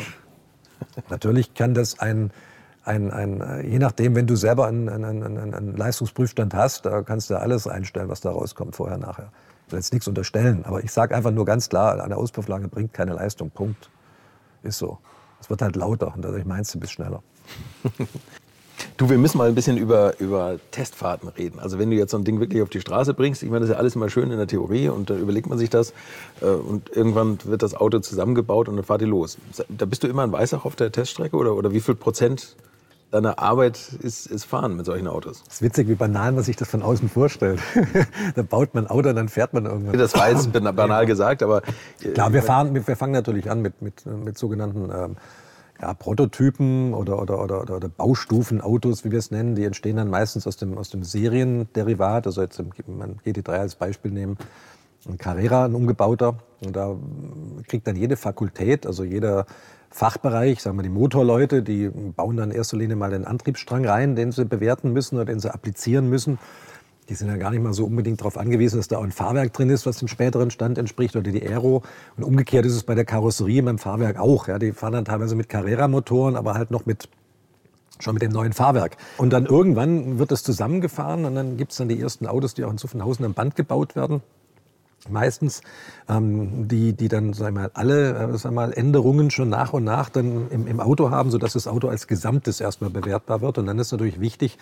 natürlich 1.09 1.55
kann 1.55 1.73
das 1.73 1.99
ein, 2.01 2.31
ein, 2.85 3.11
ein, 3.11 3.71
je 3.71 3.79
nachdem, 3.79 4.15
wenn 4.15 4.27
du 4.27 4.37
selber 4.37 4.67
einen, 4.67 4.89
einen, 4.89 5.23
einen, 5.23 5.55
einen 5.55 5.77
Leistungsprüfstand 5.77 6.53
hast, 6.53 6.85
da 6.85 7.03
kannst 7.03 7.31
du 7.31 7.37
alles 7.37 7.67
einstellen, 7.67 8.09
was 8.09 8.21
da 8.21 8.31
rauskommt, 8.31 8.77
vorher, 8.77 8.99
nachher. 8.99 9.33
Ich 9.67 9.73
will 9.73 9.79
jetzt 9.79 9.93
nichts 9.93 10.09
unterstellen, 10.09 10.65
aber 10.65 10.83
ich 10.85 10.93
sage 10.93 11.15
einfach 11.15 11.31
nur 11.31 11.45
ganz 11.45 11.69
klar, 11.69 12.03
eine 12.03 12.17
Auspufflage 12.17 12.69
bringt 12.69 12.93
keine 12.93 13.15
Leistung, 13.15 13.51
Punkt. 13.51 13.91
Ist 14.63 14.79
so. 14.79 14.99
Es 15.41 15.49
wird 15.49 15.63
halt 15.63 15.77
lauter 15.77 16.15
und 16.15 16.23
dadurch 16.23 16.45
meinst 16.45 16.75
du 16.75 16.81
bist 16.81 16.93
schneller. 16.93 17.23
Du, 18.97 19.09
wir 19.09 19.19
müssen 19.19 19.39
mal 19.39 19.49
ein 19.49 19.55
bisschen 19.55 19.77
über, 19.77 20.19
über 20.21 20.57
Testfahrten 20.71 21.29
reden. 21.29 21.59
Also 21.59 21.79
wenn 21.79 21.91
du 21.91 21.97
jetzt 21.97 22.11
so 22.11 22.19
ein 22.19 22.25
Ding 22.25 22.41
wirklich 22.41 22.63
auf 22.63 22.69
die 22.69 22.81
Straße 22.81 23.15
bringst, 23.15 23.43
ich 23.43 23.51
meine, 23.51 23.61
das 23.61 23.71
ist 23.71 23.75
ja 23.75 23.79
alles 23.79 23.97
immer 23.97 24.09
schön 24.09 24.31
in 24.31 24.39
der 24.39 24.47
Theorie 24.47 24.89
und 24.89 25.11
dann 25.11 25.19
überlegt 25.19 25.49
man 25.49 25.59
sich 25.59 25.71
das 25.71 25.93
äh, 26.41 26.47
und 26.47 26.95
irgendwann 26.95 27.39
wird 27.45 27.63
das 27.63 27.75
Auto 27.75 27.99
zusammengebaut 28.01 28.69
und 28.69 28.77
dann 28.77 28.85
fahrt 28.85 29.03
ihr 29.03 29.09
los. 29.09 29.39
Da 29.69 29.87
bist 29.87 30.03
du 30.03 30.09
immer 30.09 30.25
in 30.25 30.33
Weißach 30.33 30.65
auf 30.65 30.77
der 30.77 30.93
Teststrecke 30.93 31.37
oder, 31.37 31.55
oder 31.55 31.73
wie 31.73 31.81
viel 31.81 31.95
Prozent 31.95 32.57
deiner 33.11 33.39
Arbeit 33.39 33.79
ist, 34.01 34.27
ist 34.27 34.45
Fahren 34.45 34.77
mit 34.77 34.87
solchen 34.87 35.09
Autos? 35.09 35.43
Das 35.45 35.55
ist 35.55 35.63
witzig, 35.63 35.89
wie 35.89 35.95
banal 35.95 36.33
man 36.33 36.45
sich 36.45 36.57
das 36.57 36.69
von 36.69 36.83
außen 36.83 37.09
vorstellt. 37.09 37.61
da 38.35 38.43
baut 38.43 38.75
man 38.75 38.87
ein 38.87 38.91
Auto, 38.91 39.13
dann 39.13 39.29
fährt 39.29 39.53
man 39.53 39.67
irgendwann. 39.67 39.99
Das 39.99 40.15
war 40.15 40.31
jetzt 40.31 40.53
banal 40.77 41.07
gesagt, 41.07 41.43
aber... 41.43 41.63
Klar, 42.15 42.33
wir, 42.33 42.43
fahren, 42.43 42.75
wir 42.75 42.97
fangen 42.97 43.13
natürlich 43.13 43.51
an 43.51 43.63
mit, 43.63 43.83
mit, 43.83 44.07
mit 44.07 44.39
sogenannten... 44.39 44.91
Ähm, 44.91 45.17
ja, 45.81 45.95
Prototypen 45.95 46.95
oder, 46.95 47.21
oder, 47.21 47.43
oder, 47.43 47.63
oder 47.63 47.89
Baustufenautos, 47.89 49.05
wie 49.05 49.11
wir 49.11 49.19
es 49.19 49.31
nennen, 49.31 49.55
die 49.55 49.65
entstehen 49.65 49.97
dann 49.97 50.11
meistens 50.11 50.47
aus 50.47 50.57
dem, 50.57 50.77
aus 50.77 50.91
dem 50.91 51.05
Serienderivat. 51.05 52.27
Also 52.27 52.43
jetzt 52.43 52.63
man 52.87 53.17
GT3 53.25 53.51
als 53.51 53.75
Beispiel 53.77 54.11
nehmen, 54.11 54.37
ein 55.09 55.17
Carrera, 55.17 55.65
ein 55.65 55.75
umgebauter. 55.75 56.37
Und 56.65 56.77
da 56.77 56.97
kriegt 57.67 57.87
dann 57.87 57.97
jede 57.97 58.17
Fakultät, 58.17 58.87
also 58.87 59.05
jeder 59.05 59.47
Fachbereich, 59.89 60.61
sagen 60.61 60.77
wir 60.77 60.83
die 60.83 60.89
Motorleute, 60.89 61.63
die 61.63 61.89
bauen 61.89 62.37
dann 62.37 62.51
in 62.51 62.57
erster 62.57 62.77
Linie 62.77 62.97
mal 62.97 63.11
den 63.11 63.25
Antriebsstrang 63.25 63.85
rein, 63.87 64.15
den 64.15 64.31
sie 64.31 64.45
bewerten 64.45 64.93
müssen 64.93 65.17
oder 65.17 65.25
den 65.25 65.41
sie 65.41 65.53
applizieren 65.53 66.09
müssen 66.09 66.39
die 67.11 67.17
sind 67.17 67.29
ja 67.29 67.37
gar 67.37 67.51
nicht 67.51 67.63
mal 67.63 67.73
so 67.73 67.85
unbedingt 67.85 68.21
darauf 68.21 68.39
angewiesen, 68.39 68.79
dass 68.79 68.87
da 68.87 68.99
auch 68.99 69.03
ein 69.03 69.11
Fahrwerk 69.11 69.53
drin 69.53 69.69
ist, 69.69 69.85
was 69.85 69.99
dem 69.99 70.07
späteren 70.07 70.53
Stand 70.53 70.79
entspricht 70.79 71.17
oder 71.17 71.29
die 71.31 71.43
Aero. 71.43 71.83
Und 72.17 72.23
umgekehrt 72.23 72.65
ist 72.65 72.75
es 72.75 72.85
bei 72.85 72.95
der 72.95 73.05
Karosserie 73.05 73.63
beim 73.65 73.79
Fahrwerk 73.79 74.19
auch. 74.19 74.47
Ja, 74.47 74.61
die 74.61 74.71
fahren 74.71 74.93
dann 74.93 75.05
teilweise 75.05 75.35
mit 75.35 75.49
Carrera-Motoren, 75.49 76.37
aber 76.37 76.55
halt 76.55 76.71
noch 76.71 76.87
mit 76.87 77.09
schon 77.99 78.15
mit 78.15 78.23
dem 78.23 78.31
neuen 78.31 78.53
Fahrwerk. 78.53 78.97
Und 79.19 79.33
dann 79.33 79.45
irgendwann 79.45 80.21
wird 80.21 80.31
das 80.31 80.45
zusammengefahren 80.45 81.25
und 81.25 81.35
dann 81.35 81.57
gibt 81.57 81.73
es 81.73 81.79
dann 81.79 81.89
die 81.89 82.01
ersten 82.01 82.27
Autos, 82.27 82.55
die 82.55 82.65
auch 82.65 82.71
in 82.71 82.79
Zuffenhausen 82.79 83.25
am 83.25 83.35
Band 83.35 83.57
gebaut 83.57 83.97
werden. 83.97 84.23
Meistens, 85.09 85.63
ähm, 86.09 86.69
die, 86.69 86.93
die 86.93 87.09
dann 87.09 87.33
sag 87.33 87.53
mal, 87.53 87.71
alle 87.75 88.35
äh, 88.35 88.39
sag 88.39 88.53
mal, 88.53 88.73
Änderungen 88.73 89.31
schon 89.31 89.49
nach 89.49 89.73
und 89.73 89.83
nach 89.83 90.11
dann 90.11 90.49
im, 90.51 90.67
im 90.67 90.79
Auto 90.79 91.11
haben, 91.11 91.31
sodass 91.31 91.55
das 91.55 91.67
Auto 91.67 91.89
als 91.89 92.07
Gesamtes 92.07 92.61
erstmal 92.61 92.91
bewertbar 92.91 93.41
wird. 93.41 93.59
Und 93.59 93.67
dann 93.67 93.79
ist 93.79 93.93
natürlich 93.93 94.21
wichtig, 94.21 94.59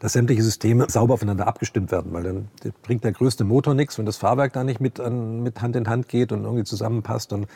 dass 0.00 0.14
sämtliche 0.14 0.42
Systeme 0.42 0.86
sauber 0.88 1.14
aufeinander 1.14 1.46
abgestimmt 1.46 1.92
werden, 1.92 2.12
weil 2.12 2.22
dann 2.22 2.48
bringt 2.82 3.04
der 3.04 3.12
größte 3.12 3.44
Motor 3.44 3.74
nichts, 3.74 3.98
wenn 3.98 4.06
das 4.06 4.16
Fahrwerk 4.16 4.54
da 4.54 4.64
nicht 4.64 4.80
mit, 4.80 4.98
an, 4.98 5.42
mit 5.42 5.60
Hand 5.60 5.76
in 5.76 5.88
Hand 5.88 6.08
geht 6.08 6.32
und 6.32 6.44
irgendwie 6.44 6.64
zusammenpasst. 6.64 7.32
Und 7.34 7.46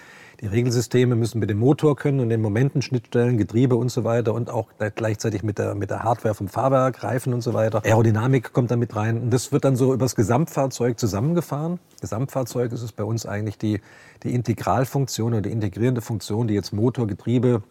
die 0.40 0.46
Regelsysteme 0.46 1.16
müssen 1.16 1.38
mit 1.38 1.48
dem 1.48 1.58
Motor 1.58 1.96
können 1.96 2.20
und 2.20 2.28
den 2.28 2.42
Momenten, 2.42 2.82
Schnittstellen, 2.82 3.38
Getriebe 3.38 3.76
und 3.76 3.88
so 3.88 4.04
weiter 4.04 4.34
und 4.34 4.50
auch 4.50 4.68
gleichzeitig 4.94 5.42
mit 5.42 5.58
der, 5.58 5.74
mit 5.74 5.90
der 5.90 6.02
Hardware 6.02 6.34
vom 6.34 6.48
Fahrwerk, 6.48 7.02
Reifen 7.02 7.32
und 7.32 7.40
so 7.40 7.54
weiter. 7.54 7.82
Aerodynamik 7.82 8.52
kommt 8.52 8.70
da 8.70 8.76
mit 8.76 8.94
rein. 8.94 9.22
Und 9.22 9.30
das 9.30 9.50
wird 9.50 9.64
dann 9.64 9.74
so 9.74 9.94
übers 9.94 10.14
Gesamtfahrzeug 10.14 11.00
zusammengefahren. 11.00 11.78
Gesamtfahrzeug 12.02 12.72
ist 12.72 12.82
es 12.82 12.92
bei 12.92 13.04
uns 13.04 13.24
eigentlich 13.24 13.56
die, 13.56 13.80
die 14.22 14.34
Integralfunktion 14.34 15.32
oder 15.32 15.42
die 15.42 15.50
integrierende 15.50 16.02
Funktion, 16.02 16.46
die 16.46 16.54
jetzt 16.54 16.74
Motor, 16.74 17.06
Getriebe, 17.06 17.62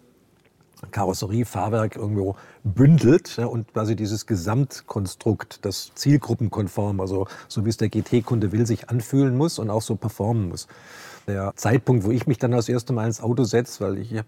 Karosserie, 0.91 1.45
Fahrwerk 1.45 1.95
irgendwo 1.95 2.35
bündelt 2.63 3.37
ja, 3.37 3.45
und 3.45 3.73
quasi 3.73 3.95
dieses 3.95 4.25
Gesamtkonstrukt, 4.25 5.65
das 5.65 5.91
zielgruppenkonform, 5.95 6.99
also 6.99 7.27
so 7.47 7.65
wie 7.65 7.69
es 7.69 7.77
der 7.77 7.89
GT-Kunde 7.89 8.51
will, 8.51 8.65
sich 8.65 8.89
anfühlen 8.89 9.37
muss 9.37 9.59
und 9.59 9.69
auch 9.69 9.81
so 9.81 9.95
performen 9.95 10.49
muss. 10.49 10.67
Der 11.27 11.53
Zeitpunkt, 11.55 12.03
wo 12.03 12.11
ich 12.11 12.27
mich 12.27 12.37
dann 12.37 12.51
das 12.51 12.67
erste 12.67 12.93
Mal 12.93 13.07
ins 13.07 13.21
Auto 13.21 13.43
setze, 13.43 13.83
weil 13.83 13.97
ich 13.97 14.13
habe 14.17 14.27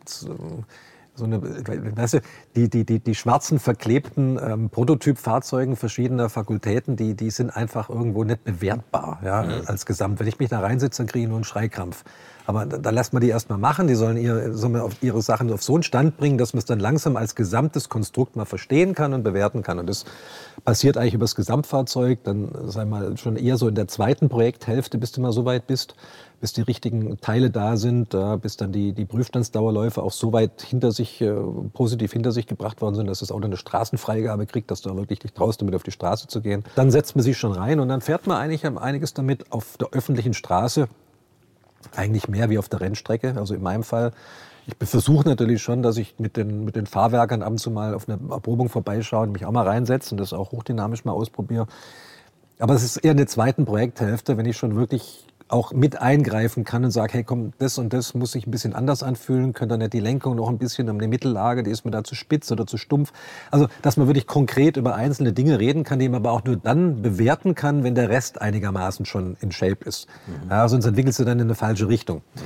so 1.15 1.25
eine, 1.25 1.41
weißt 1.41 2.15
du, 2.15 2.21
die, 2.56 2.69
die, 2.69 2.86
die, 2.86 2.99
die 2.99 3.15
schwarzen 3.15 3.60
verklebten 3.60 4.39
ähm, 4.41 4.69
Prototypfahrzeugen 4.69 5.75
verschiedener 5.75 6.30
Fakultäten, 6.30 6.95
die, 6.95 7.15
die 7.15 7.32
sind 7.32 7.56
einfach 7.56 7.89
irgendwo 7.89 8.23
nicht 8.23 8.43
bewertbar 8.43 9.19
ja, 9.23 9.43
mhm. 9.43 9.62
als 9.65 9.86
Gesamt. 9.86 10.19
Wenn 10.19 10.28
ich 10.28 10.39
mich 10.39 10.49
da 10.49 10.60
reinsetze, 10.60 11.04
dann 11.04 11.08
kriege 11.08 11.23
ich 11.23 11.30
nur 11.30 11.38
einen 11.38 11.45
Schreikrampf. 11.45 12.04
Aber 12.47 12.65
da, 12.65 12.78
da 12.78 12.89
lässt 12.91 13.13
man 13.13 13.21
die 13.21 13.30
erstmal 13.30 13.58
machen. 13.58 13.88
Die 13.88 13.95
sollen 13.95 14.17
ihre, 14.17 14.54
sollen 14.54 14.75
auf 14.75 15.01
ihre 15.01 15.21
Sachen 15.21 15.51
auf 15.51 15.63
so 15.63 15.73
einen 15.73 15.84
Stand 15.84 16.17
bringen, 16.17 16.38
dass 16.38 16.54
man 16.54 16.60
es 16.60 16.65
dann 16.65 16.80
langsam 16.80 17.17
als 17.17 17.36
gesamtes 17.36 17.89
Konstrukt 17.89 18.36
mal 18.36 18.45
verstehen 18.45 18.93
kann 18.93 19.13
und 19.13 19.23
bewerten 19.23 19.63
kann. 19.63 19.80
Und 19.80 19.88
das 19.88 20.06
passiert 20.63 20.97
eigentlich 20.97 21.15
über 21.15 21.23
das 21.23 21.36
Gesamtfahrzeug. 21.36 22.23
Dann 22.23 22.51
sei 22.65 22.86
mal 22.86 23.17
schon 23.17 23.36
eher 23.36 23.58
so 23.58 23.67
in 23.67 23.75
der 23.75 23.88
zweiten 23.88 24.30
Projekthälfte, 24.30 24.97
bis 24.97 25.12
du 25.12 25.21
mal 25.21 25.32
so 25.32 25.45
weit 25.45 25.67
bist, 25.67 25.95
bis 26.41 26.54
die 26.54 26.62
richtigen 26.62 27.17
Teile 27.19 27.50
da 27.50 27.78
sind, 27.78 28.13
äh, 28.13 28.38
bis 28.38 28.58
dann 28.58 28.71
die, 28.71 28.93
die 28.93 29.06
Prüfstandsdauerläufe 29.06 30.02
auch 30.02 30.12
so 30.12 30.34
weit 30.34 30.62
hinter 30.62 30.91
sich, 30.91 31.21
äh, 31.21 31.34
positiv 31.74 32.13
hinter 32.13 32.32
sich 32.32 32.48
gebracht 32.48 32.82
worden 32.82 32.95
sind, 32.95 33.08
dass 33.08 33.19
das 33.19 33.32
Auto 33.32 33.45
eine 33.45 33.58
Straßenfreigabe 33.58 34.45
kriegt, 34.45 34.71
dass 34.71 34.82
du 34.82 34.95
wirklich 34.95 35.19
dich 35.19 35.34
traust, 35.34 35.62
damit 35.62 35.76
auf 35.76 35.84
die 35.84 35.91
Straße 35.91 36.28
zu 36.28 36.41
gehen. 36.41 36.63
Dann 36.76 36.91
setzt 36.91 37.15
man 37.15 37.24
sich 37.24 37.38
schon 37.38 37.52
rein 37.52 37.80
und 37.80 37.89
dann 37.89 38.02
fährt 38.02 38.28
man 38.28 38.38
eigentlich 38.38 38.65
einiges 38.65 39.13
damit 39.13 39.52
auf 39.52 39.78
der 39.78 39.89
öffentlichen 39.91 40.34
Straße 40.34 40.88
eigentlich 41.95 42.28
mehr 42.28 42.50
wie 42.50 42.58
auf 42.58 42.69
der 42.69 42.82
Rennstrecke. 42.82 43.36
Also 43.38 43.54
in 43.54 43.62
meinem 43.62 43.84
Fall. 43.84 44.12
Ich 44.67 44.89
versuche 44.89 45.28
natürlich 45.28 45.62
schon, 45.62 45.84
dass 45.84 45.98
ich 45.98 46.15
mit 46.17 46.38
den, 46.38 46.65
mit 46.65 46.76
den 46.76 46.88
Fahrwerkern 46.88 47.43
ab 47.43 47.52
und 47.52 47.60
zu 47.60 47.69
mal 47.69 47.93
auf 47.93 48.10
eine 48.10 48.19
Erprobung 48.32 48.69
vorbeischaue 48.69 49.24
und 49.24 49.32
mich 49.32 49.45
auch 49.45 49.52
mal 49.52 49.67
reinsetze 49.67 50.12
und 50.12 50.17
das 50.17 50.34
auch 50.34 50.52
hochdynamisch 50.52 51.06
mal 51.06 51.12
ausprobiere. 51.12 51.67
Aber 52.58 52.74
es 52.74 52.84
ist 52.84 52.98
eher 52.98 53.12
in 53.12 53.17
der 53.17 53.28
zweiten 53.28 53.65
Projekthälfte, 53.65 54.38
wenn 54.38 54.45
ich 54.48 54.58
schon 54.58 54.76
wirklich 54.76 55.28
auch 55.47 55.73
mit 55.73 56.01
eingreifen 56.01 56.63
kann 56.63 56.84
und 56.86 56.91
sage, 56.91 57.13
hey 57.13 57.23
komm, 57.23 57.53
das 57.60 57.77
und 57.77 57.93
das 57.93 58.15
muss 58.15 58.31
sich 58.31 58.47
ein 58.47 58.51
bisschen 58.51 58.73
anders 58.73 59.03
anfühlen, 59.03 59.53
könnte 59.53 59.73
dann 59.73 59.79
nicht 59.79 59.93
die 59.93 59.99
Lenkung 59.99 60.36
noch 60.36 60.49
ein 60.49 60.58
bisschen 60.58 60.89
um 60.89 60.99
die 60.99 61.08
Mittellage, 61.08 61.62
die 61.62 61.69
ist 61.69 61.86
mir 61.86 61.91
da 61.91 62.03
zu 62.03 62.15
spitz 62.15 62.51
oder 62.51 62.65
zu 62.65 62.77
stumpf. 62.77 63.13
Also, 63.51 63.67
dass 63.84 63.95
man 63.97 64.08
wirklich 64.08 64.25
konkret 64.25 64.75
über 64.75 64.95
einzelne 64.95 65.34
Dinge 65.34 65.60
reden 65.60 65.84
kann, 65.84 65.99
die 65.99 66.10
man 66.10 66.21
aber 66.21 66.31
auch 66.31 66.43
nur 66.43 66.58
dann 66.58 67.01
bewerten 67.03 67.53
kann, 67.53 67.84
wenn 67.84 67.93
der 67.93 68.10
Rest 68.10 68.41
einigermaßen 68.41 69.05
schon 69.05 69.38
in 69.39 69.51
Shape 69.51 69.86
ist. 69.86 70.08
Mhm. 70.25 70.49
Ja, 70.49 70.67
sonst 70.67 70.86
entwickelst 70.86 71.19
du 71.19 71.25
dann 71.25 71.39
in 71.39 71.45
eine 71.45 71.55
falsche 71.55 71.88
Richtung. 71.88 72.17
Mhm. 72.17 72.41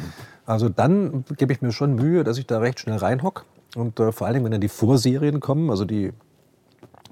Also 0.46 0.68
dann 0.68 1.24
gebe 1.38 1.54
ich 1.54 1.62
mir 1.62 1.72
schon 1.72 1.96
Mühe, 1.96 2.24
dass 2.24 2.38
ich 2.38 2.48
da 2.48 2.60
recht 2.60 2.80
schnell 2.80 2.98
reinhock. 2.98 3.46
Und 3.76 4.00
äh, 4.00 4.12
vor 4.12 4.28
allen 4.28 4.34
Dingen, 4.34 4.46
wenn 4.46 4.52
dann 4.52 4.62
die 4.62 4.68
Vorserien 4.68 5.40
kommen, 5.40 5.70
also 5.70 5.86
die 5.86 6.12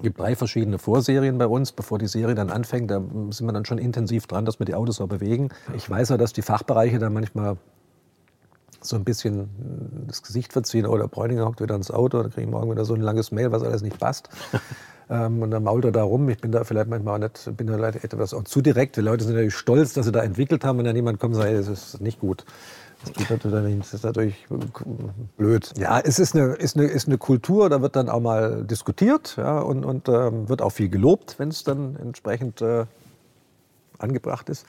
gibt 0.02 0.18
drei 0.20 0.36
verschiedene 0.36 0.78
Vorserien 0.78 1.38
bei 1.38 1.46
uns. 1.46 1.72
Bevor 1.72 1.98
die 1.98 2.06
Serie 2.06 2.34
dann 2.34 2.50
anfängt, 2.50 2.90
da 2.90 3.00
sind 3.30 3.46
wir 3.46 3.52
dann 3.52 3.64
schon 3.64 3.78
intensiv 3.78 4.26
dran, 4.26 4.44
dass 4.44 4.58
wir 4.58 4.66
die 4.66 4.74
Autos 4.74 5.00
auch 5.00 5.08
bewegen. 5.08 5.50
Ich 5.76 5.88
weiß 5.88 6.10
ja, 6.10 6.16
dass 6.16 6.32
die 6.32 6.42
Fachbereiche 6.42 6.98
da 6.98 7.10
manchmal 7.10 7.56
so 8.80 8.96
ein 8.96 9.04
bisschen 9.04 9.48
das 10.06 10.22
Gesicht 10.22 10.52
verziehen. 10.52 10.86
Oder 10.86 11.04
oh, 11.04 11.08
Bräuninger 11.08 11.44
hockt 11.44 11.60
wieder 11.60 11.74
ins 11.74 11.90
Auto, 11.90 12.22
dann 12.22 12.30
kriege 12.30 12.46
ich 12.46 12.50
morgen 12.50 12.70
wieder 12.70 12.84
so 12.84 12.94
ein 12.94 13.00
langes 13.00 13.32
Mail, 13.32 13.52
was 13.52 13.62
alles 13.62 13.82
nicht 13.82 13.98
passt. 13.98 14.28
ähm, 15.10 15.42
und 15.42 15.50
dann 15.50 15.64
mault 15.64 15.84
er 15.84 15.92
da 15.92 16.02
rum. 16.02 16.28
Ich 16.28 16.38
bin 16.38 16.52
da 16.52 16.64
vielleicht 16.64 16.88
manchmal 16.88 17.14
auch 17.14 17.18
nicht, 17.18 17.56
bin 17.56 17.66
da 17.66 17.76
etwas 17.88 18.34
auch 18.34 18.44
zu 18.44 18.60
direkt. 18.60 18.96
Die 18.96 19.00
Leute 19.00 19.24
sind 19.24 19.34
natürlich 19.34 19.56
stolz, 19.56 19.94
dass 19.94 20.06
sie 20.06 20.12
da 20.12 20.22
entwickelt 20.22 20.64
haben. 20.64 20.78
Wenn 20.78 20.84
dann 20.84 20.96
jemand 20.96 21.18
kommt 21.18 21.34
und 21.34 21.40
sagt, 21.40 21.52
das 21.52 21.68
ist 21.68 22.00
nicht 22.00 22.20
gut. 22.20 22.44
Das 23.00 23.12
geht 23.12 23.30
natürlich 23.30 23.76
nicht. 23.76 23.80
Das 23.80 23.94
ist 23.94 24.04
natürlich 24.04 24.46
blöd. 25.36 25.72
Ja, 25.78 26.00
es 26.00 26.18
ist 26.18 26.34
eine, 26.34 26.54
ist 26.54 26.76
eine, 26.76 26.86
ist 26.86 27.06
eine 27.06 27.18
Kultur, 27.18 27.70
da 27.70 27.80
wird 27.80 27.94
dann 27.96 28.08
auch 28.08 28.20
mal 28.20 28.64
diskutiert 28.64 29.36
ja, 29.36 29.60
und, 29.60 29.84
und 29.84 30.08
ähm, 30.08 30.48
wird 30.48 30.62
auch 30.62 30.70
viel 30.70 30.88
gelobt, 30.88 31.38
wenn 31.38 31.48
es 31.48 31.62
dann 31.62 31.96
entsprechend 31.96 32.60
äh, 32.60 32.86
angebracht 33.98 34.48
ist. 34.48 34.66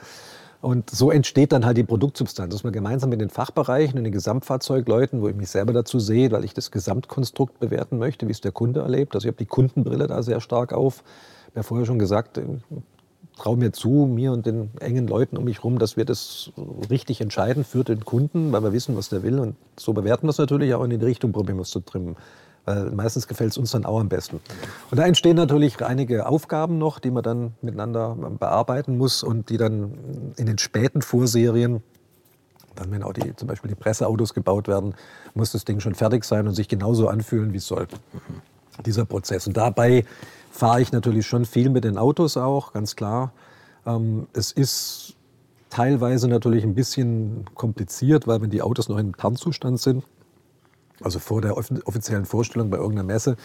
Und 0.61 0.89
so 0.89 1.09
entsteht 1.09 1.53
dann 1.53 1.65
halt 1.65 1.77
die 1.77 1.83
Produktsubstanz, 1.83 2.53
dass 2.53 2.63
man 2.65 2.73
gemeinsam 2.73 3.09
mit 3.09 3.21
den 3.21 3.29
Fachbereichen 3.29 3.97
und 3.97 4.03
den 4.03 4.11
Gesamtfahrzeugleuten, 4.11 5.21
wo 5.21 5.29
ich 5.29 5.35
mich 5.35 5.49
selber 5.49 5.71
dazu 5.71 5.99
sehe, 5.99 6.31
weil 6.31 6.43
ich 6.43 6.53
das 6.53 6.69
Gesamtkonstrukt 6.69 7.59
bewerten 7.59 7.97
möchte, 7.97 8.27
wie 8.27 8.31
es 8.31 8.41
der 8.41 8.51
Kunde 8.51 8.81
erlebt. 8.81 9.15
Also 9.15 9.25
ich 9.25 9.31
habe 9.31 9.37
die 9.37 9.45
Kundenbrille 9.45 10.07
da 10.07 10.21
sehr 10.21 10.41
stark 10.41 10.73
auf. 10.73 11.03
Ich 11.05 11.45
habe 11.51 11.59
ja 11.59 11.63
vorher 11.63 11.85
schon 11.85 11.97
gesagt, 11.97 12.39
traue 13.39 13.57
mir 13.57 13.71
zu, 13.71 13.89
mir 13.89 14.31
und 14.31 14.45
den 14.45 14.69
engen 14.79 15.07
Leuten 15.07 15.37
um 15.37 15.45
mich 15.45 15.57
herum, 15.57 15.79
dass 15.79 15.97
wir 15.97 16.05
das 16.05 16.51
richtig 16.89 17.21
entscheiden 17.21 17.63
für 17.63 17.83
den 17.83 18.05
Kunden, 18.05 18.51
weil 18.51 18.63
wir 18.63 18.73
wissen, 18.73 18.95
was 18.95 19.09
der 19.09 19.23
will. 19.23 19.39
Und 19.39 19.55
so 19.77 19.93
bewerten 19.93 20.27
wir 20.27 20.31
es 20.31 20.37
natürlich 20.37 20.73
auch 20.73 20.83
in 20.83 20.91
die 20.91 21.03
Richtung, 21.03 21.31
probieren 21.31 21.57
wir 21.57 21.63
es 21.63 21.69
zu 21.69 21.79
trimmen. 21.79 22.15
Weil 22.65 22.91
meistens 22.91 23.27
gefällt 23.27 23.51
es 23.51 23.57
uns 23.57 23.71
dann 23.71 23.85
auch 23.85 23.99
am 23.99 24.09
besten. 24.09 24.39
Und 24.91 24.97
da 24.97 25.05
entstehen 25.05 25.35
natürlich 25.35 25.81
einige 25.81 26.27
Aufgaben 26.27 26.77
noch, 26.77 26.99
die 26.99 27.09
man 27.09 27.23
dann 27.23 27.53
miteinander 27.61 28.15
bearbeiten 28.39 28.97
muss 28.97 29.23
und 29.23 29.49
die 29.49 29.57
dann 29.57 30.33
in 30.37 30.45
den 30.45 30.57
späten 30.57 31.01
Vorserien 31.01 31.81
dann, 32.79 32.91
wenn 32.91 33.03
auch 33.03 33.13
die, 33.13 33.35
zum 33.35 33.47
Beispiel 33.47 33.69
die 33.69 33.75
Presseautos 33.75 34.33
gebaut 34.33 34.67
werden, 34.67 34.95
muss 35.33 35.51
das 35.51 35.65
Ding 35.65 35.79
schon 35.79 35.95
fertig 35.95 36.23
sein 36.23 36.47
und 36.47 36.53
sich 36.53 36.67
genauso 36.67 37.07
anfühlen, 37.07 37.53
wie 37.53 37.57
es 37.57 37.67
soll. 37.67 37.87
Dieser 38.85 39.05
Prozess. 39.05 39.45
Und 39.47 39.57
dabei 39.57 40.05
fahre 40.49 40.81
ich 40.81 40.91
natürlich 40.91 41.27
schon 41.27 41.45
viel 41.45 41.69
mit 41.69 41.83
den 41.83 41.97
Autos 41.97 42.37
auch, 42.37 42.73
ganz 42.73 42.95
klar. 42.95 43.31
Ähm, 43.85 44.27
es 44.33 44.51
ist 44.51 45.15
teilweise 45.69 46.27
natürlich 46.27 46.63
ein 46.63 46.75
bisschen 46.75 47.45
kompliziert, 47.53 48.27
weil 48.27 48.41
wenn 48.41 48.49
die 48.49 48.61
Autos 48.61 48.89
noch 48.89 48.97
im 48.97 49.15
Tarnzustand 49.15 49.79
sind, 49.79 50.03
also 51.03 51.19
vor 51.19 51.41
der 51.41 51.57
offiziellen 51.57 52.25
Vorstellung 52.25 52.69
bei 52.69 52.77
irgendeiner 52.77 53.07
Messe, 53.07 53.35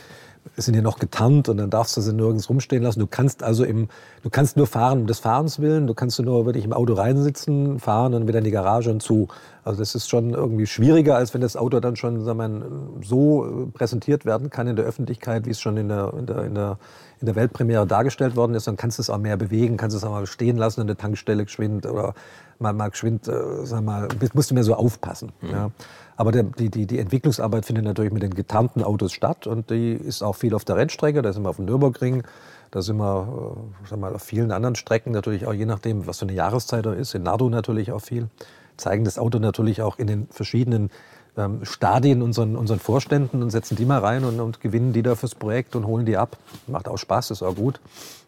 sind 0.57 0.75
die 0.75 0.83
noch 0.83 0.99
getarnt 0.99 1.49
und 1.49 1.57
dann 1.57 1.71
darfst 1.71 1.97
du 1.97 2.01
sie 2.01 2.13
nirgends 2.13 2.49
rumstehen 2.49 2.83
lassen. 2.83 3.01
Du 3.01 3.07
kannst 3.07 3.43
also 3.43 3.65
im, 3.65 3.89
du 4.23 4.31
kannst 4.31 4.57
nur 4.57 4.67
fahren 4.67 5.01
um 5.01 5.07
des 5.07 5.19
Fahrens 5.19 5.59
willen. 5.59 5.87
Du 5.87 5.95
kannst 5.95 6.21
nur 6.21 6.45
wirklich 6.47 6.65
im 6.65 6.73
Auto 6.73 6.95
reinsitzen, 6.95 7.79
fahren 7.79 8.15
und 8.15 8.29
wieder 8.29 8.39
in 8.39 8.45
die 8.45 8.51
Garage 8.51 8.91
und 8.91 9.03
zu. 9.03 9.29
Also 9.65 9.81
das 9.81 9.95
ist 9.95 10.11
schon 10.11 10.35
irgendwie 10.35 10.67
schwieriger, 10.67 11.17
als 11.17 11.33
wenn 11.33 11.41
das 11.41 11.57
Auto 11.57 11.81
dann 11.81 11.97
schon 11.97 12.23
sagen 12.25 12.39
wir, 12.39 13.07
so 13.07 13.69
präsentiert 13.73 14.27
werden 14.27 14.51
kann 14.51 14.67
in 14.67 14.77
der 14.77 14.85
Öffentlichkeit, 14.85 15.47
wie 15.47 15.51
es 15.51 15.61
schon 15.61 15.77
in 15.79 15.89
der, 15.89 16.13
in 16.19 16.27
der, 16.27 16.45
in 16.45 16.55
der, 16.55 16.79
in 17.21 17.27
der 17.27 17.37
Weltpremiere 17.37 17.87
dargestellt 17.87 18.37
worden 18.37 18.55
ist. 18.55 18.67
Dann 18.67 18.77
kannst 18.77 18.99
du 18.99 19.03
es 19.03 19.09
auch 19.09 19.19
mehr 19.19 19.39
bewegen, 19.39 19.79
kannst 19.79 19.97
es 19.97 20.05
auch 20.05 20.11
mal 20.11 20.27
stehen 20.27 20.59
lassen 20.59 20.83
an 20.83 20.87
der 20.87 20.99
Tankstelle 20.99 21.45
geschwind 21.45 21.87
oder 21.87 22.15
mal, 22.59 22.75
mal 22.75 22.89
geschwind, 22.89 23.29
äh, 23.29 23.65
sag 23.65 23.83
mal, 23.83 24.09
musst 24.35 24.51
du 24.51 24.55
mehr 24.55 24.65
so 24.65 24.75
aufpassen. 24.75 25.33
Mhm. 25.41 25.51
Ja. 25.51 25.71
Aber 26.17 26.33
der, 26.33 26.45
die, 26.45 26.71
die, 26.71 26.87
die 26.87 26.99
Entwicklungsarbeit 26.99 27.67
findet 27.67 27.85
natürlich 27.85 28.13
mit 28.13 28.23
den 28.23 28.35
getarnten 28.35 28.83
Autos 28.83 29.13
statt 29.13 29.47
und 29.47 29.71
die 29.71 29.93
ist 29.93 30.23
auch 30.23 30.37
viel 30.37 30.55
auf 30.55 30.65
der 30.65 30.77
Rennstrecke. 30.77 31.23
Da 31.23 31.33
sind 31.33 31.43
wir 31.43 31.51
auf 31.51 31.57
dem 31.57 31.65
Nürburgring, 31.65 32.23
da 32.71 32.83
sind 32.83 32.97
wir 32.99 33.57
äh, 33.91 33.97
mal, 33.97 34.15
auf 34.15 34.23
vielen 34.23 34.53
anderen 34.53 34.77
Strecken 34.77 35.13
natürlich 35.13 35.47
auch 35.47 35.53
je 35.53 35.67
nachdem, 35.67 36.07
was 36.07 36.19
für 36.19 36.27
eine 36.27 36.35
Jahreszeit 36.35 36.87
da 36.87 36.93
ist. 36.93 37.15
In 37.15 37.25
Nardo 37.25 37.49
natürlich 37.49 37.93
auch 37.93 38.01
viel. 38.01 38.29
Zeigen 38.77 39.05
das 39.05 39.19
Auto 39.19 39.39
natürlich 39.39 39.83
auch 39.83 39.99
in 39.99 40.07
den 40.07 40.27
verschiedenen 40.29 40.91
ähm, 41.37 41.65
Stadien 41.65 42.23
unseren, 42.23 42.57
unseren 42.57 42.79
Vorständen 42.79 43.43
und 43.43 43.51
setzen 43.51 43.77
die 43.77 43.85
mal 43.85 44.01
rein 44.01 44.25
und, 44.25 44.41
und 44.41 44.61
gewinnen 44.61 44.93
die 44.93 45.03
da 45.03 45.15
fürs 45.15 45.35
Projekt 45.35 45.77
und 45.77 45.87
holen 45.87 46.07
die 46.07 46.17
ab. 46.17 46.37
Macht 46.67 46.89
auch 46.89 46.99
Spaß, 46.99 47.31
ist 47.31 47.43
auch 47.43 47.55
gut. 47.55 47.81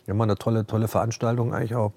Immer 0.07 0.25
eine 0.25 0.37
tolle, 0.37 0.67
tolle 0.67 0.89
Veranstaltung 0.89 1.53
eigentlich 1.53 1.75
auch. 1.75 1.93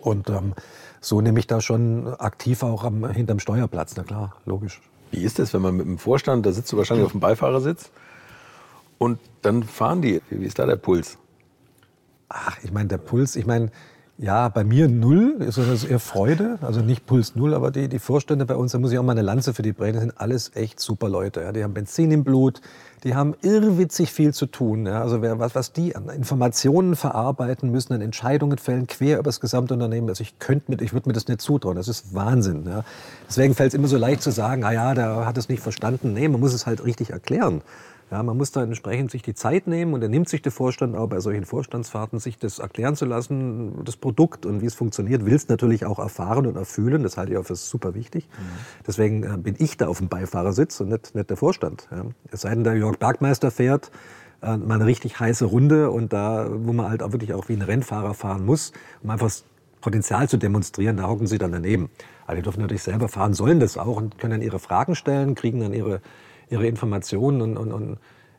Und 0.00 0.28
ähm, 0.28 0.54
so 1.00 1.20
nehme 1.20 1.38
ich 1.38 1.46
da 1.46 1.60
schon 1.60 2.08
aktiv 2.18 2.62
auch 2.62 2.84
am, 2.84 3.08
hinterm 3.10 3.38
Steuerplatz, 3.38 3.94
na 3.96 4.02
klar, 4.02 4.36
logisch. 4.44 4.80
Wie 5.10 5.22
ist 5.22 5.38
das, 5.38 5.54
wenn 5.54 5.62
man 5.62 5.76
mit 5.76 5.86
dem 5.86 5.98
Vorstand, 5.98 6.44
da 6.44 6.52
sitzt 6.52 6.70
du 6.72 6.76
wahrscheinlich 6.76 7.06
auf 7.06 7.12
dem 7.12 7.20
Beifahrersitz 7.20 7.90
und 8.98 9.18
dann 9.42 9.62
fahren 9.62 10.02
die. 10.02 10.20
Wie 10.28 10.44
ist 10.44 10.58
da 10.58 10.66
der 10.66 10.76
Puls? 10.76 11.18
Ach, 12.28 12.58
ich 12.62 12.72
meine, 12.72 12.88
der 12.88 12.98
Puls, 12.98 13.36
ich 13.36 13.46
meine, 13.46 13.70
ja, 14.20 14.48
bei 14.48 14.64
mir 14.64 14.88
null, 14.88 15.36
ist 15.38 15.58
das 15.58 15.84
eher 15.84 16.00
Freude, 16.00 16.58
also 16.60 16.80
nicht 16.80 17.06
Puls 17.06 17.36
null, 17.36 17.54
aber 17.54 17.70
die, 17.70 17.88
die 17.88 18.00
Vorstände 18.00 18.46
bei 18.46 18.56
uns, 18.56 18.72
da 18.72 18.78
muss 18.78 18.90
ich 18.90 18.98
auch 18.98 19.04
mal 19.04 19.12
eine 19.12 19.22
Lanze 19.22 19.54
für 19.54 19.62
die 19.62 19.72
brechen, 19.72 20.00
sind 20.00 20.20
alles 20.20 20.50
echt 20.56 20.80
super 20.80 21.08
Leute. 21.08 21.42
Ja. 21.42 21.52
Die 21.52 21.62
haben 21.62 21.72
Benzin 21.72 22.10
im 22.10 22.24
Blut, 22.24 22.60
die 23.04 23.14
haben 23.14 23.36
irrwitzig 23.42 24.12
viel 24.12 24.34
zu 24.34 24.46
tun. 24.46 24.86
Ja. 24.86 25.02
Also 25.02 25.22
wer, 25.22 25.38
was, 25.38 25.54
was 25.54 25.72
die 25.72 25.94
an 25.94 26.08
Informationen 26.08 26.96
verarbeiten 26.96 27.70
müssen, 27.70 27.92
an 27.92 28.00
Entscheidungen 28.00 28.58
fällen, 28.58 28.88
quer 28.88 29.18
über 29.18 29.28
das 29.28 29.38
gesamte 29.38 29.74
Unternehmen. 29.74 30.08
Also 30.08 30.22
ich 30.22 30.40
könnte 30.40 30.72
mit, 30.72 30.82
ich 30.82 30.92
würde 30.92 31.08
mir 31.08 31.12
das 31.12 31.28
nicht 31.28 31.40
zutrauen. 31.40 31.76
Das 31.76 31.86
ist 31.86 32.12
Wahnsinn. 32.12 32.64
Ja. 32.66 32.82
Deswegen 33.28 33.54
fällt 33.54 33.68
es 33.68 33.74
immer 33.74 33.86
so 33.86 33.98
leicht 33.98 34.22
zu 34.22 34.32
sagen, 34.32 34.64
ah 34.64 34.72
ja, 34.72 34.94
der 34.94 35.26
hat 35.26 35.38
es 35.38 35.48
nicht 35.48 35.62
verstanden. 35.62 36.12
Nee, 36.12 36.26
man 36.26 36.40
muss 36.40 36.54
es 36.54 36.66
halt 36.66 36.84
richtig 36.84 37.10
erklären. 37.10 37.62
Ja, 38.10 38.22
man 38.22 38.36
muss 38.36 38.52
da 38.52 38.62
entsprechend 38.62 39.10
sich 39.10 39.22
die 39.22 39.34
Zeit 39.34 39.66
nehmen 39.66 39.92
und 39.92 40.02
er 40.02 40.08
nimmt 40.08 40.28
sich 40.28 40.40
der 40.40 40.52
Vorstand 40.52 40.96
auch 40.96 41.08
bei 41.08 41.20
solchen 41.20 41.44
Vorstandsfahrten, 41.44 42.18
sich 42.18 42.38
das 42.38 42.58
erklären 42.58 42.96
zu 42.96 43.04
lassen, 43.04 43.84
das 43.84 43.96
Produkt 43.96 44.46
und 44.46 44.62
wie 44.62 44.66
es 44.66 44.74
funktioniert, 44.74 45.26
will 45.26 45.34
es 45.34 45.48
natürlich 45.48 45.84
auch 45.84 45.98
erfahren 45.98 46.46
und 46.46 46.56
erfühlen. 46.56 47.02
Das 47.02 47.18
halte 47.18 47.32
ich 47.32 47.38
auch 47.38 47.44
für 47.44 47.56
super 47.56 47.94
wichtig. 47.94 48.26
Mhm. 48.30 48.44
Deswegen 48.86 49.22
äh, 49.24 49.36
bin 49.36 49.56
ich 49.58 49.76
da 49.76 49.88
auf 49.88 49.98
dem 49.98 50.08
Beifahrersitz 50.08 50.80
und 50.80 50.88
nicht, 50.88 51.14
nicht 51.14 51.28
der 51.28 51.36
Vorstand. 51.36 51.86
Ja. 51.90 52.06
Es 52.30 52.42
sei 52.42 52.50
denn, 52.50 52.64
der 52.64 52.76
Jörg 52.76 52.98
Bergmeister 52.98 53.50
fährt, 53.50 53.90
äh, 54.42 54.56
mal 54.56 54.76
eine 54.76 54.86
richtig 54.86 55.20
heiße 55.20 55.44
Runde 55.44 55.90
und 55.90 56.12
da, 56.12 56.48
wo 56.50 56.72
man 56.72 56.88
halt 56.88 57.02
auch 57.02 57.12
wirklich 57.12 57.34
auch 57.34 57.48
wie 57.48 57.54
ein 57.54 57.62
Rennfahrer 57.62 58.14
fahren 58.14 58.46
muss, 58.46 58.72
um 59.02 59.10
einfach 59.10 59.26
das 59.26 59.44
Potenzial 59.80 60.28
zu 60.28 60.38
demonstrieren, 60.38 60.96
da 60.96 61.08
hocken 61.08 61.26
sie 61.26 61.38
dann 61.38 61.52
daneben. 61.52 61.90
Aber 62.26 62.36
die 62.36 62.42
dürfen 62.42 62.60
natürlich 62.60 62.82
selber 62.82 63.08
fahren, 63.08 63.34
sollen 63.34 63.60
das 63.60 63.76
auch 63.76 63.96
und 63.96 64.18
können 64.18 64.32
dann 64.32 64.42
ihre 64.42 64.58
Fragen 64.58 64.94
stellen, 64.94 65.34
kriegen 65.34 65.60
dann 65.60 65.72
ihre 65.72 66.00
ihre 66.50 66.66
Informationen. 66.66 67.40
Und, 67.42 67.56
und, 67.56 67.72
und 67.72 67.92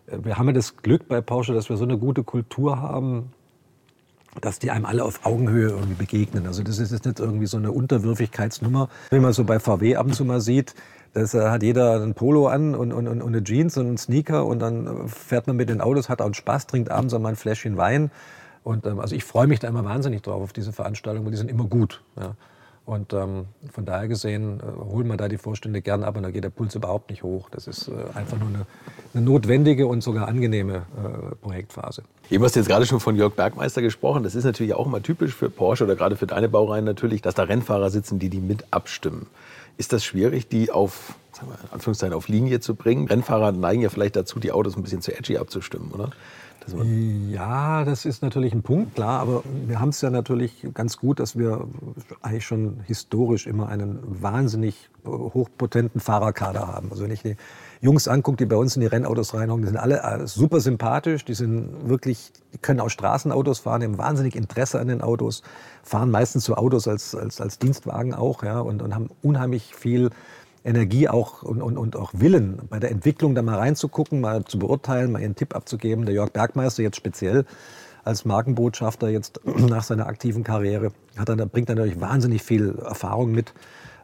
äh, 0.07 0.23
wir 0.23 0.37
haben 0.37 0.47
ja 0.47 0.53
das 0.53 0.77
Glück 0.77 1.07
bei 1.07 1.21
Porsche, 1.21 1.53
dass 1.53 1.69
wir 1.69 1.77
so 1.77 1.83
eine 1.83 1.97
gute 1.97 2.23
Kultur 2.23 2.81
haben, 2.81 3.31
dass 4.41 4.59
die 4.59 4.71
einem 4.71 4.85
alle 4.85 5.03
auf 5.03 5.25
Augenhöhe 5.25 5.69
irgendwie 5.69 5.95
begegnen. 5.95 6.45
Also 6.45 6.63
das 6.63 6.79
ist 6.79 6.91
jetzt 6.91 7.05
nicht 7.05 7.19
irgendwie 7.19 7.47
so 7.47 7.57
eine 7.57 7.71
Unterwürfigkeitsnummer, 7.71 8.89
wie 9.09 9.19
man 9.19 9.33
so 9.33 9.43
bei 9.43 9.59
VW 9.59 9.95
ab 9.95 10.05
und 10.05 10.13
zu 10.13 10.23
mal 10.23 10.41
sieht. 10.41 10.75
Da 11.13 11.51
hat 11.51 11.63
jeder 11.63 12.03
ein 12.03 12.13
Polo 12.13 12.47
an 12.47 12.75
und, 12.75 12.93
und, 12.93 13.07
und 13.07 13.21
eine 13.23 13.43
Jeans 13.43 13.77
und 13.77 13.87
einen 13.87 13.97
Sneaker 13.97 14.45
und 14.45 14.59
dann 14.59 15.07
fährt 15.07 15.47
man 15.47 15.55
mit 15.55 15.69
den 15.69 15.81
Autos, 15.81 16.07
hat 16.07 16.21
auch 16.21 16.33
Spaß, 16.33 16.67
trinkt 16.67 16.91
abends 16.91 17.15
auch 17.15 17.19
mal 17.19 17.29
ein 17.29 17.35
Fläschchen 17.35 17.77
Wein. 17.77 18.11
Und 18.63 18.85
ähm, 18.85 18.99
also 18.99 19.15
ich 19.15 19.23
freue 19.23 19.47
mich 19.47 19.59
da 19.59 19.67
immer 19.67 19.83
wahnsinnig 19.83 20.21
drauf 20.21 20.41
auf 20.43 20.53
diese 20.53 20.71
Veranstaltungen, 20.71 21.25
weil 21.25 21.31
die 21.31 21.37
sind 21.37 21.49
immer 21.49 21.65
gut. 21.65 22.03
Ja. 22.15 22.35
Und 22.89 23.13
ähm, 23.13 23.45
von 23.71 23.85
daher 23.85 24.07
gesehen 24.07 24.61
äh, 24.61 24.63
holen 24.83 25.05
wir 25.05 25.15
da 25.15 25.27
die 25.27 25.37
Vorstände 25.37 25.79
gern 25.79 26.03
ab 26.03 26.17
und 26.17 26.23
da 26.23 26.31
geht 26.31 26.43
der 26.43 26.49
Puls 26.49 26.73
überhaupt 26.73 27.11
nicht 27.11 27.21
hoch. 27.21 27.47
Das 27.51 27.67
ist 27.67 27.87
äh, 27.87 27.91
einfach 28.17 28.39
nur 28.39 28.47
eine, 28.47 28.65
eine, 29.13 29.23
notwendige 29.23 29.85
und 29.85 30.01
sogar 30.01 30.27
angenehme 30.27 30.87
äh, 30.97 31.35
Projektphase. 31.35 32.01
Eben 32.31 32.43
hast 32.43 32.55
du 32.55 32.61
jetzt 32.61 32.67
gerade 32.67 32.87
schon 32.87 32.99
von 32.99 33.15
Jörg 33.15 33.35
Bergmeister 33.35 33.83
gesprochen. 33.83 34.23
Das 34.23 34.33
ist 34.33 34.43
natürlich 34.43 34.73
auch 34.73 34.87
immer 34.87 35.03
typisch 35.03 35.35
für 35.35 35.51
Porsche 35.51 35.83
oder 35.83 35.95
gerade 35.95 36.15
für 36.15 36.25
deine 36.25 36.49
Baureihen 36.49 36.83
natürlich, 36.83 37.21
dass 37.21 37.35
da 37.35 37.43
Rennfahrer 37.43 37.91
sitzen, 37.91 38.17
die 38.17 38.29
die 38.29 38.41
mit 38.41 38.65
abstimmen. 38.71 39.27
Ist 39.77 39.93
das 39.93 40.03
schwierig, 40.03 40.47
die 40.47 40.71
auf, 40.71 41.13
sagen 41.31 41.51
wir, 41.51 41.71
Anführungszeichen, 41.71 42.15
auf 42.15 42.27
Linie 42.27 42.59
zu 42.59 42.73
bringen? 42.73 43.07
Rennfahrer 43.07 43.51
neigen 43.51 43.83
ja 43.83 43.89
vielleicht 43.89 44.15
dazu, 44.15 44.39
die 44.39 44.51
Autos 44.51 44.75
ein 44.75 44.81
bisschen 44.81 45.03
zu 45.03 45.15
edgy 45.15 45.37
abzustimmen, 45.37 45.91
oder? 45.91 46.09
Ja, 46.77 47.83
das 47.83 48.05
ist 48.05 48.21
natürlich 48.21 48.53
ein 48.53 48.61
Punkt, 48.61 48.95
klar, 48.95 49.19
aber 49.19 49.43
wir 49.65 49.79
haben 49.79 49.89
es 49.89 50.01
ja 50.01 50.09
natürlich 50.09 50.67
ganz 50.73 50.97
gut, 50.97 51.19
dass 51.19 51.37
wir 51.37 51.67
eigentlich 52.21 52.45
schon 52.45 52.81
historisch 52.85 53.47
immer 53.47 53.69
einen 53.69 53.99
wahnsinnig 54.03 54.89
hochpotenten 55.05 56.01
Fahrerkader 56.01 56.67
haben. 56.67 56.89
Also 56.91 57.03
wenn 57.03 57.11
ich 57.11 57.21
die 57.21 57.35
Jungs 57.81 58.07
angucke, 58.07 58.37
die 58.37 58.45
bei 58.45 58.55
uns 58.55 58.75
in 58.75 58.81
die 58.81 58.87
Rennautos 58.87 59.33
reinhocken, 59.33 59.63
die 59.63 59.69
sind 59.69 59.77
alle 59.77 60.01
äh, 60.01 60.27
super 60.27 60.59
sympathisch, 60.59 61.23
die 61.23 61.33
sind 61.33 61.87
wirklich, 61.87 62.31
die 62.53 62.57
können 62.57 62.79
auch 62.79 62.89
Straßenautos 62.89 63.59
fahren, 63.59 63.81
die 63.81 63.87
haben 63.87 63.97
wahnsinnig 63.97 64.35
Interesse 64.35 64.79
an 64.79 64.87
den 64.87 65.01
Autos, 65.01 65.43
fahren 65.83 66.11
meistens 66.11 66.45
so 66.45 66.55
Autos 66.55 66.87
als, 66.87 67.15
als, 67.15 67.39
als 67.39 67.59
Dienstwagen 67.59 68.13
auch, 68.13 68.43
ja, 68.43 68.59
und, 68.59 68.81
und 68.81 68.93
haben 68.93 69.09
unheimlich 69.21 69.73
viel 69.75 70.09
Energie 70.63 71.07
auch 71.07 71.43
und, 71.43 71.61
und, 71.61 71.77
und 71.77 71.95
auch 71.95 72.11
Willen, 72.13 72.61
bei 72.69 72.79
der 72.79 72.91
Entwicklung 72.91 73.35
da 73.35 73.41
mal 73.41 73.57
reinzugucken, 73.57 74.21
mal 74.21 74.43
zu 74.45 74.59
beurteilen, 74.59 75.11
mal 75.11 75.21
ihren 75.21 75.35
Tipp 75.35 75.55
abzugeben. 75.55 76.05
Der 76.05 76.13
Jörg 76.13 76.31
Bergmeister 76.31 76.83
jetzt 76.83 76.97
speziell 76.97 77.45
als 78.03 78.25
Markenbotschafter 78.25 79.09
jetzt 79.09 79.39
nach 79.45 79.83
seiner 79.83 80.07
aktiven 80.07 80.43
Karriere 80.43 80.91
hat 81.17 81.29
dann, 81.29 81.37
bringt 81.49 81.69
natürlich 81.69 81.99
wahnsinnig 81.99 82.41
viel 82.43 82.77
Erfahrung 82.79 83.31
mit. 83.31 83.53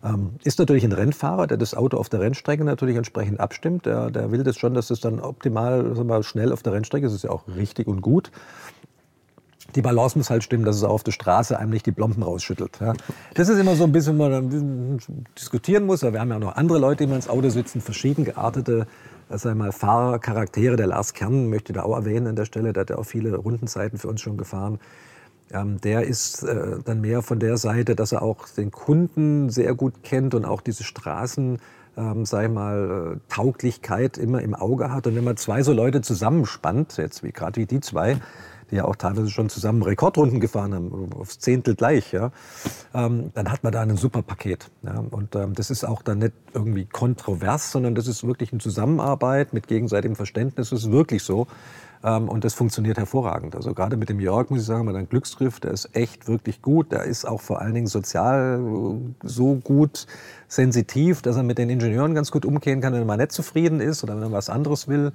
Ähm, 0.04 0.32
ist 0.44 0.60
natürlich 0.60 0.84
ein 0.84 0.92
Rennfahrer, 0.92 1.48
der 1.48 1.58
das 1.58 1.74
Auto 1.74 1.98
auf 1.98 2.10
der 2.10 2.20
Rennstrecke 2.20 2.64
natürlich 2.64 2.96
entsprechend 2.96 3.40
abstimmt. 3.40 3.86
Der, 3.86 4.12
der 4.12 4.32
will 4.32 4.44
das 4.44 4.58
schon, 4.58 4.74
dass 4.74 4.92
es 4.92 5.00
dann 5.00 5.20
optimal 5.20 5.84
mal, 5.84 6.24
schnell 6.24 6.52
auf 6.52 6.62
der 6.62 6.74
Rennstrecke 6.74 7.08
ist. 7.08 7.14
Das 7.14 7.18
ist 7.18 7.24
ja 7.24 7.32
auch 7.32 7.48
richtig 7.48 7.88
und 7.88 8.02
gut 8.02 8.32
die 9.76 9.82
Balance 9.82 10.18
muss 10.18 10.30
halt 10.30 10.44
stimmen, 10.44 10.66
dass 10.66 10.78
es 10.78 10.84
auf 10.84 11.04
der 11.04 11.12
Straße 11.12 11.58
einem 11.60 11.72
nicht 11.72 11.86
die 11.86 11.92
Plomben 11.92 12.24
rausschüttelt. 12.24 12.80
Ja. 12.80 12.94
Das 13.34 13.50
ist 13.50 13.60
immer 13.60 13.76
so 13.76 13.84
ein 13.84 13.92
bisschen, 13.92 14.18
wo 14.18 14.24
man 14.24 14.50
dann 14.50 15.00
diskutieren 15.38 15.86
muss. 15.86 16.04
Aber 16.04 16.14
wir 16.14 16.22
haben 16.22 16.30
ja 16.30 16.40
noch 16.40 16.56
andere 16.56 16.80
Leute, 16.80 17.04
die 17.04 17.10
mal 17.10 17.18
ins 17.18 17.30
Auto 17.30 17.50
sitzen, 17.50 17.82
verschieden 17.82 18.26
geartete 18.26 18.88
sagen 19.30 19.58
mal, 19.58 19.72
Fahrercharaktere. 19.72 20.76
Der 20.76 20.88
Lars 20.88 21.14
Kern 21.14 21.50
möchte 21.50 21.74
da 21.74 21.84
auch 21.84 21.96
erwähnen 21.96 22.28
an 22.28 22.36
der 22.36 22.46
Stelle, 22.46 22.74
der 22.74 22.82
hat 22.82 22.90
ja 22.90 22.98
auch 22.98 23.06
viele 23.06 23.36
Rundenzeiten 23.36 23.98
für 23.98 24.08
uns 24.08 24.22
schon 24.22 24.38
gefahren. 24.38 24.80
Ähm, 25.52 25.80
der 25.82 26.06
ist 26.06 26.44
äh, 26.44 26.78
dann 26.84 27.02
mehr 27.02 27.22
von 27.22 27.40
der 27.40 27.58
Seite, 27.58 27.96
dass 27.96 28.12
er 28.12 28.22
auch 28.22 28.48
den 28.50 28.72
Kunden 28.72 29.50
sehr 29.50 29.76
gut 29.76 30.04
kennt 30.04 30.34
und 30.34 30.46
auch 30.46 30.62
diese 30.62 30.84
Straßen, 30.84 31.60
ähm, 31.98 32.26
sag 32.26 32.46
ich 32.46 32.52
mal, 32.52 33.16
äh, 33.16 33.34
Tauglichkeit 33.34 34.18
immer 34.18 34.42
im 34.42 34.56
Auge 34.56 34.92
hat. 34.92 35.06
Und 35.08 35.16
wenn 35.16 35.24
man 35.24 35.38
zwei 35.38 35.62
so 35.62 35.72
Leute 35.72 36.02
zusammenspannt, 36.02 36.98
jetzt 36.98 37.24
wie 37.24 37.32
gerade 37.32 37.62
wie 37.62 37.66
die 37.66 37.80
zwei, 37.80 38.18
die 38.72 38.76
ja 38.76 38.86
auch 38.86 38.96
teilweise 38.96 39.30
schon 39.30 39.50
zusammen 39.50 39.82
Rekordrunden 39.82 40.40
gefahren 40.40 40.74
haben, 40.74 41.14
aufs 41.14 41.40
Zehntel 41.40 41.76
gleich, 41.76 42.12
ja, 42.12 42.32
ähm, 42.94 43.32
dann 43.34 43.52
hat 43.52 43.64
man 43.64 43.74
da 43.74 43.82
ein 43.82 43.98
super 43.98 44.22
Paket. 44.22 44.72
Ja. 44.84 45.04
Und 45.12 45.36
ähm, 45.36 45.54
das 45.54 45.70
ist 45.70 45.84
auch 45.84 46.02
dann 46.02 46.20
nicht 46.20 46.34
irgendwie 46.54 46.86
kontrovers, 46.86 47.72
sondern 47.72 47.96
das 47.96 48.08
ist 48.08 48.26
wirklich 48.26 48.52
eine 48.52 48.60
Zusammenarbeit 48.60 49.54
mit 49.54 49.68
gegenseitigem 49.68 50.16
Verständnis. 50.16 50.70
Das 50.70 50.80
ist 50.80 50.92
wirklich 50.92 51.24
so. 51.24 51.48
Ähm, 52.06 52.30
und 52.30 52.44
das 52.44 52.54
funktioniert 52.54 52.98
hervorragend. 52.98 53.56
Also 53.56 53.74
gerade 53.74 53.98
mit 53.98 54.10
dem 54.10 54.20
Jörg 54.20 54.52
muss 54.52 54.60
ich 54.60 54.66
sagen, 54.66 54.86
mit 54.86 54.96
einem 54.96 55.10
Glücksgriff, 55.10 55.60
der 55.60 55.72
ist 55.72 55.90
echt 55.94 56.28
wirklich 56.28 56.62
gut. 56.62 56.92
Der 56.92 57.04
ist 57.04 57.26
auch 57.26 57.42
vor 57.42 57.62
allen 57.62 57.74
Dingen 57.74 57.88
sozial 57.88 58.60
äh, 58.60 59.28
so 59.28 59.56
gut 59.56 60.06
sensitiv, 60.48 61.24
dass 61.24 61.36
er 61.36 61.44
mit 61.44 61.58
den 61.58 61.70
Ingenieuren 61.70 62.14
ganz 62.14 62.30
gut 62.30 62.46
umgehen 62.46 62.80
kann, 62.80 62.94
wenn 62.94 63.02
er 63.02 63.06
mal 63.06 63.18
nicht 63.18 63.32
zufrieden 63.32 63.80
ist 63.80 64.04
oder 64.04 64.16
wenn 64.16 64.24
er 64.24 64.32
was 64.32 64.50
anderes 64.50 64.88
will. 64.88 65.14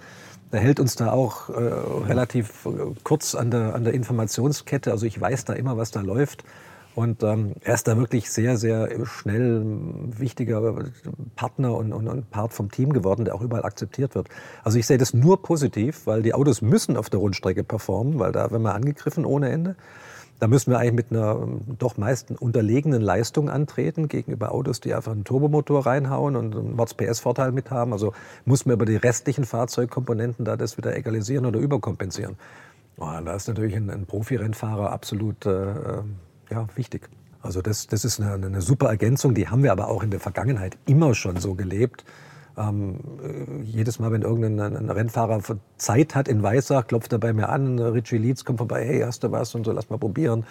Der 0.53 0.59
hält 0.59 0.81
uns 0.81 0.97
da 0.97 1.13
auch 1.13 1.49
äh, 1.49 1.53
relativ 1.53 2.67
äh, 2.67 2.71
kurz 3.05 3.37
an 3.37 3.53
der, 3.53 3.77
an 3.77 3.85
der 3.85 3.95
Informationskette. 3.95 4.91
Also 4.91 5.07
ich 5.07 5.21
weiß 5.21 5.45
da 5.45 5.53
immer, 5.53 5.77
was 5.77 5.93
da 5.93 6.01
läuft. 6.01 6.43
Und 6.95 7.23
ähm, 7.23 7.55
er 7.63 7.75
ist 7.75 7.87
da 7.87 7.97
wirklich 7.97 8.31
sehr, 8.31 8.57
sehr 8.57 8.89
schnell 9.07 9.63
wichtiger 10.19 10.85
Partner 11.37 11.75
und, 11.77 11.93
und, 11.93 12.09
und, 12.09 12.31
Part 12.31 12.53
vom 12.53 12.71
Team 12.71 12.93
geworden, 12.93 13.25
der 13.25 13.35
auch 13.35 13.43
überall 13.43 13.65
akzeptiert 13.65 14.15
wird. 14.15 14.29
Also 14.65 14.79
ich 14.79 14.87
sehe 14.87 14.99
das 14.99 15.15
nur 15.15 15.43
positiv, 15.43 16.07
weil 16.07 16.23
die 16.23 16.35
Autos 16.35 16.63
müssen 16.63 16.97
auf 16.97 17.09
der 17.09 17.21
Rundstrecke 17.21 17.63
performen, 17.63 18.19
weil 18.19 18.33
da 18.33 18.51
werden 18.51 18.63
wir 18.63 18.75
angegriffen 18.75 19.25
ohne 19.25 19.51
Ende. 19.51 19.77
Da 20.41 20.49
müssen 20.49 20.71
wir 20.71 20.79
eigentlich 20.79 20.95
mit 20.95 21.13
einer 21.13 21.47
doch 21.79 21.99
meist 21.99 22.31
unterlegenen 22.31 23.03
Leistung 23.03 23.51
antreten 23.51 24.09
gegenüber 24.09 24.53
Autos, 24.53 24.81
die 24.81 24.95
einfach 24.95 25.13
einen 25.13 25.25
Turbomotor 25.25 25.85
reinhauen 25.85 26.35
und 26.35 26.57
einen 26.57 26.77
Mords 26.77 26.95
PS-Vorteil 26.95 27.53
mit 27.53 27.71
haben. 27.71 27.93
Also 27.93 28.15
muss 28.47 28.65
man 28.65 28.75
über 28.75 28.87
die 28.87 28.97
restlichen 28.97 29.45
Fahrzeugkomponenten 29.45 30.47
da 30.47 30.57
das 30.57 30.79
wieder 30.79 30.97
egalisieren 30.97 31.45
oder 31.45 31.61
überkompensieren. 31.61 32.37
Oh, 32.97 33.11
da 33.25 33.35
ist 33.35 33.49
natürlich 33.49 33.77
ein, 33.77 33.91
ein 33.91 34.07
Profi-Rennfahrer 34.07 34.91
absolut 34.91 35.45
äh, 35.45 35.75
ja, 36.51 36.67
wichtig. 36.75 37.09
Also 37.43 37.63
das, 37.63 37.87
das 37.87 38.05
ist 38.05 38.21
eine, 38.21 38.35
eine, 38.35 38.61
super 38.61 38.89
Ergänzung, 38.89 39.35
die 39.35 39.49
haben 39.49 39.63
wir 39.63 39.73
aber 39.73 39.89
auch 39.89 40.03
in 40.03 40.11
der 40.11 40.21
Vergangenheit 40.21 40.77
immer 40.87 41.15
schon 41.15 41.37
so 41.37 41.55
gelebt. 41.55 42.05
Ähm, 42.59 42.99
äh, 43.23 43.63
jedes 43.63 43.99
Mal, 43.99 44.13
wenn 44.13 44.23
irgendein 44.23 44.91
Rennfahrer 44.91 45.41
Zeit 45.77 46.15
hat 46.15 46.29
in 46.29 46.43
Weissach, 46.43 46.87
klopft 46.87 47.13
er 47.13 47.19
bei 47.19 47.33
mir 47.33 47.49
an, 47.49 47.79
Richie 47.79 48.19
Leeds 48.19 48.45
kommt 48.45 48.59
vorbei, 48.59 48.85
hey, 48.85 49.01
hast 49.01 49.23
du 49.25 49.33
was 49.33 49.55
und 49.55 49.65
so, 49.65 49.73
lass 49.73 49.89
mal 49.89 49.99
probieren 49.99 50.45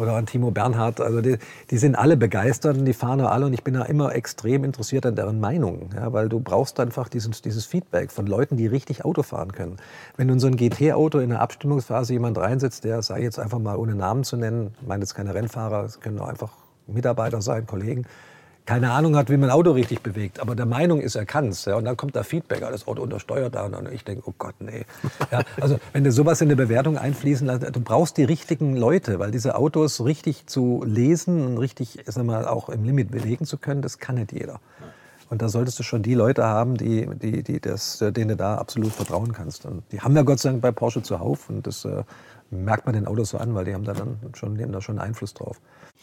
oder 0.00 0.14
an 0.14 0.26
Timo 0.26 0.50
Bernhard. 0.50 1.00
Also 1.00 1.20
die, 1.20 1.38
die 1.70 1.78
sind 1.78 1.94
alle 1.94 2.16
begeistert 2.16 2.76
und 2.76 2.84
die 2.84 2.92
fahren 2.92 3.20
alle 3.20 3.46
und 3.46 3.52
ich 3.52 3.62
bin 3.62 3.74
da 3.74 3.82
immer 3.82 4.14
extrem 4.14 4.64
interessiert 4.64 5.06
an 5.06 5.14
deren 5.14 5.40
Meinung, 5.40 5.90
ja, 5.94 6.12
weil 6.12 6.28
du 6.28 6.40
brauchst 6.40 6.80
einfach 6.80 7.08
dieses, 7.08 7.42
dieses 7.42 7.66
Feedback 7.66 8.10
von 8.10 8.26
Leuten, 8.26 8.56
die 8.56 8.66
richtig 8.66 9.04
Auto 9.04 9.22
fahren 9.22 9.52
können. 9.52 9.76
Wenn 10.16 10.28
du 10.28 10.34
in 10.34 10.40
so 10.40 10.46
ein 10.46 10.56
GT-Auto 10.56 11.18
in 11.18 11.30
der 11.30 11.40
Abstimmungsphase 11.40 12.12
jemand 12.12 12.38
reinsetzt, 12.38 12.84
der, 12.84 13.02
sei 13.02 13.22
jetzt 13.22 13.38
einfach 13.38 13.58
mal 13.58 13.76
ohne 13.76 13.94
Namen 13.94 14.24
zu 14.24 14.36
nennen, 14.36 14.74
ich 14.80 14.86
meine 14.86 15.02
jetzt 15.02 15.14
keine 15.14 15.34
Rennfahrer, 15.34 15.84
es 15.84 16.00
können 16.00 16.18
auch 16.18 16.28
einfach 16.28 16.52
Mitarbeiter 16.86 17.40
sein, 17.40 17.66
Kollegen, 17.66 18.06
keine 18.70 18.92
Ahnung 18.92 19.16
hat, 19.16 19.30
wie 19.30 19.36
man 19.36 19.50
ein 19.50 19.56
Auto 19.56 19.72
richtig 19.72 20.00
bewegt, 20.00 20.38
aber 20.38 20.54
der 20.54 20.64
Meinung 20.64 21.00
ist, 21.00 21.16
er 21.16 21.26
kann 21.26 21.48
es. 21.48 21.64
Ja, 21.64 21.74
und 21.74 21.86
dann 21.86 21.96
kommt 21.96 22.14
da 22.14 22.22
Feedback, 22.22 22.60
das 22.60 22.86
Auto 22.86 23.02
untersteuert 23.02 23.56
da. 23.56 23.64
Und 23.64 23.90
ich 23.92 24.04
denke, 24.04 24.22
oh 24.26 24.34
Gott, 24.38 24.54
nee. 24.60 24.84
Ja, 25.32 25.42
also 25.60 25.80
wenn 25.92 26.04
du 26.04 26.12
sowas 26.12 26.40
in 26.40 26.46
eine 26.46 26.54
Bewertung 26.54 26.96
einfließen 26.96 27.48
lässt, 27.48 27.74
du 27.74 27.80
brauchst 27.80 28.16
die 28.16 28.22
richtigen 28.22 28.76
Leute, 28.76 29.18
weil 29.18 29.32
diese 29.32 29.56
Autos 29.56 30.04
richtig 30.04 30.46
zu 30.46 30.84
lesen 30.86 31.44
und 31.44 31.58
richtig 31.58 31.98
sag 32.06 32.24
mal, 32.24 32.46
auch 32.46 32.68
im 32.68 32.84
Limit 32.84 33.10
bewegen 33.10 33.44
zu 33.44 33.58
können, 33.58 33.82
das 33.82 33.98
kann 33.98 34.14
nicht 34.14 34.30
jeder. 34.30 34.60
Und 35.30 35.42
da 35.42 35.48
solltest 35.48 35.80
du 35.80 35.82
schon 35.82 36.04
die 36.04 36.14
Leute 36.14 36.44
haben, 36.44 36.76
die, 36.76 37.08
die, 37.08 37.42
die 37.42 37.58
das, 37.58 37.98
denen 37.98 38.28
du 38.28 38.36
da 38.36 38.54
absolut 38.54 38.92
vertrauen 38.92 39.32
kannst. 39.32 39.66
Und 39.66 39.82
die 39.90 40.00
haben 40.00 40.14
wir 40.14 40.22
Gott 40.22 40.38
sei 40.38 40.50
Dank 40.50 40.62
bei 40.62 40.70
Porsche 40.70 41.02
zuhauf. 41.02 41.50
Und 41.50 41.66
das 41.66 41.84
äh, 41.84 42.04
merkt 42.50 42.86
man 42.86 42.94
den 42.94 43.06
Autos 43.06 43.30
so 43.30 43.38
an, 43.38 43.54
weil 43.54 43.64
die 43.64 43.74
haben 43.74 43.84
da 43.84 43.92
dann 43.92 44.18
schon, 44.34 44.54
nehmen 44.54 44.72
da 44.72 44.80
schon 44.80 44.98
Einfluss 44.98 45.34
drauf. 45.34 45.60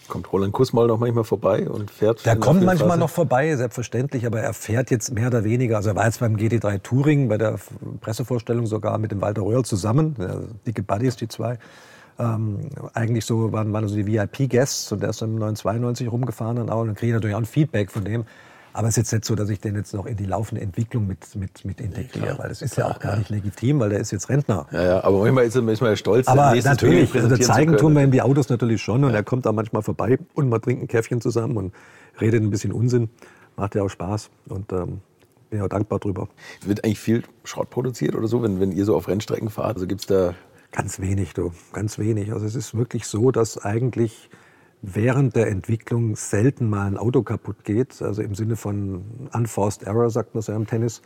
Kommt 0.08 0.32
Roland 0.32 0.54
Kuss 0.54 0.72
mal 0.72 0.88
noch 0.88 1.00
manchmal 1.00 1.26
vorbei 1.26 1.70
und 1.70 1.92
fährt? 1.92 2.26
Der 2.26 2.38
kommt 2.38 2.64
manchmal 2.64 2.90
Phase? 2.90 3.00
noch 3.00 3.10
vorbei, 3.10 3.56
selbstverständlich, 3.56 4.26
aber 4.26 4.40
er 4.40 4.54
fährt 4.54 4.90
jetzt 4.90 5.12
mehr 5.12 5.28
oder 5.28 5.44
weniger. 5.44 5.78
Also 5.78 5.90
er 5.90 5.96
war 5.96 6.06
jetzt 6.06 6.20
beim 6.20 6.36
GT3 6.36 6.82
Touring, 6.82 7.28
bei 7.28 7.38
der 7.38 7.60
Pressevorstellung 8.00 8.68
sogar 8.68 8.98
mit 9.00 9.12
dem 9.12 9.20
Walter 9.20 9.42
Röhrl 9.42 9.66
zusammen, 9.66 10.16
dicke 10.66 10.84
Buddies, 10.84 11.18
die 11.18 11.28
zwei. 11.28 11.60
Ähm, 12.20 12.70
eigentlich 12.94 13.26
so 13.26 13.52
waren, 13.52 13.74
waren 13.74 13.84
also 13.84 13.96
die 13.96 14.08
VIP-Guests 14.08 14.92
und 14.92 15.02
der 15.02 15.10
ist 15.10 15.22
dann 15.22 15.36
992 15.36 16.12
rumgefahren 16.12 16.58
und 16.58 16.70
auch 16.70 16.82
und 16.82 16.96
kriege 16.96 17.14
natürlich 17.14 17.36
auch 17.36 17.42
ein 17.42 17.46
Feedback 17.46 17.92
von 17.92 18.06
dem. 18.06 18.26
Aber 18.78 18.90
es 18.90 18.94
ist 18.94 18.98
jetzt 18.98 19.12
nicht 19.14 19.26
so, 19.26 19.34
dass 19.34 19.50
ich 19.50 19.60
den 19.60 19.76
jetzt 19.76 19.92
noch 19.96 20.06
in 20.06 20.16
die 20.18 20.26
laufende 20.26 20.62
Entwicklung 20.62 21.08
mit, 21.08 21.36
mit, 21.36 21.66
mit 21.66 21.82
integriere, 21.82 22.28
ja, 22.28 22.38
weil 22.38 22.50
das 22.50 22.62
ist 22.62 22.76
klar, 22.76 22.90
ja 22.90 22.96
auch 22.96 23.00
gar 23.00 23.14
ja. 23.14 23.18
nicht 23.18 23.30
legitim, 23.32 23.80
weil 23.80 23.90
der 23.90 24.00
ist 24.00 24.12
jetzt 24.12 24.30
Rentner. 24.30 24.68
Ja, 24.72 24.84
ja 24.84 25.04
aber 25.04 25.18
manchmal 25.20 25.46
ist 25.46 25.56
er, 25.56 25.68
ist 25.68 25.82
man 25.82 25.98
stolz. 25.98 26.28
Aber 26.28 26.54
natürlich, 26.54 27.12
also 27.16 27.36
zeigen 27.38 27.76
tun 27.76 27.94
wir 27.94 28.04
ihm 28.04 28.12
die 28.12 28.22
Autos 28.22 28.50
natürlich 28.50 28.84
schon 28.84 29.04
und 29.04 29.16
er 29.16 29.24
kommt 29.24 29.48
da 29.48 29.52
manchmal 29.52 29.82
vorbei 29.82 30.20
und 30.36 30.50
man 30.50 30.62
trinkt 30.62 30.84
ein 30.84 30.88
Käffchen 30.88 31.22
zusammen 31.22 31.58
und 31.58 31.74
redet 32.22 32.44
ein 32.44 32.52
bisschen 32.52 32.72
Unsinn. 32.72 33.10
Macht 33.56 33.74
ja 33.74 33.82
auch 33.82 33.90
Spaß 33.90 34.30
und 34.50 34.72
ähm, 34.72 35.02
bin 35.50 35.60
ja 35.60 35.68
dankbar 35.68 35.98
drüber. 35.98 36.28
Wird 36.64 36.84
eigentlich 36.86 37.00
viel 37.00 37.24
Schrott 37.46 37.72
produziert 37.72 38.14
oder 38.14 38.28
so, 38.28 38.44
wenn, 38.44 38.60
wenn 38.60 38.72
ihr 38.72 38.86
so 38.86 38.96
auf 38.96 39.08
Rennstrecken 39.08 39.50
fahrt? 39.50 39.78
Also 39.78 39.88
gibt's 39.88 40.06
da 40.06 40.36
Ganz 40.72 41.00
wenig, 41.00 41.34
du, 41.34 41.54
ganz 41.74 41.98
wenig. 41.98 42.32
Also 42.34 42.46
es 42.46 42.54
ist 42.54 42.76
wirklich 42.76 43.08
so, 43.08 43.32
dass 43.32 43.58
eigentlich 43.58 44.30
während 44.82 45.36
der 45.36 45.48
Entwicklung 45.48 46.16
selten 46.16 46.70
mal 46.70 46.88
ein 46.88 46.98
Auto 46.98 47.24
kaputt 47.24 47.64
geht, 47.64 48.02
also 48.02 48.22
im 48.22 48.36
Sinne 48.36 48.56
von 48.56 49.30
unforced 49.34 49.84
error, 49.84 50.10
sagt 50.10 50.36
man 50.36 50.42
so 50.42 50.54
im 50.54 50.68
Tennis, 50.68 51.02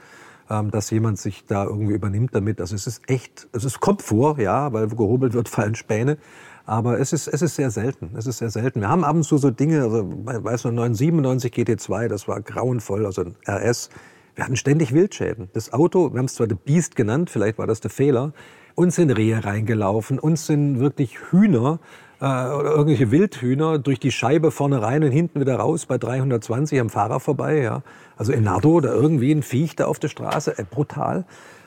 ähm, 0.49 0.71
dass 0.71 0.89
jemand 0.89 1.19
sich 1.19 1.45
da 1.45 1.63
irgendwie 1.63 1.93
übernimmt 1.93 2.35
damit. 2.35 2.59
Also 2.59 2.75
es 2.75 2.87
ist 2.87 3.09
echt, 3.09 3.47
also 3.53 3.67
es 3.67 3.79
kommt 3.79 4.01
vor, 4.01 4.39
ja, 4.39 4.73
weil 4.73 4.87
gehobelt 4.87 5.33
wird, 5.33 5.49
fallen 5.49 5.75
Späne. 5.75 6.17
Aber 6.65 6.99
es 6.99 7.11
ist, 7.11 7.27
es 7.27 7.41
ist 7.41 7.55
sehr 7.55 7.71
selten. 7.71 8.11
Es 8.15 8.27
ist 8.27 8.37
sehr 8.37 8.51
selten. 8.51 8.81
Wir 8.81 8.89
haben 8.89 9.03
ab 9.03 9.15
und 9.15 9.23
zu 9.23 9.37
so 9.37 9.49
Dinge, 9.49 9.81
also, 9.83 10.07
weiß 10.25 10.65
noch, 10.65 10.71
997 10.71 11.51
GT2, 11.53 12.07
das 12.07 12.27
war 12.27 12.41
grauenvoll, 12.41 13.05
also 13.05 13.23
ein 13.23 13.35
RS. 13.47 13.89
Wir 14.35 14.45
hatten 14.45 14.55
ständig 14.55 14.93
Wildschäden. 14.93 15.49
Das 15.53 15.73
Auto, 15.73 16.13
wir 16.13 16.19
haben 16.19 16.25
es 16.25 16.35
zwar 16.35 16.47
The 16.47 16.55
Beast 16.55 16.95
genannt, 16.95 17.29
vielleicht 17.29 17.57
war 17.57 17.67
das 17.67 17.81
der 17.81 17.91
Fehler, 17.91 18.33
uns 18.75 18.95
sind 18.95 19.11
Rehe 19.11 19.43
reingelaufen, 19.43 20.19
uns 20.19 20.45
sind 20.45 20.79
wirklich 20.79 21.17
Hühner 21.31 21.79
äh, 22.21 22.25
oder 22.25 22.71
irgendwelche 22.71 23.11
Wildhühner 23.11 23.79
durch 23.79 23.99
die 23.99 24.11
Scheibe 24.11 24.51
vorne 24.51 24.81
rein 24.81 25.03
und 25.03 25.11
hinten 25.11 25.41
wieder 25.41 25.55
raus 25.55 25.87
bei 25.87 25.97
320 25.97 26.79
am 26.79 26.89
Fahrer 26.89 27.19
vorbei. 27.19 27.61
Ja. 27.61 27.81
Also 28.15 28.31
in 28.31 28.43
Nardo 28.43 28.69
oder 28.69 28.93
irgendwie 28.93 29.31
ein 29.31 29.43
Viech 29.43 29.75
da 29.75 29.87
auf 29.87 29.99
der 29.99 30.07
Straße, 30.07 30.57
äh, 30.57 30.63
brutal. 30.63 31.25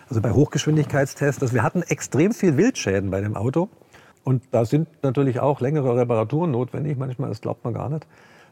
Also 0.09 0.21
bei 0.21 0.31
Hochgeschwindigkeitstests. 0.31 1.43
Also 1.43 1.55
wir 1.55 1.63
hatten 1.63 1.83
extrem 1.83 2.33
viel 2.33 2.57
Wildschäden 2.57 3.11
bei 3.11 3.21
dem 3.21 3.37
Auto. 3.37 3.69
Und 4.23 4.43
da 4.53 4.65
sind 4.65 4.89
natürlich 5.03 5.41
auch 5.41 5.61
längere 5.61 5.97
Reparaturen 5.97 6.51
notwendig. 6.51 6.97
Manchmal, 6.97 7.29
das 7.29 7.41
glaubt 7.41 7.65
man 7.65 7.75
gar 7.75 7.91
nicht. 7.91 8.07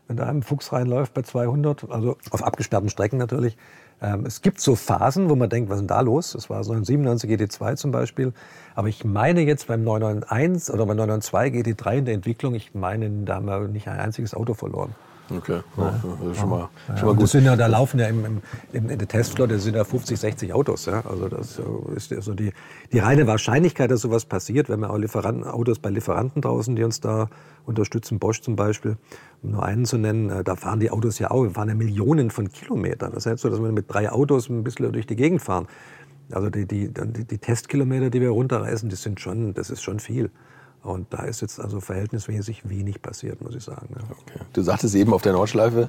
Wenn 0.08 0.16
da 0.16 0.26
ein 0.26 0.42
Fuchs 0.42 0.72
reinläuft 0.72 1.14
bei 1.14 1.22
200, 1.22 1.90
also 1.90 2.16
auf 2.30 2.42
abgesperrten 2.42 2.90
Strecken 2.90 3.18
natürlich, 3.18 3.56
ähm, 4.02 4.26
es 4.26 4.42
gibt 4.42 4.60
so 4.60 4.74
Phasen, 4.74 5.30
wo 5.30 5.36
man 5.36 5.48
denkt, 5.48 5.70
was 5.70 5.76
ist 5.76 5.82
denn 5.82 5.88
da 5.88 6.00
los? 6.00 6.32
Das 6.32 6.50
war 6.50 6.64
so 6.64 6.72
ein 6.72 6.84
97 6.84 7.30
GT2 7.30 7.76
zum 7.76 7.92
Beispiel. 7.92 8.32
Aber 8.74 8.88
ich 8.88 9.04
meine 9.04 9.42
jetzt 9.42 9.68
beim 9.68 9.84
991 9.84 10.74
oder 10.74 10.86
beim 10.86 10.96
992 10.96 11.76
GT3 11.76 11.98
in 11.98 12.04
der 12.06 12.14
Entwicklung, 12.14 12.54
ich 12.54 12.74
meine, 12.74 13.08
da 13.24 13.36
haben 13.36 13.46
wir 13.46 13.60
nicht 13.68 13.88
ein 13.88 14.00
einziges 14.00 14.34
Auto 14.34 14.54
verloren. 14.54 14.94
Okay, 15.30 15.60
ja, 15.76 16.00
das 16.02 16.32
ist 16.32 16.40
schon 16.40 16.50
mal, 16.50 16.68
ja, 16.88 16.96
schon 16.96 17.08
mal 17.08 17.14
gut. 17.14 17.28
Sind 17.28 17.44
ja, 17.44 17.56
da 17.56 17.66
laufen 17.66 18.00
ja 18.00 18.06
im, 18.08 18.24
im, 18.24 18.42
im, 18.72 18.90
in 18.90 18.98
der 18.98 19.08
Testflotte 19.08 19.58
sind 19.58 19.76
ja 19.76 19.84
50, 19.84 20.18
60 20.18 20.52
Autos. 20.52 20.86
Ja? 20.86 21.02
Also 21.08 21.28
das 21.28 21.60
ist 21.94 22.12
also 22.12 22.34
die, 22.34 22.52
die 22.92 22.98
reine 22.98 23.26
Wahrscheinlichkeit, 23.26 23.90
dass 23.90 24.00
sowas 24.00 24.24
passiert. 24.24 24.68
Wir 24.68 24.74
haben 24.74 24.82
ja 24.82 24.90
auch 24.90 24.98
Lieferanten, 24.98 25.44
Autos 25.44 25.78
bei 25.78 25.90
Lieferanten 25.90 26.42
draußen, 26.42 26.76
die 26.76 26.84
uns 26.84 27.00
da 27.00 27.28
unterstützen, 27.64 28.18
Bosch 28.18 28.40
zum 28.42 28.56
Beispiel, 28.56 28.96
um 29.42 29.52
nur 29.52 29.64
einen 29.64 29.84
zu 29.84 29.96
nennen. 29.96 30.30
Äh, 30.30 30.44
da 30.44 30.56
fahren 30.56 30.80
die 30.80 30.90
Autos 30.90 31.18
ja 31.18 31.30
auch, 31.30 31.44
wir 31.44 31.50
fahren 31.50 31.68
ja 31.68 31.74
Millionen 31.74 32.30
von 32.30 32.50
Kilometern. 32.50 33.12
Das 33.14 33.26
heißt 33.26 33.40
so, 33.40 33.48
dass 33.48 33.62
wir 33.62 33.72
mit 33.72 33.92
drei 33.92 34.10
Autos 34.10 34.48
ein 34.48 34.64
bisschen 34.64 34.92
durch 34.92 35.06
die 35.06 35.16
Gegend 35.16 35.42
fahren. 35.42 35.66
Also 36.30 36.50
die, 36.50 36.66
die, 36.66 36.88
die, 36.92 37.24
die 37.24 37.38
Testkilometer, 37.38 38.10
die 38.10 38.20
wir 38.20 38.30
runterreißen, 38.30 38.88
das 38.88 39.02
sind 39.02 39.20
schon, 39.20 39.54
das 39.54 39.70
ist 39.70 39.82
schon 39.82 40.00
viel. 40.00 40.30
Und 40.82 41.12
da 41.12 41.22
ist 41.22 41.40
jetzt 41.40 41.60
also 41.60 41.80
verhältnismäßig 41.80 42.68
wenig 42.68 43.00
passiert, 43.00 43.40
muss 43.40 43.54
ich 43.54 43.62
sagen. 43.62 43.88
Okay. 44.10 44.44
Du 44.52 44.62
sagtest 44.62 44.94
eben 44.96 45.14
auf 45.14 45.22
der 45.22 45.32
Nordschleife, 45.32 45.88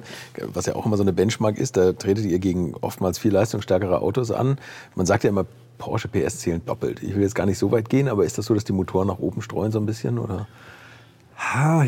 was 0.52 0.66
ja 0.66 0.76
auch 0.76 0.86
immer 0.86 0.96
so 0.96 1.02
eine 1.02 1.12
Benchmark 1.12 1.58
ist, 1.58 1.76
da 1.76 1.92
tretet 1.92 2.26
ihr 2.26 2.38
gegen 2.38 2.74
oftmals 2.80 3.18
viel 3.18 3.32
leistungsstärkere 3.32 4.00
Autos 4.00 4.30
an. 4.30 4.58
Man 4.94 5.06
sagt 5.06 5.24
ja 5.24 5.30
immer, 5.30 5.46
Porsche 5.78 6.06
PS 6.06 6.38
zählen 6.38 6.64
doppelt. 6.64 7.02
Ich 7.02 7.14
will 7.14 7.22
jetzt 7.22 7.34
gar 7.34 7.46
nicht 7.46 7.58
so 7.58 7.72
weit 7.72 7.88
gehen, 7.88 8.08
aber 8.08 8.24
ist 8.24 8.38
das 8.38 8.46
so, 8.46 8.54
dass 8.54 8.62
die 8.62 8.72
Motoren 8.72 9.08
nach 9.08 9.18
oben 9.18 9.42
streuen 9.42 9.72
so 9.72 9.80
ein 9.80 9.86
bisschen? 9.86 10.18
Oder? 10.18 10.46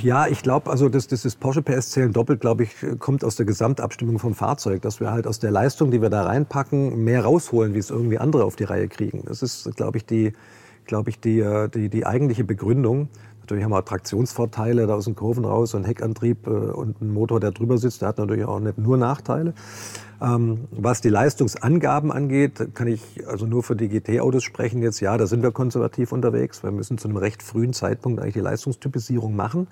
Ja, 0.02 0.26
ich 0.26 0.42
glaube, 0.42 0.70
also 0.70 0.88
das, 0.88 1.07
das 1.07 1.24
ist 1.24 1.38
Porsche 1.38 1.62
PS 1.62 1.90
zählen 1.90 2.12
doppelt, 2.12 2.40
glaube 2.40 2.64
ich, 2.64 2.70
kommt 2.98 3.22
aus 3.22 3.36
der 3.36 3.46
Gesamtabstimmung 3.46 4.18
vom 4.18 4.34
Fahrzeug, 4.34 4.82
dass 4.82 4.98
wir 4.98 5.12
halt 5.12 5.26
aus 5.26 5.38
der 5.38 5.52
Leistung, 5.52 5.92
die 5.92 6.02
wir 6.02 6.11
da 6.11 6.24
reinpacken, 6.24 7.04
mehr 7.04 7.24
rausholen, 7.24 7.72
wie 7.74 7.78
es 7.78 7.90
irgendwie 7.90 8.18
andere 8.18 8.44
auf 8.44 8.57
die 8.57 8.64
Reihe 8.64 8.88
kriegen. 8.88 9.22
Das 9.26 9.42
ist, 9.42 9.76
glaube 9.76 9.98
ich, 9.98 10.07
die, 10.07 10.32
glaube 10.87 11.11
ich, 11.11 11.20
die, 11.20 11.41
äh, 11.41 11.68
die, 11.68 11.89
die 11.89 12.07
eigentliche 12.07 12.45
Begründung. 12.45 13.09
Natürlich 13.41 13.62
haben 13.62 13.70
wir 13.70 13.84
Traktionsvorteile 13.84 14.87
da 14.87 14.95
aus 14.95 15.05
den 15.05 15.14
Kurven 15.14 15.45
raus, 15.45 15.74
ein 15.74 15.84
Heckantrieb 15.84 16.47
äh, 16.47 16.51
und 16.51 17.01
ein 17.01 17.12
Motor, 17.12 17.39
der 17.39 17.53
drüber 17.53 17.78
sitzt, 17.78 18.03
der 18.03 18.09
hat 18.09 18.18
natürlich 18.18 18.45
auch 18.45 18.59
nicht 18.59 18.78
nur 18.78 18.97
Nachteile. 18.97 19.55
Ähm, 20.20 20.64
was 20.70 21.01
die 21.01 21.11
Leistungsangaben 21.11 22.11
angeht, 22.11 22.74
kann 22.74 22.89
ich 22.89 23.03
also 23.28 23.47
nur 23.47 23.62
für 23.62 23.76
die 23.76 23.89
GT-Autos 23.89 24.43
sprechen 24.43 24.82
jetzt. 24.82 25.01
Ja, 25.01 25.16
da 25.16 25.26
sind 25.26 25.43
wir 25.43 25.53
konservativ 25.53 26.12
unterwegs. 26.12 26.62
Wir 26.62 26.70
müssen 26.70 26.99
zu 26.99 27.09
einem 27.09 27.18
recht 27.18 27.43
frühen 27.43 27.72
Zeitpunkt 27.72 28.20
eigentlich 28.20 28.34
die 28.34 28.41
Leistungstypisierung 28.41 29.37
machen. 29.37 29.68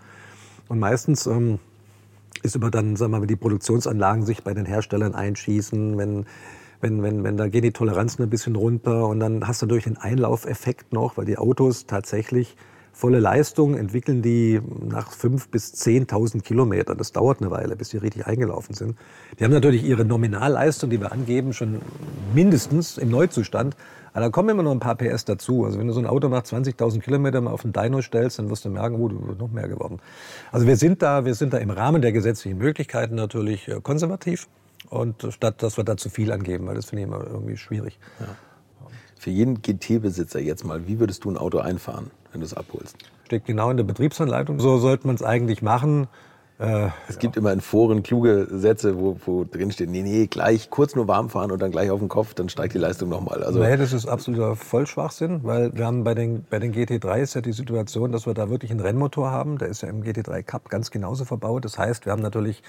Und 0.69 0.79
meistens 0.79 1.27
ähm, 1.27 1.59
ist 2.43 2.55
über 2.55 2.71
dann, 2.71 2.97
sagen 2.97 3.12
wir 3.12 3.19
mal, 3.19 3.23
wenn 3.23 3.29
die 3.29 3.37
Produktionsanlagen 3.37 4.25
sich 4.25 4.45
bei 4.45 4.55
den 4.55 4.67
Herstellern 4.67 5.15
einschießen, 5.15 5.97
wenn 5.97 6.27
wenn, 6.85 7.03
wenn, 7.03 7.24
wenn 7.24 7.39
da 7.39 7.49
gehen 7.49 7.62
die 7.62 7.72
Toleranzen 7.72 8.22
ein 8.22 8.30
bisschen 8.30 8.57
runter 8.57 9.09
und 9.09 9.18
dann 9.18 9.49
hast 9.49 9.62
du 9.62 9.66
durch 9.66 9.85
den 9.85 9.97
Einlaufeffekt 9.97 10.93
noch, 10.93 11.16
weil 11.16 11.24
die 11.24 11.39
Autos 11.39 11.87
tatsächlich 11.87 12.57
volle 12.93 13.20
Leistung 13.20 13.74
entwickeln 13.74 14.20
die 14.20 14.61
nach 14.87 15.11
5.000 15.11 15.51
bis 15.51 15.72
10.000 15.74 16.43
Kilometern. 16.43 16.99
Das 16.99 17.11
dauert 17.11 17.41
eine 17.41 17.51
Weile, 17.51 17.74
bis 17.74 17.89
die 17.89 17.97
richtig 17.97 18.26
eingelaufen 18.26 18.74
sind. 18.74 18.97
Die 19.39 19.45
haben 19.45 19.51
natürlich 19.51 19.82
ihre 19.82 20.05
Nominalleistung, 20.05 20.91
die 20.91 21.01
wir 21.01 21.11
angeben, 21.11 21.55
schon 21.55 21.80
mindestens 22.35 22.99
im 22.99 23.09
Neuzustand. 23.09 23.76
Aber 24.12 24.26
da 24.26 24.30
kommen 24.30 24.51
immer 24.51 24.62
noch 24.62 24.70
ein 24.70 24.78
paar 24.78 24.95
PS 24.95 25.24
dazu. 25.24 25.64
Also 25.64 25.78
wenn 25.78 25.87
du 25.87 25.95
so 25.95 26.01
ein 26.01 26.07
Auto 26.07 26.28
nach 26.28 26.43
20.000 26.43 27.01
Kilometern 27.01 27.45
mal 27.45 27.51
auf 27.51 27.64
ein 27.64 27.72
Dyno 27.72 28.03
stellst, 28.03 28.39
dann 28.39 28.51
wirst 28.51 28.66
du 28.66 28.68
merken, 28.68 28.97
oh, 28.97 29.09
du 29.09 29.26
wirst 29.26 29.41
noch 29.41 29.51
mehr 29.51 29.68
geworden. 29.68 30.01
Also 30.53 30.66
wir 30.66 30.76
sind 30.76 31.01
da, 31.01 31.24
wir 31.24 31.35
sind 31.35 31.55
da 31.55 31.59
im 31.59 31.70
Rahmen 31.70 32.03
der 32.03 32.12
gesetzlichen 32.12 32.59
Möglichkeiten 32.59 33.14
natürlich 33.14 33.68
äh, 33.68 33.80
konservativ. 33.82 34.49
Und 34.91 35.26
statt, 35.30 35.62
dass 35.62 35.76
wir 35.76 35.85
da 35.85 35.97
zu 35.97 36.11
viel 36.11 36.32
angeben, 36.32 36.66
weil 36.66 36.74
das 36.74 36.87
finde 36.87 37.03
ich 37.03 37.09
immer 37.09 37.24
irgendwie 37.26 37.57
schwierig. 37.57 37.99
Ja. 38.20 38.26
Für 39.18 39.30
jeden 39.30 39.62
GT-Besitzer 39.62 40.41
jetzt 40.41 40.64
mal, 40.64 40.87
wie 40.87 41.01
würdest 41.01 41.24
du 41.24 41.30
ein 41.30 41.39
Auto 41.39 41.59
einfahren, 41.59 42.11
wenn 42.32 42.41
du 42.41 42.47
es 42.47 42.55
abholst? 42.55 42.97
Steckt 43.24 43.47
genau 43.47 43.70
in 43.70 43.78
der 43.78 43.85
Betriebsanleitung. 43.85 44.61
So 44.61 44.78
sollte 44.78 45.07
man 45.07 45.16
es 45.16 45.22
eigentlich 45.22 45.62
machen. 45.62 46.09
Äh, 46.59 46.91
es 47.09 47.18
gibt 47.18 47.37
immer 47.37 47.53
in 47.53 47.61
Foren 47.61 48.05
kluge 48.05 48.47
Sätze, 48.51 48.99
wo, 48.99 49.16
wo 49.24 49.45
drin 49.45 49.72
steht, 49.72 49.91
nee, 49.91 50.03
nee, 50.03 50.26
gleich 50.26 50.70
kurz 50.70 50.95
nur 50.95 51.09
warm 51.09 51.28
fahren 51.28 51.51
und 51.51 51.61
dann 51.61 51.72
gleich 51.72 51.91
auf 51.91 51.99
den 51.99 52.09
Kopf, 52.09 52.35
dann 52.35 52.49
steigt 52.49 52.74
die 52.74 52.78
Leistung 52.78 53.09
nochmal. 53.09 53.43
Also 53.43 53.59
nee, 53.59 53.76
das 53.76 53.93
ist 53.93 54.07
absoluter 54.07 54.55
Vollschwachsinn, 54.55 55.41
weil 55.43 55.74
wir 55.74 55.85
haben 55.85 56.05
bei 56.05 56.14
den, 56.14 56.45
bei 56.49 56.61
den 56.61 56.72
GT3 56.72 57.22
ist 57.22 57.35
ja 57.35 57.41
die 57.41 57.53
Situation, 57.53 58.12
dass 58.12 58.26
wir 58.26 58.35
da 58.35 58.51
wirklich 58.51 58.70
einen 58.70 58.80
Rennmotor 58.80 59.32
haben. 59.32 59.59
Der 59.59 59.68
ist 59.68 59.82
ja 59.82 59.89
im 59.89 60.03
GT3 60.03 60.43
Cup 60.45 60.68
ganz 60.68 60.93
genauso 60.93 61.24
verbaut. 61.24 61.64
Das 61.64 61.76
heißt, 61.76 62.07
wir 62.07 62.12
haben 62.12 62.22
natürlich 62.22 62.62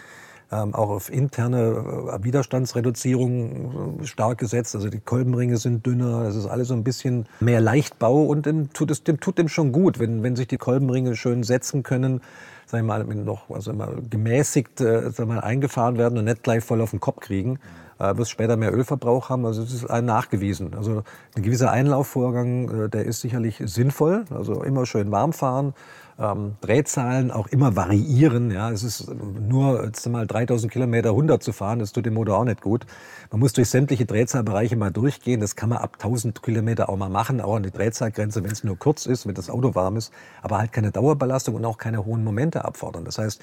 auch 0.50 0.90
auf 0.90 1.12
interne 1.12 2.12
äh, 2.14 2.24
Widerstandsreduzierung 2.24 4.02
äh, 4.02 4.06
stark 4.06 4.38
gesetzt. 4.38 4.76
Also 4.76 4.90
die 4.90 5.00
Kolbenringe 5.00 5.58
sind 5.58 5.86
dünner, 5.86 6.24
das 6.24 6.36
ist 6.36 6.46
alles 6.46 6.68
so 6.68 6.74
ein 6.74 6.84
bisschen 6.84 7.26
mehr 7.40 7.62
Leichtbau 7.62 8.24
und 8.24 8.46
dem 8.46 8.72
tut 8.72 8.92
es 8.92 9.04
dem, 9.04 9.20
tut 9.20 9.38
dem 9.38 9.48
schon 9.48 9.72
gut, 9.72 10.00
wenn, 10.00 10.24
wenn 10.24 10.36
sich 10.36 10.48
die 10.48 10.58
Kolbenringe 10.58 11.16
schön 11.16 11.44
setzen 11.44 11.84
können, 11.84 12.22
sag 12.66 12.80
ich 12.80 12.86
mal, 12.86 13.04
noch 13.04 13.50
also 13.50 13.72
immer 13.72 13.90
gemäßigt 14.10 14.82
äh, 14.82 15.10
sag 15.12 15.28
mal, 15.28 15.40
eingefahren 15.40 15.98
werden 15.98 16.18
und 16.18 16.26
nicht 16.26 16.44
gleich 16.44 16.64
voll 16.64 16.82
auf 16.82 16.92
den 16.92 17.00
Kopf 17.00 17.22
kriegen 17.22 17.60
äh, 18.00 18.18
wirst 18.18 18.32
später 18.32 18.58
mehr 18.58 18.74
Ölverbrauch 18.74 19.30
haben. 19.30 19.46
Also 19.46 19.64
es 19.64 19.74
ist 19.74 19.90
ein 19.90 20.06
nachgewiesen. 20.06 20.74
Also 20.76 21.04
ein 21.36 21.44
gewisser 21.44 21.72
Einlaufvorgang, 21.72 22.86
äh, 22.86 22.90
der 22.90 23.06
ist 23.06 23.22
sicherlich 23.22 23.62
sinnvoll. 23.66 24.26
Also 24.30 24.64
immer 24.64 24.86
schön 24.86 25.12
warm 25.12 25.34
fahren 25.34 25.74
ähm, 26.20 26.56
Drehzahlen 26.62 27.32
auch 27.32 27.48
immer 27.48 27.76
variieren. 27.76 28.52
Ja, 28.52 28.72
es 28.72 28.84
ist 28.84 29.10
nur 29.10 29.84
jetzt 29.84 30.08
mal 30.08 30.26
3000 30.26 30.72
Kilometer 30.72 31.10
100 31.10 31.44
zu 31.44 31.52
fahren, 31.52 31.80
das 31.80 31.92
tut 31.92 32.06
dem 32.06 32.14
Motor 32.14 32.38
auch 32.38 32.46
nicht 32.46 32.62
gut. 32.62 32.86
Man 33.32 33.40
muss 33.40 33.54
durch 33.54 33.70
sämtliche 33.70 34.06
Drehzahlbereiche 34.06 34.76
mal 34.76 34.92
durchgehen. 34.92 35.42
Das 35.42 35.56
kann 35.56 35.70
man 35.70 35.80
ab 35.80 35.94
1000 35.96 36.42
Kilometer 36.42 36.90
auch 36.90 36.98
mal 36.98 37.10
machen, 37.10 37.42
auch 37.42 37.56
an 37.56 37.64
die 37.64 37.72
Drehzahlgrenze, 37.72 38.44
wenn 38.44 38.52
es 38.52 38.64
nur 38.64 38.78
kurz 38.78 39.06
ist, 39.06 39.28
wenn 39.28 39.36
das 39.36 39.50
Auto 39.50 39.76
warm 39.76 39.98
ist, 39.98 40.14
aber 40.42 40.58
halt 40.60 40.72
keine 40.72 40.92
Dauerbelastung 40.92 41.56
und 41.56 41.66
auch 41.66 41.78
keine 41.78 42.06
hohen 42.06 42.24
Momente 42.24 42.64
abfordern. 42.64 43.04
Das 43.04 43.18
heißt, 43.18 43.42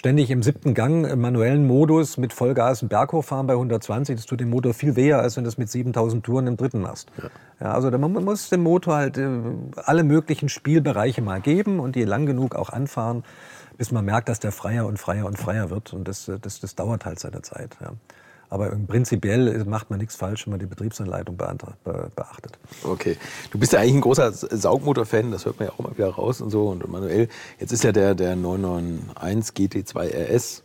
ständig 0.00 0.30
im 0.30 0.42
siebten 0.42 0.72
Gang 0.72 1.06
im 1.06 1.20
manuellen 1.20 1.66
Modus 1.66 2.16
mit 2.16 2.32
Vollgas 2.32 2.80
einen 2.80 2.88
Berg 2.88 3.12
hochfahren 3.12 3.46
bei 3.46 3.52
120, 3.52 4.16
das 4.16 4.24
tut 4.24 4.40
dem 4.40 4.48
Motor 4.48 4.72
viel 4.72 4.96
weher, 4.96 5.18
als 5.18 5.36
wenn 5.36 5.44
du 5.44 5.48
das 5.48 5.58
mit 5.58 5.68
7000 5.68 6.24
Touren 6.24 6.46
im 6.46 6.56
dritten 6.56 6.80
machst. 6.80 7.12
Ja. 7.18 7.28
ja 7.60 7.74
also 7.74 7.90
man 7.90 8.10
muss 8.10 8.48
dem 8.48 8.62
Motor 8.62 8.96
halt 8.96 9.18
äh, 9.18 9.28
alle 9.76 10.02
möglichen 10.02 10.48
Spielbereiche 10.48 11.20
mal 11.20 11.42
geben 11.42 11.80
und 11.80 11.96
die 11.96 12.04
lang 12.04 12.24
genug 12.24 12.54
auch 12.54 12.70
anfahren, 12.70 13.24
bis 13.76 13.92
man 13.92 14.06
merkt, 14.06 14.30
dass 14.30 14.40
der 14.40 14.52
freier 14.52 14.86
und 14.86 14.98
freier 14.98 15.26
und 15.26 15.36
freier 15.38 15.68
wird. 15.68 15.92
Und 15.92 16.08
das, 16.08 16.32
das, 16.40 16.60
das 16.60 16.74
dauert 16.74 17.04
halt 17.04 17.20
seine 17.20 17.42
Zeit. 17.42 17.76
Ja. 17.82 17.92
Aber 18.50 18.68
prinzipiell 18.88 19.64
macht 19.64 19.90
man 19.90 20.00
nichts 20.00 20.16
falsch, 20.16 20.46
wenn 20.46 20.50
man 20.50 20.60
die 20.60 20.66
Betriebsanleitung 20.66 21.36
beachtet. 21.36 22.58
Okay. 22.82 23.16
Du 23.50 23.58
bist 23.58 23.72
ja 23.72 23.78
eigentlich 23.78 23.94
ein 23.94 24.00
großer 24.00 24.32
Saugmotor-Fan, 24.32 25.30
das 25.30 25.46
hört 25.46 25.60
man 25.60 25.68
ja 25.68 25.74
auch 25.74 25.78
mal 25.78 25.96
wieder 25.96 26.10
raus 26.10 26.40
und 26.40 26.50
so. 26.50 26.66
Und 26.66 26.86
manuell, 26.88 27.28
jetzt 27.60 27.72
ist 27.72 27.84
ja 27.84 27.92
der, 27.92 28.16
der 28.16 28.34
991 28.34 29.54
GT2 29.54 30.34
RS 30.34 30.64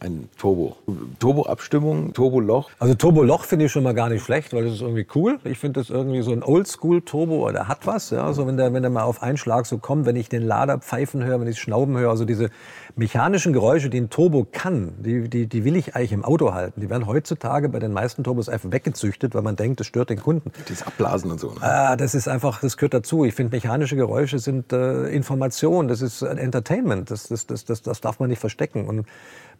ein 0.00 0.28
Turbo. 0.38 0.76
Turbo-Abstimmung, 1.18 2.12
Turbo-Loch. 2.12 2.70
Also 2.78 2.94
Turbo-Loch 2.94 3.44
finde 3.44 3.66
ich 3.66 3.72
schon 3.72 3.82
mal 3.82 3.94
gar 3.94 4.08
nicht 4.08 4.22
schlecht, 4.24 4.52
weil 4.52 4.64
das 4.64 4.74
ist 4.74 4.80
irgendwie 4.82 5.06
cool. 5.14 5.38
Ich 5.44 5.58
finde 5.58 5.80
das 5.80 5.90
irgendwie 5.90 6.22
so 6.22 6.32
ein 6.32 6.42
Oldschool-Turbo, 6.42 7.50
der 7.52 7.68
hat 7.68 7.86
was. 7.86 8.10
Ja? 8.10 8.24
Also 8.24 8.46
wenn 8.46 8.56
der, 8.56 8.72
wenn 8.72 8.82
der 8.82 8.90
mal 8.90 9.02
auf 9.02 9.22
einen 9.22 9.36
Schlag 9.36 9.66
so 9.66 9.78
kommt, 9.78 10.06
wenn 10.06 10.16
ich 10.16 10.28
den 10.28 10.42
Lader 10.42 10.78
pfeifen 10.78 11.24
höre, 11.24 11.40
wenn 11.40 11.48
ich 11.48 11.58
Schnauben 11.58 11.96
höre, 11.96 12.10
also 12.10 12.24
diese 12.24 12.50
mechanischen 12.96 13.52
Geräusche, 13.52 13.90
die 13.90 14.00
ein 14.00 14.10
Turbo 14.10 14.46
kann, 14.50 14.92
die, 14.98 15.28
die, 15.28 15.46
die 15.46 15.64
will 15.64 15.76
ich 15.76 15.96
eigentlich 15.96 16.12
im 16.12 16.24
Auto 16.24 16.52
halten. 16.54 16.80
Die 16.80 16.90
werden 16.90 17.06
heutzutage 17.06 17.68
bei 17.68 17.78
den 17.78 17.92
meisten 17.92 18.22
Turbos 18.22 18.48
einfach 18.48 18.70
weggezüchtet, 18.70 19.34
weil 19.34 19.42
man 19.42 19.56
denkt, 19.56 19.80
das 19.80 19.86
stört 19.86 20.10
den 20.10 20.20
Kunden. 20.20 20.52
Dieses 20.68 20.86
Abblasen 20.86 21.30
und 21.30 21.40
so. 21.40 21.48
Ne? 21.50 21.62
Ah, 21.62 21.96
das 21.96 22.14
ist 22.14 22.28
einfach, 22.28 22.60
das 22.60 22.76
gehört 22.76 22.94
dazu. 22.94 23.24
Ich 23.24 23.34
finde, 23.34 23.56
mechanische 23.56 23.96
Geräusche 23.96 24.38
sind 24.38 24.72
äh, 24.72 25.08
Information, 25.08 25.88
das 25.88 26.02
ist 26.02 26.22
Entertainment. 26.22 27.10
Das, 27.10 27.28
das, 27.28 27.46
das, 27.46 27.64
das, 27.64 27.82
das 27.82 28.00
darf 28.00 28.20
man 28.20 28.28
nicht 28.28 28.38
verstecken. 28.38 28.86
Und 28.86 29.06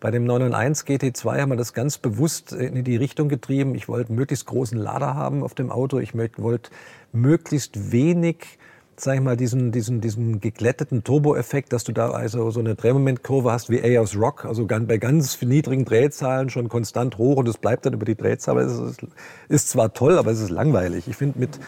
bei 0.01 0.11
dem 0.11 0.25
991 0.25 0.87
GT2 0.87 1.41
haben 1.41 1.51
wir 1.51 1.57
das 1.57 1.73
ganz 1.73 1.99
bewusst 1.99 2.53
in 2.53 2.85
die 2.85 2.97
Richtung 2.97 3.29
getrieben. 3.29 3.75
Ich 3.75 3.89
wollte 3.89 4.13
möglichst 4.13 4.47
großen 4.47 4.79
Lader 4.79 5.15
haben 5.15 5.43
auf 5.43 5.55
dem 5.55 5.71
Auto. 5.71 5.99
Ich 5.99 6.15
wollte 6.15 6.71
möglichst 7.13 7.93
wenig 7.93 8.59
sag 8.97 9.17
ich 9.17 9.21
mal, 9.21 9.37
diesen, 9.37 9.73
diesen, 9.73 10.01
diesen 10.01 10.41
geglätteten 10.41 11.05
Turbo-Effekt, 11.05 11.73
dass 11.73 11.85
du 11.85 11.93
da 11.93 12.11
also 12.11 12.51
so 12.51 12.61
eine 12.61 12.75
Drehmomentkurve 12.75 13.51
hast 13.51 13.71
wie 13.71 13.83
A 13.83 14.05
Rock, 14.17 14.45
also 14.45 14.67
bei 14.67 14.99
ganz 14.99 15.41
niedrigen 15.43 15.85
Drehzahlen 15.85 16.51
schon 16.51 16.69
konstant 16.69 17.19
hoch 17.19 17.37
und 17.39 17.49
es 17.49 17.59
bleibt 17.59 17.87
dann 17.87 17.95
über 17.95 18.05
die 18.05 18.15
Drehzahl. 18.15 18.59
Es 18.59 18.79
ist, 18.79 19.07
ist 19.49 19.69
zwar 19.69 19.93
toll, 19.93 20.19
aber 20.19 20.31
es 20.31 20.41
ist 20.41 20.51
langweilig. 20.51 21.09
Ich 21.09 21.17
finde, 21.17 21.39
mit 21.39 21.59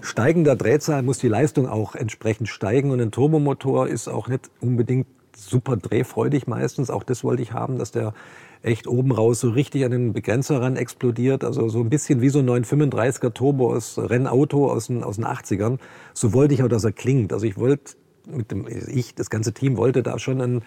steigender 0.00 0.56
Drehzahl 0.56 1.02
muss 1.02 1.18
die 1.18 1.28
Leistung 1.28 1.68
auch 1.68 1.94
entsprechend 1.94 2.48
steigen 2.48 2.90
und 2.90 3.00
ein 3.00 3.10
Turbomotor 3.10 3.88
ist 3.88 4.08
auch 4.08 4.28
nicht 4.28 4.50
unbedingt 4.60 5.06
super 5.36 5.76
drehfreudig 5.76 6.46
meistens. 6.46 6.90
Auch 6.90 7.02
das 7.02 7.24
wollte 7.24 7.42
ich 7.42 7.52
haben, 7.52 7.78
dass 7.78 7.92
der 7.92 8.14
echt 8.62 8.86
oben 8.86 9.12
raus 9.12 9.40
so 9.40 9.50
richtig 9.50 9.84
an 9.84 9.90
den 9.90 10.12
Begrenzer 10.12 10.60
ran 10.60 10.76
explodiert. 10.76 11.44
Also 11.44 11.68
so 11.68 11.80
ein 11.80 11.90
bisschen 11.90 12.20
wie 12.20 12.30
so 12.30 12.38
ein 12.38 12.48
935er 12.48 13.32
Turbo 13.32 13.72
aus 13.74 13.98
Rennauto 13.98 14.70
aus 14.70 14.86
den, 14.86 15.04
aus 15.04 15.16
den 15.16 15.26
80ern. 15.26 15.78
So 16.14 16.32
wollte 16.32 16.54
ich 16.54 16.62
auch, 16.62 16.68
dass 16.68 16.84
er 16.84 16.92
klingt. 16.92 17.32
Also 17.32 17.46
ich 17.46 17.58
wollte 17.58 17.94
mit 18.26 18.50
dem, 18.50 18.66
ich, 18.68 19.14
das 19.14 19.30
ganze 19.30 19.52
Team 19.52 19.76
wollte 19.76 20.02
da 20.02 20.18
schon 20.18 20.40
einen 20.40 20.62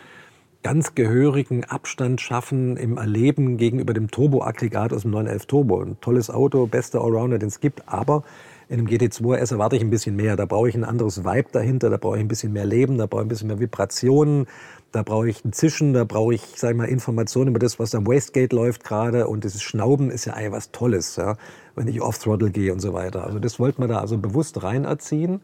ganz 0.63 0.95
gehörigen 0.95 1.63
Abstand 1.63 2.21
schaffen 2.21 2.77
im 2.77 2.97
Erleben 2.97 3.57
gegenüber 3.57 3.93
dem 3.93 4.11
Turbo-Aggregat 4.11 4.93
aus 4.93 5.03
dem 5.03 5.11
911 5.11 5.45
Turbo. 5.45 5.81
Ein 5.81 5.97
tolles 6.01 6.29
Auto, 6.29 6.67
bester 6.67 7.01
Allrounder, 7.01 7.39
den 7.39 7.47
es 7.47 7.59
gibt, 7.59 7.87
aber 7.87 8.23
in 8.69 8.79
einem 8.79 8.87
GT2 8.87 9.41
RS 9.41 9.51
erwarte 9.51 9.75
ich 9.75 9.81
ein 9.81 9.89
bisschen 9.89 10.15
mehr. 10.15 10.35
Da 10.35 10.45
brauche 10.45 10.67
ich 10.67 10.75
ein 10.75 10.83
anderes 10.83 11.23
Vibe 11.23 11.49
dahinter, 11.51 11.89
da 11.89 11.97
brauche 11.97 12.17
ich 12.17 12.21
ein 12.21 12.27
bisschen 12.27 12.51
mehr 12.51 12.65
Leben, 12.65 12.97
da 12.97 13.05
brauche 13.05 13.21
ich 13.21 13.25
ein 13.25 13.29
bisschen 13.29 13.47
mehr 13.47 13.59
Vibrationen, 13.59 14.45
da 14.91 15.03
brauche 15.03 15.29
ich 15.29 15.45
ein 15.45 15.53
Zischen, 15.53 15.93
da 15.93 16.03
brauche 16.03 16.33
ich, 16.33 16.41
sag 16.55 16.71
ich 16.71 16.77
mal, 16.77 16.85
Informationen 16.85 17.49
über 17.49 17.59
das, 17.59 17.79
was 17.79 17.95
am 17.95 18.05
Wastegate 18.07 18.55
läuft 18.55 18.83
gerade. 18.83 19.27
Und 19.27 19.43
dieses 19.43 19.61
Schnauben 19.61 20.11
ist 20.11 20.25
ja 20.25 20.33
eigentlich 20.33 20.51
was 20.51 20.71
Tolles, 20.71 21.15
ja, 21.15 21.37
wenn 21.75 21.87
ich 21.87 22.01
off-throttle 22.01 22.49
gehe 22.49 22.73
und 22.73 22.79
so 22.79 22.93
weiter. 22.93 23.25
Also 23.25 23.39
das 23.39 23.59
wollte 23.59 23.79
man 23.79 23.89
da 23.89 23.99
also 23.99 24.17
bewusst 24.17 24.61
rein 24.63 24.83
erziehen. 24.83 25.41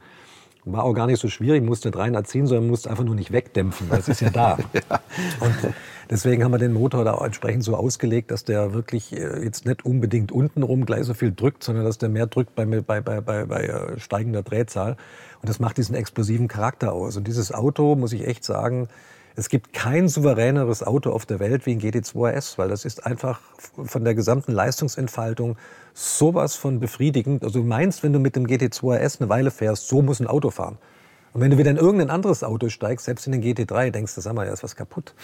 War 0.66 0.84
auch 0.84 0.94
gar 0.94 1.08
nicht 1.08 1.20
so 1.20 1.28
schwierig, 1.28 1.62
musste 1.64 1.90
nicht 1.90 1.98
rein 1.98 2.14
erziehen, 2.14 2.48
sondern 2.48 2.68
musste 2.68 2.90
einfach 2.90 3.04
nur 3.04 3.16
nicht 3.16 3.32
wegdämpfen, 3.34 3.88
es 3.92 4.08
ist 4.08 4.22
ja 4.22 4.30
da. 4.30 4.58
ja. 4.74 5.00
Und 5.42 5.74
deswegen 6.10 6.44
haben 6.44 6.52
wir 6.52 6.58
den 6.58 6.72
Motor 6.72 7.04
da 7.04 7.18
entsprechend 7.24 7.64
so 7.64 7.76
ausgelegt, 7.76 8.32
dass 8.32 8.46
der 8.46 8.74
wirklich 8.74 9.12
äh, 9.14 9.44
jetzt 9.44 9.66
nicht 9.66 9.86
unbedingt 9.86 10.32
untenrum 10.32 10.86
gleich 10.86 11.04
so 11.04 11.14
viel 11.14 11.34
drückt, 11.34 11.64
sondern 11.64 11.84
dass 11.84 11.98
der 11.98 12.10
mehr 12.10 12.28
drückt 12.28 12.56
bei, 12.56 12.66
bei, 12.66 13.02
bei, 13.02 13.20
bei, 13.22 13.46
bei 13.46 13.64
äh, 13.64 14.00
steigender 14.00 14.42
Drehzahl. 14.42 14.96
Und 15.42 15.50
das 15.50 15.60
macht 15.60 15.78
diesen 15.78 15.96
explosiven 15.96 16.48
Charakter 16.48 16.94
aus. 16.94 17.18
Und 17.18 17.28
dieses 17.28 17.52
Auto, 17.52 17.96
muss 17.96 18.14
ich 18.14 18.26
echt 18.26 18.46
sagen, 18.46 18.88
es 19.36 19.50
gibt 19.50 19.74
kein 19.74 20.08
souveräneres 20.08 20.84
Auto 20.84 21.12
auf 21.12 21.26
der 21.26 21.40
Welt 21.40 21.66
wie 21.66 21.72
ein 21.72 21.82
GT2 21.82 22.36
RS, 22.36 22.58
weil 22.58 22.70
das 22.70 22.86
ist 22.86 23.06
einfach 23.06 23.42
von 23.84 24.04
der 24.04 24.14
gesamten 24.14 24.52
Leistungsentfaltung 24.52 25.58
sowas 25.94 26.56
von 26.56 26.80
befriedigend. 26.80 27.44
Also 27.44 27.60
du 27.60 27.66
meinst, 27.66 28.04
wenn 28.04 28.14
du 28.14 28.20
mit 28.20 28.36
dem 28.36 28.46
GT2 28.46 28.98
RS 28.98 29.22
eine 29.22 29.30
Weile 29.30 29.52
fährst, 29.52 29.88
so 29.88 30.02
muss 30.02 30.20
ein 30.20 30.28
Auto 30.28 30.52
fahren. 30.52 30.78
Und 31.34 31.42
wenn 31.42 31.50
du 31.50 31.58
wieder 31.58 31.72
in 31.72 31.78
irgendein 31.78 32.12
anderes 32.12 32.44
Auto 32.44 32.70
steigst, 32.70 33.06
selbst 33.06 33.26
in 33.26 33.32
den 33.32 33.42
GT3, 33.42 33.90
denkst 33.90 34.14
du, 34.14 34.22
sag 34.22 34.36
mal, 34.36 34.46
ja, 34.46 34.54
ist 34.54 34.62
was 34.62 34.76
kaputt. 34.76 35.16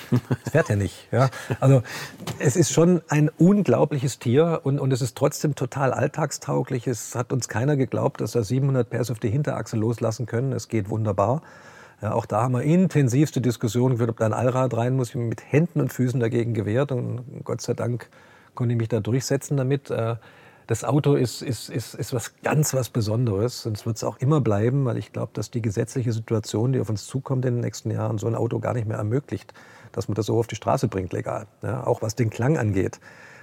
Das 0.43 0.53
fährt 0.53 0.69
ja 0.69 0.75
nicht. 0.75 1.07
Ja? 1.11 1.29
Also 1.59 1.83
es 2.39 2.55
ist 2.55 2.71
schon 2.71 3.01
ein 3.09 3.29
unglaubliches 3.29 4.17
Tier 4.17 4.61
und, 4.63 4.79
und 4.79 4.91
es 4.91 5.03
ist 5.03 5.15
trotzdem 5.15 5.53
total 5.53 5.93
alltagstauglich. 5.93 6.87
Es 6.87 7.13
hat 7.13 7.31
uns 7.31 7.47
keiner 7.47 7.77
geglaubt, 7.77 8.21
dass 8.21 8.33
wir 8.33 8.43
700 8.43 8.89
PS 8.89 9.11
auf 9.11 9.19
die 9.19 9.29
Hinterachse 9.29 9.77
loslassen 9.77 10.25
können. 10.25 10.51
Es 10.51 10.67
geht 10.67 10.89
wunderbar. 10.89 11.43
Ja, 12.01 12.13
auch 12.13 12.25
da 12.25 12.43
haben 12.43 12.53
wir 12.53 12.63
intensivste 12.63 13.41
Diskussionen 13.41 13.95
geführt, 13.95 14.09
ob 14.09 14.17
da 14.17 14.25
ein 14.25 14.33
Allrad 14.33 14.75
rein 14.75 14.95
muss. 14.95 15.09
Ich 15.09 15.15
habe 15.15 15.25
mit 15.25 15.43
Händen 15.51 15.81
und 15.81 15.91
Füßen 15.91 16.19
dagegen 16.19 16.53
gewehrt 16.53 16.91
und 16.91 17.43
Gott 17.43 17.61
sei 17.61 17.73
Dank 17.73 18.09
konnte 18.55 18.73
ich 18.73 18.77
mich 18.79 18.87
da 18.87 19.01
durchsetzen 19.01 19.57
damit. 19.57 19.89
Äh, 19.89 20.15
das 20.67 20.83
Auto 20.83 21.15
ist, 21.15 21.41
ist, 21.41 21.69
ist, 21.69 21.95
ist 21.95 22.13
was 22.13 22.35
ganz 22.43 22.75
was 22.75 22.89
Besonderes 22.89 23.65
und 23.65 23.75
es 23.75 23.85
wird 23.87 23.97
es 23.97 24.03
auch 24.03 24.17
immer 24.17 24.39
bleiben, 24.39 24.85
weil 24.85 24.97
ich 24.97 25.11
glaube, 25.11 25.31
dass 25.33 25.49
die 25.49 25.63
gesetzliche 25.63 26.13
Situation, 26.13 26.73
die 26.73 26.79
auf 26.79 26.89
uns 26.89 27.07
zukommt 27.07 27.43
in 27.45 27.55
den 27.55 27.61
nächsten 27.61 27.89
Jahren, 27.89 28.19
so 28.19 28.27
ein 28.27 28.35
Auto 28.35 28.59
gar 28.59 28.73
nicht 28.73 28.87
mehr 28.87 28.97
ermöglicht, 28.97 29.53
dass 29.91 30.07
man 30.07 30.15
das 30.15 30.27
so 30.27 30.37
auf 30.37 30.45
die 30.45 30.55
Straße 30.55 30.87
bringt 30.87 31.11
legal. 31.11 31.47
Ja, 31.63 31.87
auch 31.87 32.03
was 32.03 32.15
den 32.15 32.29
Klang 32.29 32.57
angeht. 32.57 32.99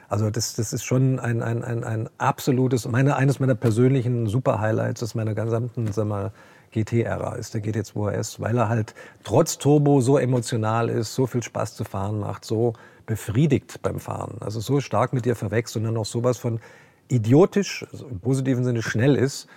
Also 0.08 0.30
das, 0.30 0.54
das 0.54 0.72
ist 0.72 0.84
schon 0.84 1.18
ein, 1.18 1.42
ein, 1.42 1.64
ein, 1.64 1.82
ein 1.82 2.08
absolutes, 2.18 2.86
meine, 2.86 3.16
eines 3.16 3.40
meiner 3.40 3.56
persönlichen 3.56 4.28
Super-Highlights 4.28 5.02
aus 5.02 5.16
meiner 5.16 5.34
gesamten 5.34 5.92
sag 5.92 6.06
mal, 6.06 6.30
GT-Ära 6.76 7.36
ist 7.36 7.54
der 7.54 7.62
GT2 7.62 8.18
RS, 8.18 8.40
weil 8.40 8.58
er 8.58 8.68
halt 8.68 8.94
trotz 9.24 9.58
Turbo 9.58 10.00
so 10.00 10.18
emotional 10.18 10.88
ist, 10.88 11.14
so 11.14 11.26
viel 11.26 11.42
Spaß 11.42 11.74
zu 11.74 11.84
fahren 11.84 12.20
macht, 12.20 12.44
so 12.44 12.74
befriedigt 13.06 13.80
beim 13.82 13.98
Fahren, 13.98 14.36
also 14.40 14.60
so 14.60 14.80
stark 14.80 15.12
mit 15.12 15.24
dir 15.24 15.36
verwächst 15.36 15.76
und 15.76 15.84
dann 15.84 15.94
noch 15.94 16.04
sowas 16.04 16.38
von 16.38 16.60
idiotisch, 17.08 17.86
also 17.92 18.06
im 18.06 18.18
positiven 18.18 18.64
Sinne 18.64 18.82
schnell 18.82 19.14
ist, 19.14 19.48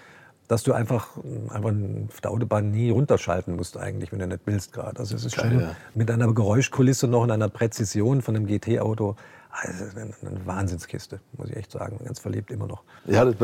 dass 0.47 0.63
du 0.63 0.73
einfach, 0.73 1.17
einfach 1.49 1.73
auf 2.07 2.21
der 2.21 2.31
Autobahn 2.31 2.71
nie 2.71 2.89
runterschalten 2.89 3.55
musst 3.55 3.77
eigentlich, 3.77 4.11
wenn 4.11 4.19
du 4.19 4.27
nicht 4.27 4.41
willst 4.45 4.73
gerade. 4.73 4.99
Also 4.99 5.15
es 5.15 5.25
ist 5.25 5.35
Geil, 5.35 5.51
schon 5.51 5.59
ja. 5.61 5.75
mit 5.93 6.09
einer 6.09 6.31
Geräuschkulisse 6.33 7.07
noch 7.07 7.23
in 7.23 7.31
einer 7.31 7.49
Präzision 7.49 8.21
von 8.21 8.35
einem 8.35 8.47
GT-Auto 8.47 9.15
also 9.51 9.83
eine, 9.95 10.13
eine, 10.21 10.45
Wahnsinnskiste, 10.45 11.19
muss 11.37 11.49
ich 11.49 11.57
echt 11.57 11.71
sagen. 11.71 11.99
Ganz 12.03 12.19
verliebt 12.19 12.51
immer 12.51 12.67
noch. 12.67 12.83
Ja, 13.07 13.25
das, 13.25 13.35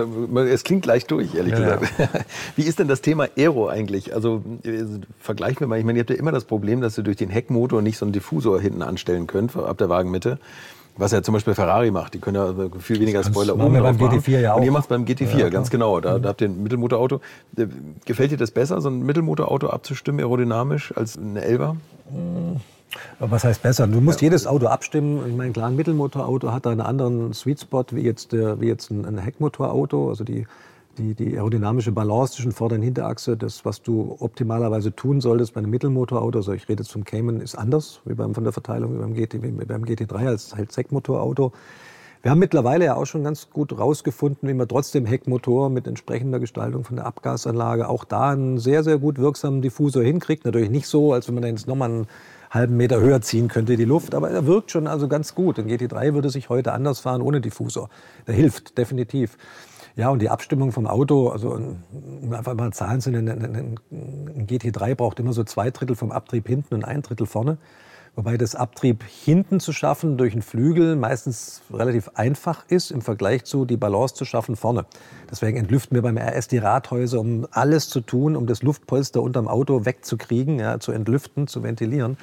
es 0.48 0.64
klingt 0.64 0.84
gleich 0.84 1.08
durch, 1.08 1.34
ehrlich 1.34 1.54
ja, 1.54 1.78
gesagt. 1.78 2.00
Ja. 2.00 2.10
Wie 2.56 2.64
ist 2.64 2.80
denn 2.80 2.88
das 2.88 3.02
Thema 3.02 3.28
Aero 3.36 3.68
eigentlich? 3.68 4.14
Also 4.14 4.44
vergleichen 5.20 5.62
wir 5.62 5.68
mal. 5.68 5.80
Ich 5.80 5.86
meine, 5.86 5.98
ihr 5.98 6.02
habt 6.02 6.12
ja 6.12 6.16
immer 6.16 6.32
das 6.32 6.46
Problem, 6.46 6.82
dass 6.82 6.98
ihr 6.98 7.04
durch 7.04 7.18
den 7.18 7.30
Heckmotor 7.30 7.82
nicht 7.82 7.98
so 7.98 8.06
einen 8.06 8.14
Diffusor 8.14 8.62
hinten 8.62 8.84
anstellen 8.84 9.26
könnt, 9.26 9.56
ab 9.56 9.78
der 9.78 9.90
Wagenmitte. 9.90 10.40
Was 10.98 11.12
ja 11.12 11.22
zum 11.22 11.34
Beispiel 11.34 11.56
Ferrari 11.56 11.92
macht, 11.92 12.14
die 12.14 12.20
können 12.20 12.38
ja 12.38 12.70
viel 12.80 13.02
weniger 13.02 13.22
Spoiler 13.22 13.56
oben 13.56 13.74
beim 13.74 13.98
GT4 13.98 14.40
ja 14.40 14.54
auch. 14.54 14.58
Und 14.58 14.64
ihr 14.64 14.72
macht 14.72 14.88
beim 14.88 15.04
GT4, 15.04 15.38
ja, 15.38 15.50
ganz 15.50 15.70
genau. 15.70 16.00
Da, 16.00 16.20
da 16.20 16.30
habt 16.30 16.40
ihr 16.40 16.48
ein 16.48 16.64
Mittelmotorauto. 16.64 17.20
Äh, 17.58 17.68
gefällt 18.06 18.32
dir 18.32 18.38
das 18.38 18.52
besser, 18.52 18.80
so 18.80 18.90
ein 18.90 19.00
Mittelmotorauto 19.02 19.70
abzustimmen, 19.70 20.22
aerodynamisch, 20.22 20.96
als 20.96 21.18
eine 21.18 21.44
Elva? 21.44 21.76
Was 23.20 23.44
heißt 23.44 23.62
besser? 23.62 23.88
Du 23.88 24.02
musst 24.02 24.22
jedes 24.22 24.48
Auto 24.48 24.68
abstimmen. 24.68 25.24
Ich 25.28 25.36
meine, 25.36 25.52
klar, 25.52 25.68
ein 25.68 25.76
Mittelmotorauto 25.76 26.52
hat 26.52 26.66
da 26.66 26.72
einen 26.72 26.82
anderen 26.82 27.34
Sweet 27.34 27.62
Spot 27.62 27.86
wie 27.92 28.02
jetzt, 28.02 28.34
wie 28.34 28.68
jetzt 28.68 28.92
ein, 28.92 29.18
Heckmotorauto. 29.18 30.10
Also 30.10 30.24
die 30.24 30.46
die, 30.98 31.14
die 31.14 31.36
aerodynamische 31.36 31.92
Balance 31.92 32.34
zwischen 32.34 32.52
Vorder- 32.52 32.76
und 32.76 32.82
Hinterachse, 32.82 33.38
das, 33.38 33.66
was 33.66 33.82
du 33.82 34.16
optimalerweise 34.20 34.96
tun 34.96 35.22
solltest 35.22 35.54
bei 35.54 35.60
einem 35.60 35.70
Mittelmotorauto, 35.70 36.40
also 36.40 36.54
ich 36.54 36.68
rede 36.70 36.84
zum 36.84 37.04
Cayman, 37.04 37.42
ist 37.42 37.56
anders 37.56 38.02
wie 38.06 38.14
beim, 38.14 38.34
von 38.34 38.44
der 38.44 38.54
Verteilung 38.54 38.96
wie 38.96 39.00
beim, 39.00 39.14
GT, 39.14 39.44
wie 39.44 39.52
beim 39.52 39.84
GT3 39.84 40.28
als 40.28 40.56
halt 40.56 40.76
Heckmotorauto. 40.76 41.52
Wir 42.22 42.32
haben 42.32 42.40
mittlerweile 42.40 42.86
ja 42.86 42.96
auch 42.96 43.06
schon 43.06 43.24
ganz 43.24 43.52
gut 43.52 43.78
rausgefunden, 43.78 44.50
wie 44.50 44.54
man 44.56 44.68
trotzdem 44.68 45.06
Heckmotor 45.06 45.70
mit 45.70 45.86
entsprechender 45.86 46.40
Gestaltung 46.40 46.84
von 46.84 46.96
der 46.96 47.06
Abgasanlage 47.06 47.88
auch 47.88 48.04
da 48.04 48.32
einen 48.32 48.58
sehr, 48.58 48.84
sehr 48.84 48.98
gut 48.98 49.20
wirksamen 49.20 49.62
Diffusor 49.62 50.02
hinkriegt. 50.02 50.44
Natürlich 50.44 50.72
nicht 50.72 50.88
so, 50.88 51.14
als 51.14 51.28
wenn 51.28 51.36
man 51.36 51.44
jetzt 51.44 51.68
nochmal 51.68 51.92
einen 51.92 52.08
halben 52.50 52.78
Meter 52.78 53.00
höher 53.00 53.22
ziehen 53.22 53.48
könnte, 53.48 53.76
die 53.76 53.86
Luft, 53.86 54.16
aber 54.16 54.30
er 54.30 54.46
wirkt 54.46 54.72
schon 54.72 54.88
also 54.88 55.08
ganz 55.08 55.36
gut. 55.36 55.60
Ein 55.60 55.68
GT3 55.68 56.14
würde 56.14 56.30
sich 56.30 56.50
heute 56.50 56.74
anders 56.74 57.00
fahren 57.00 57.22
ohne 57.22 57.42
Diffusor. 57.42 57.90
Der 58.28 58.36
hilft 58.36 58.78
definitiv. 58.78 59.38
Ja, 59.96 60.10
und 60.10 60.22
die 60.22 60.30
Abstimmung 60.30 60.74
vom 60.74 60.88
Auto, 60.88 61.30
also 61.30 61.52
um 61.52 62.34
einfach 62.34 62.54
mal 62.54 62.74
Zahlen 62.74 63.00
zu 63.00 63.12
nennen, 63.12 63.80
ein 63.92 64.48
GT3 64.48 64.96
braucht 64.96 65.20
immer 65.20 65.32
so 65.32 65.44
zwei 65.46 65.72
Drittel 65.72 65.96
vom 65.96 66.12
Abtrieb 66.12 66.48
hinten 66.48 66.76
und 66.76 66.84
ein 66.84 67.02
Drittel 67.02 67.26
vorne. 67.26 67.58
Wobei 68.16 68.38
das 68.38 68.56
Abtrieb 68.56 69.04
hinten 69.04 69.60
zu 69.60 69.74
schaffen 69.74 70.18
durch 70.18 70.34
einen 70.34 70.42
Flügel 70.42 70.96
meistens 70.96 71.62
relativ 71.72 72.10
einfach 72.16 72.64
ist 72.70 72.92
im 72.92 73.02
Vergleich 73.02 73.44
zu 73.44 73.66
die 73.66 73.76
Balance 73.76 74.16
zu 74.16 74.24
schaffen 74.24 74.56
vorne. 74.56 74.86
Deswegen 75.30 75.58
entlüften 75.58 75.96
wir 75.96 76.02
beim 76.02 76.18
RS 76.18 76.48
die 76.48 76.58
Rathäuser, 76.58 77.20
um 77.20 77.46
alles 77.52 77.90
zu 77.90 78.00
tun, 78.00 78.38
um 78.38 78.48
das 78.48 78.64
Luftpolster 78.64 79.22
unterm 79.22 79.50
Auto 79.50 79.86
wegzukriegen, 79.86 80.60
ja, 80.60 80.80
zu 80.80 80.94
entlüften, 80.94 81.48
zu 81.48 81.64
ventilieren 81.64 82.18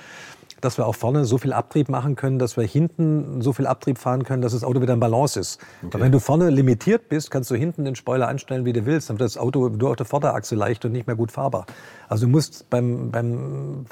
dass 0.63 0.79
wir 0.79 0.87
auch 0.87 0.95
vorne 0.95 1.25
so 1.25 1.39
viel 1.39 1.53
Abtrieb 1.53 1.89
machen 1.89 2.15
können, 2.15 2.39
dass 2.39 2.57
wir 2.57 2.65
hinten 2.65 3.43
so 3.43 3.53
viel 3.53 3.67
Abtrieb 3.67 3.99
fahren 3.99 4.23
können, 4.23 4.43
dass 4.43 4.53
das 4.53 4.63
Auto 4.63 4.81
wieder 4.81 4.95
in 4.95 5.01
Balance 5.01 5.39
ist. 5.39 5.61
Okay. 5.85 6.01
wenn 6.01 6.13
du 6.13 6.21
vorne 6.21 6.51
limitiert 6.51 7.09
bist, 7.09 7.33
kannst 7.33 7.51
du 7.51 7.57
hinten 7.57 7.85
den 7.85 7.97
Spoiler 7.97 8.29
anstellen, 8.29 8.65
wie 8.65 8.73
du 8.73 8.87
willst. 8.87 9.11
Dann 9.11 9.19
wird 9.19 9.29
das 9.29 9.37
Auto 9.37 9.69
nur 9.69 9.91
auf 9.91 9.97
der 9.97 10.07
Vorderachse 10.07 10.55
leicht 10.55 10.85
und 10.85 10.93
nicht 10.93 11.09
mehr 11.09 11.17
gut 11.17 11.33
fahrbar. 11.33 11.67
Also 12.09 12.27
du 12.27 12.31
musst 12.31 12.71
beim, 12.71 13.11
beim 13.11 13.87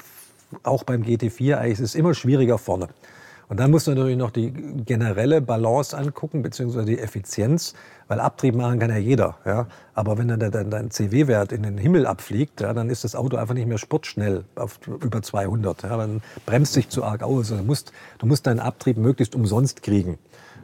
auch 0.63 0.83
beim 0.83 1.03
GT4 1.03 1.55
eigentlich 1.55 1.73
ist 1.73 1.79
es 1.79 1.95
immer 1.95 2.13
schwieriger 2.13 2.57
vorne. 2.57 2.89
Und 3.51 3.59
dann 3.59 3.69
musst 3.69 3.85
du 3.85 3.91
natürlich 3.91 4.15
noch 4.15 4.31
die 4.31 4.53
generelle 4.85 5.41
Balance 5.41 5.97
angucken, 5.97 6.41
beziehungsweise 6.41 6.85
die 6.85 6.99
Effizienz, 6.99 7.73
weil 8.07 8.21
Abtrieb 8.21 8.55
machen 8.55 8.79
kann 8.79 8.89
ja 8.91 8.95
jeder. 8.95 9.35
Ja? 9.45 9.67
Aber 9.93 10.17
wenn 10.17 10.29
dann 10.29 10.39
dein, 10.39 10.71
dein 10.71 10.89
CW-Wert 10.89 11.51
in 11.51 11.63
den 11.63 11.77
Himmel 11.77 12.07
abfliegt, 12.07 12.61
ja, 12.61 12.73
dann 12.73 12.89
ist 12.89 13.03
das 13.03 13.13
Auto 13.13 13.35
einfach 13.35 13.53
nicht 13.53 13.67
mehr 13.67 13.77
sportschnell 13.77 14.45
auf 14.55 14.79
über 14.87 15.21
200. 15.21 15.83
Ja? 15.83 15.97
Dann 15.97 16.21
bremst 16.45 16.71
sich 16.71 16.87
zu 16.87 17.03
arg 17.03 17.23
aus. 17.23 17.51
Also 17.51 17.57
du, 17.57 17.63
musst, 17.63 17.91
du 18.19 18.25
musst 18.25 18.47
deinen 18.47 18.61
Abtrieb 18.61 18.95
möglichst 18.95 19.35
umsonst 19.35 19.83
kriegen. 19.83 20.17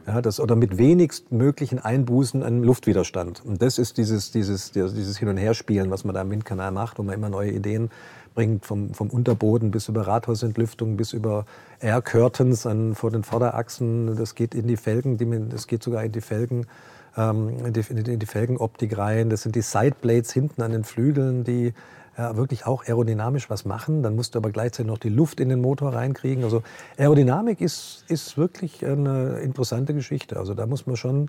Ja, 0.06 0.22
das, 0.22 0.40
oder 0.40 0.56
mit 0.56 0.78
wenigst 0.78 1.30
möglichen 1.30 1.78
Einbußen 1.80 2.42
an 2.42 2.62
Luftwiderstand. 2.62 3.44
Und 3.44 3.60
das 3.60 3.78
ist 3.78 3.98
dieses, 3.98 4.30
dieses, 4.30 4.72
dieses 4.72 5.18
Hin- 5.18 5.28
und 5.28 5.36
Herspielen, 5.36 5.90
was 5.90 6.04
man 6.04 6.14
da 6.14 6.22
im 6.22 6.30
Windkanal 6.30 6.72
macht, 6.72 6.98
wo 6.98 7.02
man 7.02 7.14
immer 7.14 7.28
neue 7.28 7.50
Ideen 7.50 7.90
bringt, 8.38 8.66
vom, 8.66 8.94
vom 8.94 9.10
Unterboden 9.10 9.72
bis 9.72 9.88
über 9.88 10.06
Rathausentlüftung, 10.06 10.96
bis 10.96 11.12
über 11.12 11.44
Air 11.80 12.00
Curtains 12.02 12.66
an, 12.66 12.94
vor 12.94 13.10
den 13.10 13.24
Vorderachsen. 13.24 14.14
Das 14.14 14.36
geht 14.36 14.54
in 14.54 14.68
die 14.68 14.76
Felgen, 14.76 15.50
das 15.50 15.66
geht 15.66 15.82
sogar 15.82 16.04
in 16.04 16.12
die 16.12 16.20
Felgen, 16.20 16.66
ähm, 17.16 17.48
in, 17.66 17.72
die, 17.72 17.80
in 18.12 18.20
die 18.20 18.26
Felgenoptik 18.26 18.96
rein. 18.96 19.28
Das 19.28 19.42
sind 19.42 19.56
die 19.56 19.60
Sideblades 19.60 20.32
hinten 20.32 20.62
an 20.62 20.70
den 20.70 20.84
Flügeln, 20.84 21.42
die 21.42 21.72
ja, 22.16 22.36
wirklich 22.36 22.64
auch 22.64 22.84
aerodynamisch 22.86 23.50
was 23.50 23.64
machen. 23.64 24.04
Dann 24.04 24.14
musst 24.14 24.36
du 24.36 24.38
aber 24.38 24.50
gleichzeitig 24.50 24.86
noch 24.86 24.98
die 24.98 25.08
Luft 25.08 25.40
in 25.40 25.48
den 25.48 25.60
Motor 25.60 25.94
reinkriegen. 25.94 26.44
Also 26.44 26.62
Aerodynamik 26.96 27.60
ist, 27.60 28.04
ist 28.06 28.38
wirklich 28.38 28.86
eine 28.86 29.40
interessante 29.40 29.94
Geschichte. 29.94 30.36
Also 30.36 30.54
da 30.54 30.66
muss 30.66 30.86
man 30.86 30.96
schon, 30.96 31.28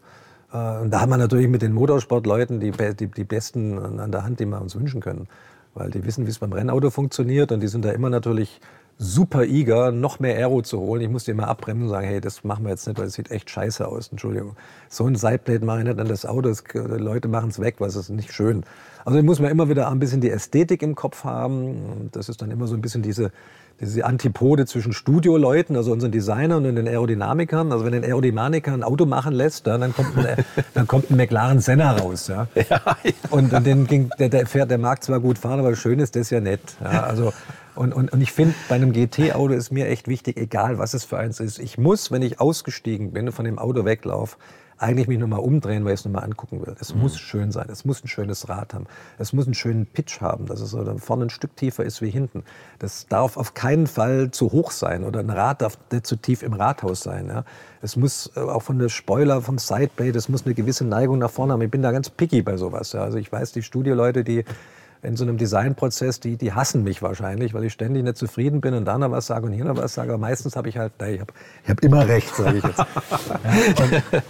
äh, 0.54 0.78
und 0.78 0.92
da 0.92 1.02
haben 1.02 1.10
wir 1.10 1.18
natürlich 1.18 1.48
mit 1.48 1.64
den 1.64 1.74
Motorsportleuten 1.74 2.60
die, 2.60 2.70
die, 2.70 3.08
die 3.08 3.24
Besten 3.24 3.80
an 4.00 4.12
der 4.12 4.24
Hand, 4.24 4.40
die 4.40 4.46
wir 4.46 4.62
uns 4.62 4.76
wünschen 4.76 5.02
können 5.02 5.28
weil 5.80 5.90
die 5.90 6.06
wissen, 6.06 6.26
wie 6.26 6.30
es 6.30 6.40
beim 6.40 6.54
Rennauto 6.54 6.90
funktioniert 6.90 7.52
und 7.52 7.62
die 7.62 7.68
sind 7.68 7.86
da 7.86 7.92
immer 7.92 8.10
natürlich 8.10 8.60
super 9.02 9.46
eager, 9.46 9.94
noch 9.94 10.20
mehr 10.20 10.36
Aero 10.36 10.62
zu 10.62 10.78
holen. 10.78 11.02
Ich 11.02 11.10
musste 11.10 11.32
immer 11.32 11.48
abbremsen 11.48 11.84
und 11.84 11.90
sagen, 11.90 12.06
hey, 12.06 12.20
das 12.20 12.44
machen 12.44 12.66
wir 12.66 12.72
jetzt 12.72 12.86
nicht, 12.86 13.00
weil 13.00 13.08
es 13.08 13.14
sieht 13.14 13.32
echt 13.32 13.50
scheiße 13.50 13.88
aus. 13.88 14.10
Entschuldigung. 14.10 14.58
So 14.90 15.06
ein 15.06 15.16
Sideplate 15.16 15.64
mache 15.64 15.80
ich 15.80 15.86
nicht 15.86 16.00
an 16.00 16.08
das 16.10 16.26
Auto. 16.26 16.50
Das, 16.50 16.66
die 16.66 16.78
Leute 16.78 17.30
machen 17.30 17.50
es 17.50 17.60
weg, 17.62 17.76
weil 17.80 17.88
es 17.88 17.96
ist 17.96 18.10
nicht 18.10 18.34
schön. 18.34 18.66
Also 19.06 19.24
muss 19.24 19.40
man 19.40 19.52
immer 19.52 19.70
wieder 19.70 19.90
ein 19.90 20.00
bisschen 20.00 20.20
die 20.20 20.30
Ästhetik 20.30 20.82
im 20.82 20.96
Kopf 20.96 21.24
haben. 21.24 22.10
Das 22.12 22.28
ist 22.28 22.42
dann 22.42 22.52
immer 22.52 22.68
so 22.68 22.76
ein 22.76 22.82
bisschen 22.82 23.02
diese, 23.02 23.32
diese 23.82 24.06
Antipode 24.06 24.66
zwischen 24.66 24.94
Studioleuten, 24.94 25.76
also 25.76 25.92
unseren 25.92 26.12
Designern 26.12 26.66
und 26.66 26.76
den 26.76 26.88
Aerodynamikern. 26.88 27.72
Also 27.72 27.86
wenn 27.86 27.94
ein 27.94 28.04
Aerodynamiker 28.04 28.74
ein 28.74 28.84
Auto 28.84 29.06
machen 29.06 29.34
lässt, 29.34 29.68
dann 29.68 29.94
kommt 29.94 30.18
ein, 30.18 30.46
dann 30.74 30.88
kommt 30.88 31.10
ein 31.10 31.18
McLaren 31.18 31.60
Senna 31.60 31.92
raus. 31.94 32.28
Ja? 32.28 32.48
ja, 32.56 32.64
ja. 32.70 33.12
Und, 33.30 33.54
und 33.54 33.66
den 33.66 33.88
ging, 33.88 34.10
der, 34.20 34.30
der, 34.30 34.46
fährt, 34.46 34.70
der 34.70 34.78
mag 34.78 35.04
zwar 35.04 35.20
gut 35.20 35.38
fahren, 35.38 35.60
aber 35.60 35.76
schön 35.76 36.00
ist 36.00 36.16
das 36.16 36.30
ja 36.30 36.42
nett. 36.42 36.62
Ja? 36.84 37.04
Also, 37.04 37.32
und, 37.76 37.94
und, 37.94 38.12
und 38.12 38.22
ich 38.22 38.34
finde, 38.34 38.56
bei 38.68 38.76
einem 38.76 38.92
GT-Auto 38.92 39.54
ist 39.54 39.72
mir 39.72 39.88
echt 39.88 40.10
wichtig, 40.10 40.38
egal 40.38 40.78
was 40.78 40.94
es 40.94 41.06
für 41.06 41.18
eins 41.18 41.40
ist, 41.40 41.60
ich 41.60 41.78
muss, 41.78 42.12
wenn 42.12 42.22
ich 42.22 42.42
ausgestiegen 42.42 43.14
bin 43.14 43.28
und 43.28 43.34
von 43.34 43.46
dem 43.46 43.58
Auto 43.58 43.86
weglaufe, 43.86 44.36
eigentlich 44.80 45.08
mich 45.08 45.20
nochmal 45.20 45.42
umdrehen, 45.42 45.86
weil 45.86 45.94
ich 45.94 46.00
es 46.00 46.06
nochmal 46.06 46.24
angucken 46.24 46.66
will. 46.66 46.76
Es 46.80 46.94
mhm. 46.94 47.02
muss 47.02 47.20
schön 47.20 47.52
sein, 47.52 47.68
es 47.70 47.86
muss 47.86 48.04
ein 48.04 48.08
schönes 48.08 48.50
Rad 48.50 48.74
haben, 48.74 48.88
es 49.18 49.34
muss 49.34 49.46
einen 49.46 49.54
schönen 49.54 49.86
Pitch 49.86 50.22
haben, 50.22 50.46
dass 50.46 50.62
es 50.62 50.76
vorne 51.04 51.26
ein 51.26 51.30
Stück 51.30 51.56
tiefer 51.56 51.84
ist 51.84 52.02
wie 52.02 52.10
hinten. 52.10 52.44
Das 52.80 53.08
darf 53.08 53.38
auf 53.38 53.54
keinen 53.54 53.88
Fall 53.88 54.32
zu 54.32 54.52
hoch 54.52 54.72
sein 54.72 55.04
oder 55.04 55.20
ein 55.20 55.30
Rad 55.30 55.62
darf 55.62 55.78
nicht 55.92 56.08
zu 56.08 56.16
tief 56.16 56.44
im 56.44 56.54
Rathaus 56.54 57.02
sein. 57.02 57.28
Ja. 57.28 57.44
Es 57.82 57.96
muss 57.96 58.32
äh, 58.36 58.40
auch 58.40 58.64
von 58.64 58.80
der 58.80 58.90
Spoiler, 58.90 59.42
vom 59.42 59.58
Sideblade, 59.58 60.18
es 60.18 60.30
muss 60.30 60.46
eine 60.46 60.56
gewisse 60.56 60.86
Neigung 60.86 61.20
nach 61.20 61.32
vorne 61.32 61.54
haben. 61.54 61.62
Ich 61.62 61.72
bin 61.72 61.82
da 61.82 61.92
ganz 61.92 62.10
picky 62.10 62.42
bei 62.42 62.58
sowas. 62.58 62.94
Ja. 62.94 63.04
Also 63.04 63.18
ich 63.18 63.32
weiß, 63.32 63.52
die 63.52 63.64
Studioleute, 63.64 64.24
die 64.24 64.46
in 65.02 65.16
so 65.16 65.24
einem 65.24 65.38
Designprozess, 65.38 66.20
die, 66.20 66.36
die 66.36 66.54
hassen 66.54 66.84
mich 66.84 67.02
wahrscheinlich, 67.02 67.54
weil 67.54 67.64
ich 67.64 67.74
ständig 67.74 68.04
nicht 68.04 68.18
zufrieden 68.18 68.60
bin 68.60 68.74
und 68.74 68.86
da 68.86 68.98
noch 68.98 69.12
was 69.12 69.28
sage 69.28 69.46
und 69.46 69.54
hier 69.54 69.64
noch 69.64 69.78
was 69.78 69.94
sage. 69.94 70.12
Aber 70.12 70.20
meistens 70.20 70.56
habe 70.58 70.68
ich 70.68 70.78
halt, 70.78 70.92
nee, 71.00 71.16
ich 71.16 71.22
habe 71.22 71.34
ich 71.64 71.70
hab 71.70 71.84
immer 71.84 72.08
recht, 72.08 72.36
sage 72.36 72.58
ich 72.58 72.64
jetzt. 72.64 72.80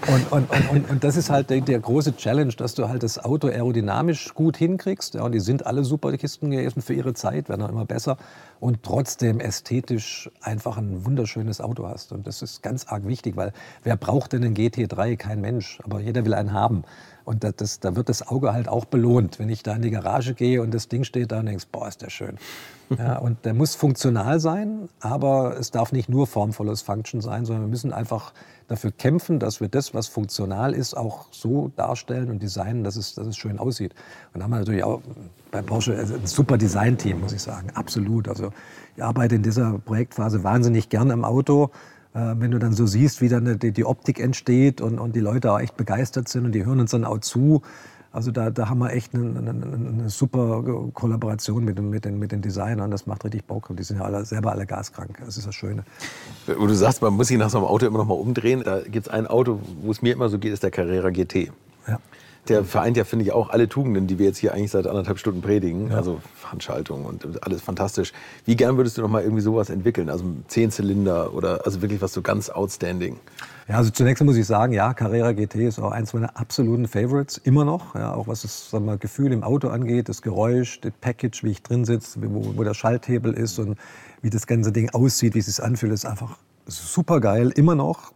und, 0.08 0.32
und, 0.32 0.52
und, 0.52 0.70
und, 0.70 0.90
und, 0.90 1.04
das 1.04 1.18
ist 1.18 1.32
halt 1.32 1.50
der, 1.50 1.62
der, 1.62 1.80
große 1.80 2.16
Challenge, 2.16 2.54
dass 2.54 2.76
du 2.76 2.88
halt 2.88 3.02
das 3.02 3.24
Auto 3.24 3.48
aerodynamisch 3.48 4.34
gut 4.36 4.58
hinkriegst. 4.58 5.16
Ja, 5.16 5.24
und 5.24 5.32
die 5.32 5.40
sind 5.40 5.66
alle 5.66 5.84
super 5.84 6.16
Kisten 6.18 6.52
gewesen 6.52 6.82
für 6.82 6.94
ihre 6.94 7.14
Zeit, 7.14 7.50
werden 7.50 7.64
auch 7.64 7.70
immer 7.70 7.86
besser. 7.86 8.18
Und 8.60 8.84
trotzdem 8.84 9.40
ästhetisch 9.40 10.30
einfach 10.42 10.78
ein 10.78 11.06
wunderschönes 11.06 11.62
Auto 11.62 11.88
hast. 11.88 12.12
Und 12.12 12.28
das 12.28 12.42
ist 12.42 12.62
ganz 12.62 12.88
arg 12.88 13.08
wichtig, 13.08 13.38
weil 13.38 13.54
wer 13.84 13.96
braucht 13.96 14.34
denn 14.34 14.44
einen 14.44 14.56
GT3? 14.56 15.16
Kein 15.16 15.40
Mensch. 15.40 15.80
Aber 15.84 16.02
jeder 16.02 16.26
will 16.26 16.34
einen 16.34 16.52
haben. 16.52 16.84
Und 17.30 17.44
das, 17.44 17.56
das, 17.58 17.80
da 17.80 17.96
wird 17.96 18.10
das 18.10 18.28
Auge 18.28 18.54
halt 18.54 18.68
auch 18.68 18.86
belohnt. 18.86 19.38
Wenn 19.38 19.50
ich 19.50 19.62
da 19.62 19.76
in 19.76 19.84
die 19.84 19.92
Garage 19.92 20.34
gehe 20.34 20.62
und 20.62 20.74
das 20.74 20.88
Ding 20.88 21.04
steht 21.04 21.32
da 21.32 21.40
und 21.40 21.46
denkst, 21.46 21.68
boah, 21.72 21.88
ist 21.88 22.02
der 22.02 22.10
schön. 22.10 22.38
Ja, 22.98 23.20
und 23.20 23.46
der 23.46 23.54
muss 23.54 23.76
funktional 23.76 24.40
sein, 24.40 24.90
aber 25.00 25.56
es 25.60 25.70
darf 25.70 25.92
nicht 25.92 26.10
nur 26.10 26.26
formvolles 26.26 26.82
Function 26.82 27.22
sein, 27.22 27.46
sondern 27.46 27.66
wir 27.66 27.70
müssen 27.70 27.94
einfach 27.94 28.34
dafür 28.68 28.92
kämpfen, 28.92 29.38
dass 29.38 29.62
wir 29.62 29.68
das, 29.68 29.94
was 29.94 30.08
funktional 30.08 30.74
ist, 30.74 30.98
auch 30.98 31.28
so 31.30 31.72
darstellen 31.76 32.32
und 32.32 32.42
designen, 32.42 32.84
dass 32.84 32.96
es, 32.96 33.14
dass 33.14 33.28
es 33.28 33.38
schön 33.38 33.60
aussieht. 33.60 33.94
Und 34.34 34.40
da 34.40 34.46
haben 34.46 34.52
wir 34.52 34.58
natürlich 34.58 34.84
auch 34.84 35.02
bei 35.52 35.62
Porsche 35.62 35.98
ein 35.98 36.26
super 36.26 36.58
Design-Team, 36.58 37.22
muss 37.22 37.34
ich 37.34 37.42
sagen. 37.42 37.70
Absolut. 37.74 38.28
Also 38.28 38.52
ich 38.96 39.04
arbeite 39.04 39.36
in 39.36 39.44
dieser 39.44 39.80
Projektphase 39.80 40.44
wahnsinnig 40.44 40.90
gern 40.90 41.12
am 41.12 41.24
Auto 41.26 41.72
Äh, 42.14 42.36
wenn 42.40 42.52
du 42.52 42.60
dann 42.60 42.74
so 42.74 42.88
siehst, 42.88 43.22
wie 43.22 43.30
dann 43.30 43.60
die, 43.60 43.72
die 43.72 43.86
Optik 43.86 44.20
entsteht 44.20 44.82
und, 44.82 45.00
und 45.00 45.16
die 45.16 45.20
Leute 45.20 45.52
auch 45.52 45.60
echt 45.60 45.78
begeistert 45.78 46.28
sind 46.28 46.46
und 46.46 46.54
die 46.54 46.66
hören 46.66 46.80
uns 46.80 46.92
dann 46.92 47.06
auch 47.06 47.20
zu. 47.20 47.62
Also 48.12 48.32
da, 48.32 48.50
da 48.50 48.68
haben 48.68 48.80
wir 48.80 48.92
echt 48.92 49.14
eine, 49.14 49.38
eine, 49.38 49.52
eine 49.52 50.10
super 50.10 50.64
Kollaboration 50.94 51.64
mit, 51.64 51.80
mit, 51.80 52.06
den, 52.06 52.18
mit 52.18 52.32
den 52.32 52.42
Designern. 52.42 52.90
Das 52.90 53.06
macht 53.06 53.24
richtig 53.24 53.46
Bock. 53.46 53.70
Und 53.70 53.78
die 53.78 53.84
sind 53.84 54.00
ja 54.00 54.06
alle, 54.06 54.26
selber 54.26 54.52
alle 54.52 54.66
gaskrank. 54.66 55.20
Das 55.24 55.38
ist 55.38 55.46
das 55.46 55.54
Schöne. 55.54 55.84
Wo 56.58 56.66
du 56.66 56.74
sagst, 56.74 57.04
man 57.04 57.14
muss 57.14 57.28
sich 57.28 57.38
nach 57.38 57.52
so 57.52 57.60
einem 57.60 57.68
Auto 57.68 57.86
immer 57.86 58.00
noch 58.00 58.08
mal 58.08 58.16
umdrehen. 58.16 58.64
Da 58.66 58.82
gibt 58.82 59.06
es 59.06 59.14
ein 59.14 59.28
Auto, 59.28 59.60
wo 59.84 59.92
es 59.92 60.02
mir 60.02 60.14
immer 60.14 60.28
so 60.30 60.40
geht, 60.40 60.52
ist 60.52 60.64
der 60.64 60.72
Carrera 60.72 61.12
GT. 61.12 61.52
Ja. 61.88 62.00
Der 62.48 62.64
vereint 62.64 62.98
ja, 62.98 63.04
finde 63.04 63.26
ich, 63.26 63.32
auch 63.32 63.50
alle 63.50 63.70
Tugenden, 63.70 64.08
die 64.08 64.18
wir 64.18 64.26
jetzt 64.26 64.38
hier 64.38 64.54
eigentlich 64.54 64.72
seit 64.72 64.88
anderthalb 64.88 65.20
Stunden 65.20 65.42
predigen. 65.42 65.90
Ja. 65.92 65.98
Also 65.98 66.20
Handschaltung 66.44 67.06
und 67.06 67.44
alles 67.46 67.62
fantastisch. 67.62 68.14
Wie 68.46 68.56
gern 68.56 68.78
würdest 68.78 68.98
du 68.98 69.02
noch 69.02 69.10
mal 69.10 69.22
irgendwie 69.22 69.42
sowas 69.42 69.70
entwickeln? 69.70 70.10
Also 70.10 70.26
Zehnzylinder 70.48 71.34
oder 71.34 71.66
also 71.66 71.82
wirklich 71.82 72.02
was 72.02 72.14
so 72.14 72.22
ganz 72.22 72.50
outstanding? 72.50 73.18
Ja, 73.68 73.78
also 73.78 73.92
zunächst 73.92 74.24
muss 74.24 74.36
ich 74.36 74.48
sagen, 74.48 74.74
ja, 74.74 74.96
Carrera 74.96 75.32
GT 75.34 75.56
ist 75.56 75.80
auch 75.80 75.92
eins 75.92 76.14
meiner 76.14 76.36
absoluten 76.36 76.88
Favorites, 76.88 77.38
immer 77.38 77.66
noch. 77.66 77.94
Ja, 77.94 78.16
auch 78.16 78.28
was 78.28 78.42
das 78.42 78.72
sagen 78.72 78.86
wir, 78.86 78.98
Gefühl 78.98 79.32
im 79.32 79.44
Auto 79.44 79.68
angeht, 79.68 80.10
das 80.10 80.24
Geräusch, 80.24 80.82
das 80.82 80.92
Package, 81.02 81.44
wie 81.44 81.52
ich 81.52 81.62
drin 81.62 81.86
sitze, 81.86 82.20
wo, 82.24 82.58
wo 82.58 82.64
der 82.64 82.74
Schalthebel 82.74 83.34
ist 83.34 83.60
und 83.60 83.78
wie 84.24 84.32
das 84.32 84.48
ganze 84.48 84.72
Ding 84.72 84.90
aussieht, 84.90 85.36
wie 85.36 85.40
es 85.40 85.46
sich 85.46 85.64
anfühlt, 85.64 85.94
ist 85.94 86.06
einfach 86.06 86.38
super 86.66 87.20
geil, 87.20 87.52
immer 87.56 87.76
noch 87.76 88.12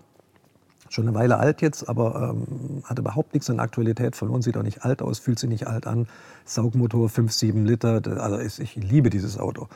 schon 0.94 1.08
eine 1.08 1.18
Weile 1.18 1.38
alt 1.38 1.62
jetzt, 1.62 1.90
aber 1.90 2.36
ähm, 2.36 2.84
hat 2.84 3.00
überhaupt 3.00 3.34
nichts 3.34 3.50
an 3.50 3.60
Aktualität 3.60 4.16
verloren, 4.16 4.42
sieht 4.42 4.58
auch 4.58 4.64
nicht 4.64 4.86
alt 4.86 5.02
aus, 5.02 5.20
fühlt 5.20 5.40
sich 5.40 5.50
nicht 5.50 5.68
alt 5.68 5.88
an. 5.88 6.08
Saugmotor 6.46 7.10
5, 7.10 7.32
7 7.32 7.66
Liter, 7.66 8.02
also 8.22 8.40
ich, 8.40 8.60
ich 8.60 8.76
liebe 8.76 9.10
dieses 9.10 9.38
Auto. 9.40 9.68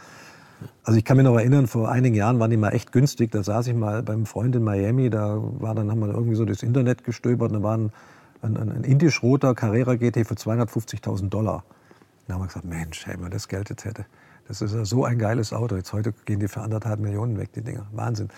Also 0.84 0.98
ich 0.98 1.06
kann 1.06 1.18
mich 1.18 1.26
noch 1.26 1.36
erinnern, 1.36 1.68
vor 1.68 1.90
einigen 1.90 2.16
Jahren 2.16 2.40
waren 2.40 2.50
die 2.50 2.58
mal 2.58 2.70
echt 2.70 2.92
günstig. 2.92 3.32
Da 3.32 3.44
saß 3.44 3.68
ich 3.68 3.76
mal 3.76 4.04
beim 4.04 4.26
Freund 4.26 4.56
in 4.56 4.64
Miami, 4.64 5.10
da 5.10 5.38
war 5.42 5.76
dann 5.76 5.92
haben 5.92 6.00
wir 6.00 6.10
irgendwie 6.10 6.36
so 6.36 6.46
das 6.46 6.64
Internet 6.64 7.04
gestöbert, 7.04 7.54
da 7.54 7.62
war 7.62 7.78
ein, 7.78 7.92
ein, 8.42 8.58
ein 8.58 8.84
indisch-roter 8.84 9.54
Carrera 9.56 9.96
GT 9.96 10.26
für 10.26 10.36
250.000 10.36 11.30
Dollar. 11.30 11.64
Da 12.28 12.36
haben 12.36 12.42
wir 12.42 12.48
gesagt, 12.48 12.66
Mensch, 12.66 13.06
hey, 13.06 13.16
wenn 13.16 13.22
man 13.22 13.32
das 13.32 13.48
Geld 13.48 13.70
jetzt 13.70 13.86
hätte. 13.86 14.06
Das 14.48 14.62
ist 14.62 14.74
ja 14.74 14.86
so 14.86 15.04
ein 15.04 15.20
geiles 15.20 15.52
Auto. 15.52 15.76
Jetzt 15.76 15.92
heute 15.92 16.14
gehen 16.26 16.40
die 16.40 16.48
für 16.48 16.62
anderthalb 16.62 17.00
Millionen 17.00 17.38
weg, 17.38 17.52
die 17.54 17.62
Dinger. 17.62 17.88
Wahnsinn. 17.92 18.30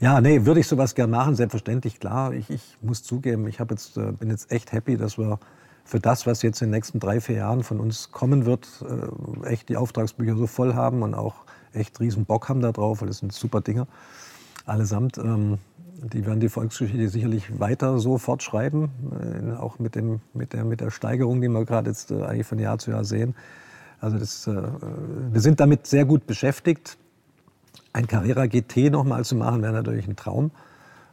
Ja, 0.00 0.20
nee, 0.20 0.46
würde 0.46 0.60
ich 0.60 0.66
sowas 0.66 0.94
gern 0.94 1.10
machen, 1.10 1.34
selbstverständlich, 1.34 2.00
klar. 2.00 2.32
Ich, 2.32 2.48
ich 2.48 2.78
muss 2.80 3.02
zugeben, 3.02 3.46
ich 3.46 3.58
jetzt, 3.58 3.96
äh, 3.98 4.12
bin 4.12 4.30
jetzt 4.30 4.50
echt 4.50 4.72
happy, 4.72 4.96
dass 4.96 5.18
wir 5.18 5.38
für 5.84 6.00
das, 6.00 6.26
was 6.26 6.42
jetzt 6.42 6.62
in 6.62 6.68
den 6.68 6.76
nächsten 6.76 7.00
drei, 7.00 7.20
vier 7.20 7.36
Jahren 7.36 7.62
von 7.62 7.80
uns 7.80 8.12
kommen 8.12 8.46
wird, 8.46 8.66
äh, 8.82 9.46
echt 9.46 9.68
die 9.68 9.76
Auftragsbücher 9.76 10.36
so 10.36 10.46
voll 10.46 10.74
haben 10.74 11.02
und 11.02 11.14
auch 11.14 11.44
echt 11.72 12.00
riesen 12.00 12.24
Bock 12.24 12.48
haben 12.48 12.60
da 12.60 12.72
drauf, 12.72 13.00
weil 13.00 13.08
das 13.08 13.18
sind 13.18 13.32
super 13.32 13.60
Dinger. 13.60 13.86
Allesamt. 14.64 15.18
Ähm, 15.18 15.58
die 16.00 16.24
werden 16.26 16.40
die 16.40 16.48
Volksgeschichte 16.48 17.08
sicherlich 17.08 17.58
weiter 17.58 17.98
so 17.98 18.18
fortschreiben, 18.18 18.90
äh, 19.20 19.56
auch 19.56 19.78
mit, 19.78 19.96
dem, 19.96 20.20
mit, 20.32 20.52
der, 20.52 20.64
mit 20.64 20.80
der 20.80 20.90
Steigerung, 20.90 21.40
die 21.40 21.48
wir 21.48 21.64
gerade 21.64 21.90
jetzt 21.90 22.12
eigentlich 22.12 22.46
von 22.46 22.58
Jahr 22.58 22.78
zu 22.78 22.90
Jahr 22.90 23.04
sehen. 23.04 23.34
Also 24.00 24.18
das, 24.18 24.46
äh, 24.46 24.62
wir 25.32 25.40
sind 25.40 25.60
damit 25.60 25.86
sehr 25.86 26.04
gut 26.04 26.26
beschäftigt. 26.26 26.98
Ein 27.92 28.06
Carrera 28.06 28.46
GT 28.46 28.90
nochmal 28.90 29.24
zu 29.24 29.34
machen, 29.34 29.62
wäre 29.62 29.72
natürlich 29.72 30.06
ein 30.06 30.16
Traum, 30.16 30.50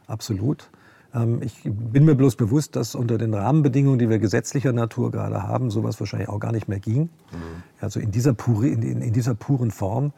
absolut. 0.06 0.70
Ähm, 1.14 1.40
ich 1.42 1.62
bin 1.64 2.04
mir 2.04 2.14
bloß 2.14 2.36
bewusst, 2.36 2.76
dass 2.76 2.94
unter 2.94 3.18
den 3.18 3.34
Rahmenbedingungen, 3.34 3.98
die 3.98 4.08
wir 4.08 4.18
gesetzlicher 4.18 4.72
Natur 4.72 5.10
gerade 5.10 5.42
haben, 5.42 5.70
sowas 5.70 5.98
wahrscheinlich 5.98 6.28
auch 6.28 6.40
gar 6.40 6.52
nicht 6.52 6.68
mehr 6.68 6.80
ging. 6.80 7.02
Mhm. 7.02 7.62
Also 7.80 7.98
in 8.00 8.10
dieser, 8.10 8.34
pure, 8.34 8.68
in, 8.68 9.02
in 9.02 9.12
dieser 9.12 9.34
puren 9.34 9.70
Form 9.70 10.12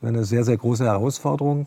wäre 0.00 0.14
eine 0.14 0.24
sehr, 0.24 0.44
sehr 0.44 0.56
große 0.56 0.84
Herausforderung. 0.84 1.66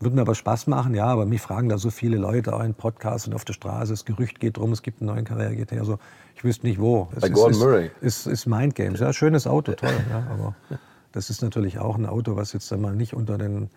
Würde 0.00 0.14
mir 0.14 0.22
aber 0.22 0.36
Spaß 0.36 0.68
machen, 0.68 0.94
ja, 0.94 1.06
aber 1.06 1.26
mich 1.26 1.40
fragen 1.40 1.68
da 1.68 1.76
so 1.76 1.90
viele 1.90 2.18
Leute 2.18 2.54
auch 2.54 2.62
in 2.62 2.74
Podcasts 2.74 3.26
und 3.26 3.34
auf 3.34 3.44
der 3.44 3.52
Straße. 3.54 3.92
Das 3.92 4.04
Gerücht 4.04 4.38
geht 4.38 4.56
rum, 4.56 4.70
es 4.70 4.82
gibt 4.82 5.00
einen 5.00 5.10
neuen 5.10 5.24
Carrera 5.24 5.52
GT. 5.52 5.72
Also 5.72 5.98
ich 6.36 6.44
wüsste 6.44 6.66
nicht 6.66 6.80
wo. 6.80 7.08
Es 7.16 7.22
Bei 7.22 7.26
ist, 7.26 7.32
Gordon 7.32 7.52
ist, 7.52 7.58
Murray. 7.58 7.90
Ist, 8.00 8.26
ist 8.26 8.46
Mind 8.46 8.76
Games. 8.76 9.00
Ja, 9.00 9.12
schönes 9.12 9.48
Auto, 9.48 9.72
toll. 9.72 9.90
Ja, 10.08 10.24
aber 10.30 10.54
das 11.12 11.30
ist 11.30 11.42
natürlich 11.42 11.80
auch 11.80 11.96
ein 11.96 12.06
Auto, 12.06 12.36
was 12.36 12.52
jetzt 12.52 12.72
einmal 12.72 12.94
nicht 12.94 13.12
unter 13.12 13.38
den 13.38 13.70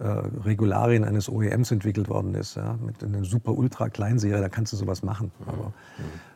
äh, 0.00 0.06
Regularien 0.44 1.04
eines 1.04 1.28
OEMs 1.28 1.70
entwickelt 1.70 2.08
worden 2.08 2.34
ist. 2.34 2.56
Ja, 2.56 2.76
mit 2.84 3.04
einer 3.04 3.24
super 3.24 3.52
ultra 3.52 3.88
Kleinserie, 3.88 4.40
da 4.40 4.48
kannst 4.48 4.72
du 4.72 4.76
sowas 4.76 5.04
machen. 5.04 5.30
Aber 5.46 5.72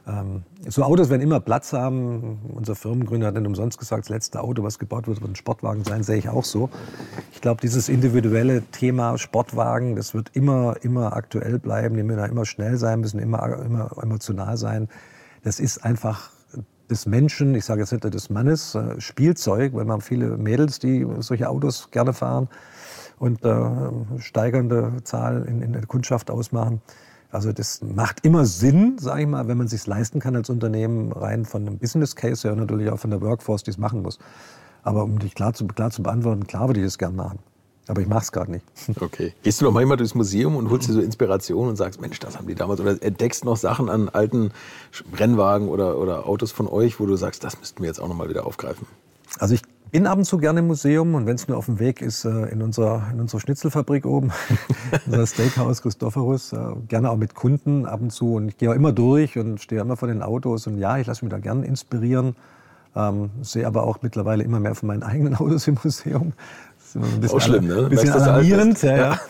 ähm, 0.07 0.45
so 0.69 0.85
Autos 0.85 1.11
werden 1.11 1.23
immer 1.23 1.41
Platz 1.41 1.73
haben. 1.73 2.39
Unser 2.55 2.77
Firmengründer 2.77 3.27
hat 3.27 3.35
nicht 3.35 3.47
umsonst 3.47 3.79
gesagt, 3.79 4.05
das 4.05 4.09
letzte 4.11 4.41
Auto, 4.43 4.63
was 4.63 4.79
gebaut 4.79 5.09
wird, 5.09 5.21
wird 5.21 5.33
ein 5.33 5.35
Sportwagen 5.35 5.83
sein, 5.83 6.05
sehe 6.05 6.19
ich 6.19 6.29
auch 6.29 6.45
so. 6.45 6.71
Ich 7.33 7.41
glaube, 7.41 7.61
dieses 7.61 7.89
individuelle 7.89 8.63
Thema 8.63 9.19
Sportwagen, 9.19 9.97
das 9.97 10.15
wird 10.15 10.31
immer, 10.35 10.77
immer 10.83 11.17
aktuell 11.17 11.59
bleiben. 11.59 11.97
Die 11.97 12.05
müssen 12.05 12.25
immer 12.31 12.47
schnell 12.47 12.77
sein, 12.77 13.01
müssen 13.01 13.19
immer, 13.19 13.61
immer 13.65 13.91
emotional 14.01 14.57
sein. 14.57 14.89
Das 15.43 15.59
ist 15.59 15.85
einfach 15.85 16.31
des 16.89 17.07
Menschen, 17.07 17.57
ich 17.57 17.65
sage 17.65 17.81
jetzt 17.81 17.91
nicht 17.91 18.05
des 18.05 18.31
Mannes, 18.31 18.77
äh, 18.77 19.01
Spielzeug, 19.01 19.75
weil 19.75 19.85
man 19.85 20.01
viele 20.01 20.39
Mädels, 20.39 20.79
die 20.79 21.05
solche 21.19 21.49
Autos 21.49 21.91
gerne 21.91 22.13
fahren 22.13 22.49
und 23.19 23.45
äh, 23.45 24.21
steigernde 24.21 24.93
Zahl 25.05 25.45
in, 25.45 25.63
in 25.63 25.73
der 25.73 25.87
Kundschaft 25.87 26.31
ausmachen. 26.31 26.81
Also 27.31 27.53
das 27.53 27.83
macht 27.83 28.25
immer 28.25 28.47
Sinn, 28.47 28.97
sage 28.99 29.23
ich 29.23 29.29
mal, 29.29 29.49
wenn 29.49 29.59
man 29.59 29.67
es 29.67 29.73
sich 29.73 29.87
leisten 29.87 30.19
kann 30.19 30.35
als 30.35 30.49
Unternehmen, 30.49 31.13
rein 31.13 31.45
von 31.45 31.67
einem 31.67 31.79
Business 31.79 32.17
Case 32.17 32.47
her 32.47 32.53
und 32.53 32.61
natürlich 32.61 32.89
auch 32.91 32.99
von 32.99 33.11
der 33.11 33.21
Workforce, 33.21 33.65
die 33.65 33.71
es 33.71 33.79
machen 33.79 34.03
muss. 34.03 34.19
Aber 34.83 35.05
um 35.05 35.19
dich 35.19 35.35
klar 35.35 35.53
zu, 35.53 35.67
klar 35.67 35.91
zu 35.91 36.03
beantworten, 36.03 36.47
klar 36.47 36.69
würde 36.69 36.81
ich 36.81 36.87
das 36.87 36.97
gern 36.97 37.17
machen. 37.17 37.39
Aber 37.89 38.03
ich 38.03 38.09
mache 38.09 38.23
es 38.23 38.33
gerade 38.33 38.51
nicht. 38.51 38.65
Okay. 39.01 39.35
Gehst 39.43 39.61
du 39.61 39.65
noch 39.65 39.73
manchmal 39.73 39.97
durchs 39.97 40.15
Museum 40.15 40.57
und 40.57 40.71
holst 40.71 40.89
dir 40.89 40.93
so 40.93 41.01
Inspiration 41.01 41.69
und 41.69 41.77
sagst, 41.77 42.01
Mensch, 42.01 42.19
das 42.19 42.37
haben 42.37 42.47
die 42.47 42.55
damals. 42.55 42.81
Oder 42.81 43.03
entdeckst 43.03 43.45
noch 43.45 43.57
Sachen 43.57 43.89
an 43.89 44.09
alten 44.09 44.51
Rennwagen 45.17 45.69
oder, 45.69 45.99
oder 45.99 46.27
Autos 46.27 46.53
von 46.53 46.69
euch, 46.69 47.01
wo 47.01 47.07
du 47.07 47.17
sagst, 47.17 47.45
das 47.45 47.59
müssten 47.59 47.83
wir 47.83 47.89
jetzt 47.89 48.01
auch 48.01 48.09
noch 48.09 48.17
mal 48.17 48.29
wieder 48.29 48.47
aufgreifen? 48.47 48.87
Also 49.39 49.55
ich 49.55 49.63
bin 49.91 50.07
ab 50.07 50.19
und 50.19 50.25
zu 50.25 50.39
gerne 50.39 50.61
im 50.61 50.67
Museum 50.67 51.15
und 51.15 51.27
wenn 51.27 51.37
es 51.37 51.49
nur 51.49 51.57
auf 51.57 51.67
dem 51.67 51.79
Weg 51.79 52.03
ist, 52.03 52.25
äh, 52.25 52.47
in 52.47 52.63
unserer, 52.63 53.09
in 53.13 53.21
unserer 53.21 53.41
Schnitzelfabrik 53.41 54.07
oben, 54.07 54.33
unser 55.07 55.27
Steakhouse 55.27 55.83
Christophorus, 55.83 56.53
äh, 56.53 56.59
gerne 56.89 57.11
auch 57.11 57.17
mit 57.17 57.35
Kunden 57.35 57.87
ab 57.87 58.01
und 58.01 58.11
zu. 58.11 58.35
Und 58.35 58.49
ich 58.49 58.59
gehe 58.59 58.71
auch 58.71 58.75
immer 58.75 58.93
durch 58.93 59.39
und 59.39 59.61
stehe 59.61 59.81
immer 59.81 59.97
vor 59.97 60.09
den 60.09 60.23
Autos 60.23 60.67
und 60.67 60.79
ja, 60.79 60.99
ich 60.99 61.07
lasse 61.07 61.25
mich 61.25 61.33
da 61.33 61.39
gerne 61.39 61.67
inspirieren. 61.67 62.37
Ähm, 62.97 63.31
sehe 63.43 63.67
aber 63.67 63.85
auch 63.85 63.99
mittlerweile 64.03 64.43
immer 64.43 64.61
mehr 64.61 64.75
von 64.75 64.89
meinen 64.89 65.03
eigenen 65.03 65.35
Autos 65.37 65.69
im 65.69 65.79
Museum. 65.83 66.33
Das 66.77 66.87
ist 66.87 66.97
immer 66.97 67.07
ein 67.07 67.21
bisschen, 67.21 67.37
auch 67.37 67.43
schlimm, 67.43 67.67
ne? 67.67 67.77
Ein 67.85 67.89
bisschen 67.91 68.13
alarmierend. 68.13 68.83
Ja, 68.83 68.97
ja. 68.97 69.21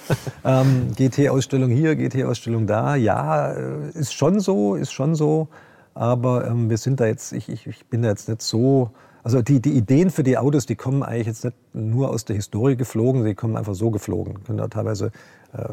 ähm, 0.44 0.92
GT-Ausstellung 0.96 1.70
hier, 1.70 1.96
GT-Ausstellung 1.96 2.66
da. 2.66 2.94
Ja, 2.94 3.52
äh, 3.52 3.90
ist 3.94 4.14
schon 4.14 4.40
so, 4.40 4.74
ist 4.74 4.92
schon 4.92 5.14
so. 5.14 5.48
Aber 5.94 6.46
ähm, 6.46 6.70
wir 6.70 6.78
sind 6.78 7.00
da 7.00 7.06
jetzt, 7.06 7.32
ich, 7.32 7.48
ich, 7.48 7.66
ich 7.66 7.86
bin 7.86 8.02
da 8.02 8.08
jetzt 8.08 8.28
nicht 8.28 8.42
so 8.42 8.92
also 9.22 9.42
die, 9.42 9.60
die 9.60 9.72
Ideen 9.72 10.10
für 10.10 10.22
die 10.22 10.38
Autos, 10.38 10.66
die 10.66 10.76
kommen 10.76 11.02
eigentlich 11.02 11.26
jetzt 11.26 11.44
nicht 11.44 11.56
nur 11.74 12.10
aus 12.10 12.24
der 12.24 12.36
Historie 12.36 12.76
geflogen, 12.76 13.24
sie 13.24 13.34
kommen 13.34 13.56
einfach 13.56 13.74
so 13.74 13.90
geflogen. 13.90 14.44
Können 14.44 14.58
da 14.58 14.68
teilweise 14.68 15.10
äh, 15.52 15.68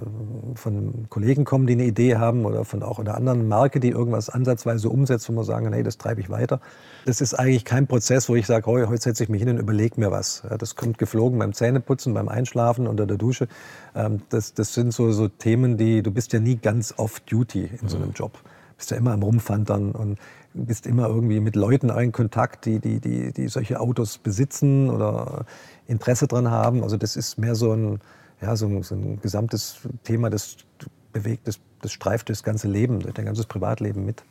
von 0.56 1.06
Kollegen 1.10 1.46
kommen, 1.46 1.68
die 1.68 1.74
eine 1.74 1.86
Idee 1.86 2.18
haben 2.18 2.46
oder 2.46 2.66
von 2.66 2.82
auch 2.84 3.00
einer 3.00 3.16
anderen 3.16 3.48
Marke, 3.48 3.80
die 3.80 3.90
irgendwas 3.90 4.30
ansatzweise 4.30 4.90
umsetzt, 4.90 5.30
wo 5.30 5.34
wir 5.34 5.44
sagen, 5.44 5.72
hey, 5.74 5.84
das 5.84 5.98
treibe 5.98 6.22
ich 6.22 6.30
weiter. 6.30 6.60
Das 7.06 7.22
ist 7.22 7.34
eigentlich 7.34 7.66
kein 7.66 7.88
Prozess, 7.88 8.30
wo 8.30 8.36
ich 8.36 8.46
sage, 8.46 8.70
oh, 8.70 8.88
heute 8.88 9.02
setze 9.02 9.24
ich 9.24 9.30
mich 9.30 9.42
hin 9.42 9.50
und 9.50 9.60
überlege 9.60 10.00
mir 10.00 10.12
was. 10.12 10.44
Ja, 10.50 10.58
das 10.58 10.76
kommt 10.76 10.98
geflogen 10.98 11.40
beim 11.40 11.54
Zähneputzen, 11.54 12.14
beim 12.14 12.30
Einschlafen, 12.30 12.88
unter 12.88 13.06
der 13.06 13.18
Dusche. 13.18 13.48
Ähm, 13.96 14.22
das, 14.30 14.54
das 14.54 14.74
sind 14.74 14.94
so, 14.94 15.12
so 15.12 15.28
Themen, 15.28 15.78
die, 15.78 16.02
du 16.02 16.12
bist 16.12 16.34
ja 16.34 16.40
nie 16.40 16.56
ganz 16.56 16.94
off-duty 16.98 17.70
in 17.82 17.88
so 17.88 17.98
einem 17.98 18.12
Job 18.12 18.40
bist 18.78 18.92
ja 18.92 18.98
immer 18.98 19.14
am 19.14 19.24
Rumfantern 19.24 19.92
und 19.92 20.20
bist 20.56 20.88
immer 20.88 21.08
irgendwie 21.08 21.40
mit 21.40 21.56
Leuten 21.56 21.90
in 21.90 22.12
Kontakt, 22.12 22.66
die, 22.66 22.80
die, 22.80 23.00
die, 23.00 23.34
die 23.34 23.48
solche 23.48 23.80
Autos 23.80 24.18
besitzen 24.18 24.90
oder 24.90 25.46
Interesse 25.88 26.28
dran 26.28 26.50
haben. 26.50 26.84
Also 26.84 26.98
das 26.98 27.16
ist 27.16 27.38
mehr 27.38 27.56
so 27.56 27.74
ein, 27.74 28.00
ja, 28.42 28.56
so 28.56 28.68
ein, 28.68 28.82
so 28.84 28.96
ein 28.96 29.20
gesamtes 29.22 29.78
Thema, 30.04 30.30
das 30.30 30.58
bewegt, 31.12 31.48
das, 31.48 31.60
das 31.82 31.92
streift 31.92 32.30
das 32.30 32.44
ganze 32.44 32.68
Leben, 32.68 33.00
dein 33.00 33.26
ganzes 33.26 33.46
Privatleben 33.46 34.06
mit. 34.06 34.24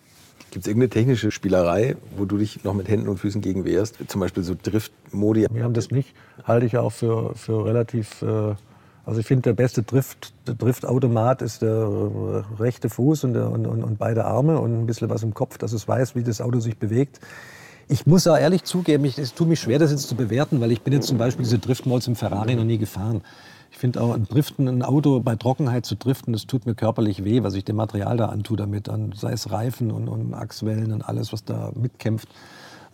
Gibt 0.50 0.66
es 0.66 0.68
irgendeine 0.68 0.90
technische 0.90 1.30
Spielerei, 1.30 1.96
wo 2.16 2.24
du 2.24 2.38
dich 2.38 2.64
noch 2.64 2.74
mit 2.74 2.88
Händen 2.88 3.08
und 3.08 3.18
Füßen 3.18 3.40
gegen 3.40 3.64
wehrst? 3.64 3.98
Zum 4.08 4.20
Beispiel 4.20 4.42
so 4.42 4.54
Drift-Modi? 4.60 5.46
Wir 5.50 5.64
haben 5.64 5.74
das 5.74 5.90
nicht. 5.90 6.14
Halte 6.44 6.66
ich 6.66 6.76
auch 6.76 6.92
für, 6.92 7.34
für 7.34 7.64
relativ 7.64 8.22
äh, 8.22 8.54
also 9.06 9.20
ich 9.20 9.26
finde, 9.26 9.42
der 9.42 9.52
beste 9.52 9.82
Drift, 9.82 10.32
Driftautomat 10.46 11.42
ist 11.42 11.62
der 11.62 12.44
rechte 12.58 12.88
Fuß 12.88 13.24
und, 13.24 13.34
der, 13.34 13.50
und, 13.50 13.66
und, 13.66 13.84
und, 13.84 13.98
beide 13.98 14.24
Arme 14.24 14.58
und 14.58 14.82
ein 14.82 14.86
bisschen 14.86 15.10
was 15.10 15.22
im 15.22 15.34
Kopf, 15.34 15.58
dass 15.58 15.72
es 15.72 15.86
weiß, 15.86 16.14
wie 16.14 16.22
das 16.22 16.40
Auto 16.40 16.60
sich 16.60 16.78
bewegt. 16.78 17.20
Ich 17.86 18.06
muss 18.06 18.26
auch 18.26 18.38
ehrlich 18.38 18.64
zugeben, 18.64 19.04
ich, 19.04 19.18
es 19.18 19.34
tut 19.34 19.48
mich 19.48 19.60
schwer, 19.60 19.78
das 19.78 19.90
jetzt 19.90 20.08
zu 20.08 20.14
bewerten, 20.14 20.60
weil 20.60 20.72
ich 20.72 20.80
bin 20.80 20.94
jetzt 20.94 21.06
zum 21.06 21.18
Beispiel 21.18 21.44
diese 21.44 21.58
Driftmods 21.58 22.06
im 22.06 22.16
Ferrari 22.16 22.54
noch 22.54 22.64
nie 22.64 22.78
gefahren. 22.78 23.20
Ich 23.70 23.78
finde 23.78 24.00
auch 24.00 24.14
ein 24.14 24.24
Driften, 24.24 24.68
ein 24.68 24.82
Auto 24.82 25.20
bei 25.20 25.36
Trockenheit 25.36 25.84
zu 25.84 25.96
driften, 25.96 26.32
das 26.32 26.46
tut 26.46 26.64
mir 26.64 26.74
körperlich 26.74 27.24
weh, 27.24 27.42
was 27.42 27.54
ich 27.54 27.64
dem 27.64 27.76
Material 27.76 28.16
da 28.16 28.26
antue 28.26 28.56
damit, 28.56 28.88
an, 28.88 29.12
sei 29.14 29.32
es 29.32 29.50
Reifen 29.50 29.90
und, 29.90 30.08
und 30.08 30.32
Achswellen 30.32 30.92
und 30.92 31.02
alles, 31.02 31.32
was 31.32 31.44
da 31.44 31.72
mitkämpft. 31.74 32.28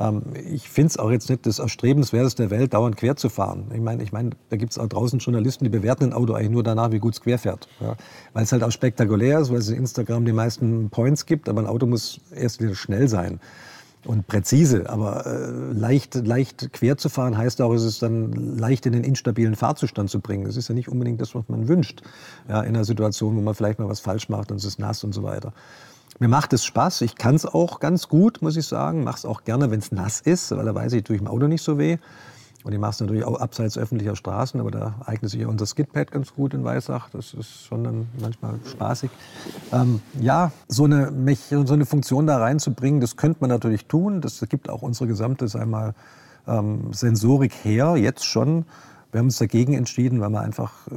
Ähm, 0.00 0.22
ich 0.50 0.68
finde 0.68 0.88
es 0.88 0.96
auch 0.96 1.10
jetzt 1.10 1.28
nicht 1.28 1.46
das 1.46 1.58
Erstrebenswertes 1.58 2.34
der 2.34 2.50
Welt, 2.50 2.74
dauernd 2.74 2.96
quer 2.96 3.16
zu 3.16 3.28
fahren. 3.28 3.70
Ich 3.74 3.80
meine, 3.80 4.02
ich 4.02 4.12
mein, 4.12 4.34
da 4.48 4.56
gibt 4.56 4.72
es 4.72 4.78
auch 4.78 4.88
draußen 4.88 5.18
Journalisten, 5.18 5.64
die 5.64 5.70
bewerten 5.70 6.04
ein 6.04 6.12
Auto 6.12 6.32
eigentlich 6.32 6.50
nur 6.50 6.62
danach, 6.62 6.90
wie 6.90 6.98
gut 6.98 7.14
es 7.14 7.20
quer 7.20 7.38
fährt. 7.38 7.68
Ja. 7.80 7.94
Weil 8.32 8.44
es 8.44 8.52
halt 8.52 8.64
auch 8.64 8.72
spektakulär 8.72 9.40
ist, 9.40 9.50
weil 9.50 9.58
es 9.58 9.68
in 9.68 9.76
Instagram 9.76 10.24
die 10.24 10.32
meisten 10.32 10.88
Points 10.90 11.26
gibt, 11.26 11.48
aber 11.48 11.60
ein 11.60 11.66
Auto 11.66 11.86
muss 11.86 12.20
erst 12.34 12.62
wieder 12.62 12.74
schnell 12.74 13.08
sein 13.08 13.38
und 14.06 14.26
präzise. 14.26 14.88
Aber 14.88 15.26
äh, 15.26 15.72
leicht, 15.72 16.14
leicht 16.14 16.72
quer 16.72 16.96
zu 16.96 17.08
fahren 17.08 17.36
heißt 17.36 17.60
auch, 17.60 17.72
es 17.74 17.84
ist 17.84 18.02
dann 18.02 18.32
leicht 18.32 18.86
in 18.86 18.92
den 18.92 19.04
instabilen 19.04 19.56
Fahrzustand 19.56 20.10
zu 20.10 20.20
bringen. 20.20 20.44
Das 20.44 20.56
ist 20.56 20.68
ja 20.68 20.74
nicht 20.74 20.88
unbedingt 20.88 21.20
das, 21.20 21.34
was 21.34 21.44
man 21.48 21.68
wünscht. 21.68 22.02
Ja, 22.48 22.62
in 22.62 22.74
einer 22.74 22.84
Situation, 22.84 23.36
wo 23.36 23.40
man 23.40 23.54
vielleicht 23.54 23.78
mal 23.78 23.88
was 23.88 24.00
falsch 24.00 24.28
macht 24.28 24.50
und 24.50 24.56
es 24.56 24.64
ist 24.64 24.78
nass 24.78 25.04
und 25.04 25.12
so 25.12 25.22
weiter. 25.22 25.52
Mir 26.20 26.28
macht 26.28 26.52
es 26.52 26.66
Spaß. 26.66 27.00
Ich 27.00 27.16
kann 27.16 27.34
es 27.34 27.46
auch 27.46 27.80
ganz 27.80 28.06
gut, 28.06 28.42
muss 28.42 28.54
ich 28.58 28.66
sagen. 28.66 29.04
Mache 29.04 29.16
es 29.16 29.24
auch 29.24 29.42
gerne, 29.42 29.70
wenn 29.70 29.78
es 29.78 29.90
nass 29.90 30.20
ist, 30.20 30.50
weil 30.54 30.66
da 30.66 30.74
weiß 30.74 30.92
ich, 30.92 31.02
tue 31.02 31.16
ich 31.16 31.22
im 31.22 31.28
Auto 31.28 31.46
nicht 31.48 31.62
so 31.62 31.78
weh. 31.78 31.96
Und 32.62 32.74
ich 32.74 32.78
mache 32.78 32.90
es 32.90 33.00
natürlich 33.00 33.24
auch 33.24 33.40
abseits 33.40 33.78
öffentlicher 33.78 34.14
Straßen, 34.14 34.60
aber 34.60 34.70
da 34.70 34.96
eignet 35.06 35.30
sich 35.30 35.40
ja 35.40 35.48
unser 35.48 35.64
Skidpad 35.64 36.10
ganz 36.10 36.34
gut 36.34 36.52
in 36.52 36.62
Weissach. 36.62 37.08
Das 37.08 37.32
ist 37.32 37.64
schon 37.64 37.84
dann 37.84 38.08
manchmal 38.20 38.56
spaßig. 38.70 39.10
Ähm, 39.72 40.02
ja, 40.20 40.52
so 40.68 40.84
eine, 40.84 41.10
so 41.48 41.72
eine 41.72 41.86
Funktion 41.86 42.26
da 42.26 42.36
reinzubringen, 42.36 43.00
das 43.00 43.16
könnte 43.16 43.38
man 43.40 43.48
natürlich 43.48 43.86
tun. 43.86 44.20
Das 44.20 44.44
gibt 44.46 44.68
auch 44.68 44.82
unsere 44.82 45.06
gesamte, 45.06 45.46
einmal 45.58 45.94
ähm, 46.46 46.92
Sensorik 46.92 47.54
her, 47.64 47.96
jetzt 47.96 48.26
schon. 48.26 48.66
Wir 49.12 49.18
haben 49.18 49.26
uns 49.26 49.38
dagegen 49.38 49.74
entschieden, 49.74 50.20
weil 50.20 50.30
wir 50.30 50.40
einfach 50.40 50.86
äh, 50.88 50.94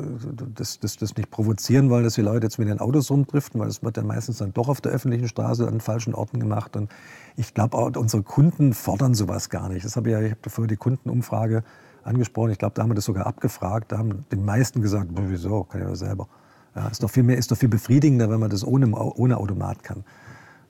das, 0.53 0.79
das, 0.79 0.97
das 0.97 1.15
nicht 1.15 1.31
provozieren 1.31 1.89
wollen, 1.89 2.03
dass 2.03 2.13
die 2.13 2.21
Leute 2.21 2.45
jetzt 2.45 2.59
mit 2.59 2.67
den 2.67 2.79
Autos 2.79 3.09
rumdriften, 3.09 3.59
weil 3.59 3.67
das 3.67 3.81
wird 3.81 3.97
ja 3.97 4.03
meistens 4.03 4.37
dann 4.37 4.53
doch 4.53 4.69
auf 4.69 4.81
der 4.81 4.91
öffentlichen 4.91 5.27
Straße 5.27 5.67
an 5.67 5.81
falschen 5.81 6.13
Orten 6.13 6.39
gemacht. 6.39 6.75
Und 6.75 6.91
ich 7.35 7.53
glaube 7.53 7.77
unsere 7.77 8.23
Kunden 8.23 8.73
fordern 8.73 9.15
sowas 9.15 9.49
gar 9.49 9.69
nicht. 9.69 9.83
Das 9.83 9.95
habe 9.95 10.09
ich 10.09 10.13
ja, 10.13 10.21
ich 10.21 10.31
habe 10.31 10.49
vorher 10.49 10.67
die 10.67 10.77
Kundenumfrage 10.77 11.63
angesprochen. 12.03 12.51
Ich 12.51 12.59
glaube, 12.59 12.75
da 12.75 12.83
haben 12.83 12.91
wir 12.91 12.95
das 12.95 13.05
sogar 13.05 13.25
abgefragt. 13.25 13.91
Da 13.91 13.97
haben 13.97 14.25
die 14.31 14.35
meisten 14.35 14.81
gesagt, 14.81 15.09
wieso, 15.13 15.63
kann 15.63 15.81
ich 15.81 15.87
ja 15.87 15.95
selber. 15.95 16.27
Ja, 16.75 16.87
ist 16.87 17.03
doch 17.03 17.09
viel 17.09 17.23
mehr, 17.23 17.37
ist 17.37 17.51
doch 17.51 17.57
viel 17.57 17.69
befriedigender, 17.69 18.29
wenn 18.29 18.39
man 18.39 18.49
das 18.49 18.65
ohne, 18.65 18.93
ohne 18.95 19.37
Automat 19.37 19.83
kann. 19.83 20.03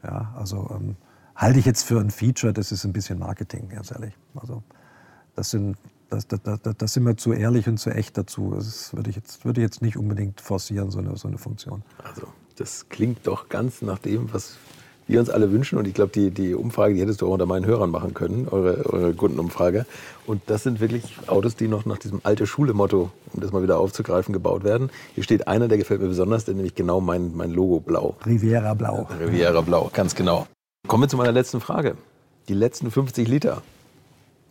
Ja, 0.04 0.34
also 0.38 0.70
ähm, 0.74 0.96
halte 1.36 1.60
ich 1.60 1.66
jetzt 1.66 1.84
für 1.84 2.00
ein 2.00 2.12
Feature, 2.12 2.54
das 2.54 2.72
ist 2.72 2.84
ein 2.84 2.94
bisschen 2.94 3.20
Marketing, 3.20 3.70
ganz 3.70 3.91
ehrlich. 3.91 4.14
Also 4.36 4.64
das 5.36 5.50
sind 5.50 5.78
da, 6.20 6.38
da, 6.38 6.74
da, 6.74 6.88
sind 6.88 7.05
wir 7.05 7.18
zu 7.18 7.34
ehrlich 7.34 7.68
und 7.68 7.78
zu 7.78 7.89
echt 7.89 8.18
dazu. 8.18 8.53
Das 8.55 8.95
würde 8.95 9.09
ich 9.09 9.16
jetzt, 9.16 9.45
würde 9.45 9.61
ich 9.61 9.66
jetzt 9.66 9.82
nicht 9.82 9.97
unbedingt 9.97 10.41
forcieren, 10.41 10.91
so 10.91 10.99
eine, 10.99 11.16
so 11.18 11.28
eine 11.28 11.38
Funktion. 11.38 11.84
Also, 12.03 12.28
das 12.57 12.88
klingt 12.89 13.26
doch 13.26 13.49
ganz 13.49 13.82
nach 13.82 13.99
dem, 13.99 14.32
was 14.34 14.57
wir 15.07 15.20
uns 15.20 15.30
alle 15.30 15.51
wünschen. 15.51 15.78
Und 15.78 15.88
ich 15.88 15.93
glaube, 15.93 16.11
die, 16.11 16.32
die 16.32 16.53
Umfrage, 16.53 16.93
die 16.93 17.01
hättest 17.01 17.22
du 17.22 17.28
auch 17.28 17.34
unter 17.34 17.45
meinen 17.45 17.66
Hörern 17.66 17.89
machen 17.89 18.14
können, 18.14 18.47
eure, 18.49 18.86
eure 18.86 19.14
Kundenumfrage. 19.14 19.86
Und 20.26 20.41
das 20.47 20.64
sind 20.64 20.80
wirklich 20.80 21.18
Autos, 21.28 21.55
die 21.55 21.68
noch 21.68 21.86
nach 21.86 21.97
diesem 21.97 22.22
alte 22.24 22.47
Schule-Motto, 22.47 23.11
um 23.34 23.41
das 23.41 23.51
mal 23.51 23.64
wieder 23.64 23.80
aufzugreifen, 23.80 24.34
gebaut 24.34 24.64
werden. 24.64 24.89
Hier 25.16 25.24
steht 25.24 25.47
einer, 25.47 25.68
der 25.68 25.78
gefällt 25.78 26.01
mir 26.01 26.07
besonders, 26.07 26.45
der 26.45 26.55
nämlich 26.55 26.76
genau 26.76 27.01
mein, 27.01 27.36
mein 27.36 27.51
Logo 27.51 27.80
blau. 27.80 28.16
Riviera 28.26 28.74
Blau. 28.74 29.07
Riviera 29.20 29.61
Blau, 29.61 29.89
ganz 29.93 30.16
genau. 30.16 30.47
Kommen 30.88 31.03
wir 31.03 31.09
zu 31.09 31.18
meiner 31.18 31.32
letzten 31.32 31.61
Frage. 31.61 31.97
Die 32.47 32.53
letzten 32.53 32.91
50 32.91 33.28
Liter. 33.28 33.61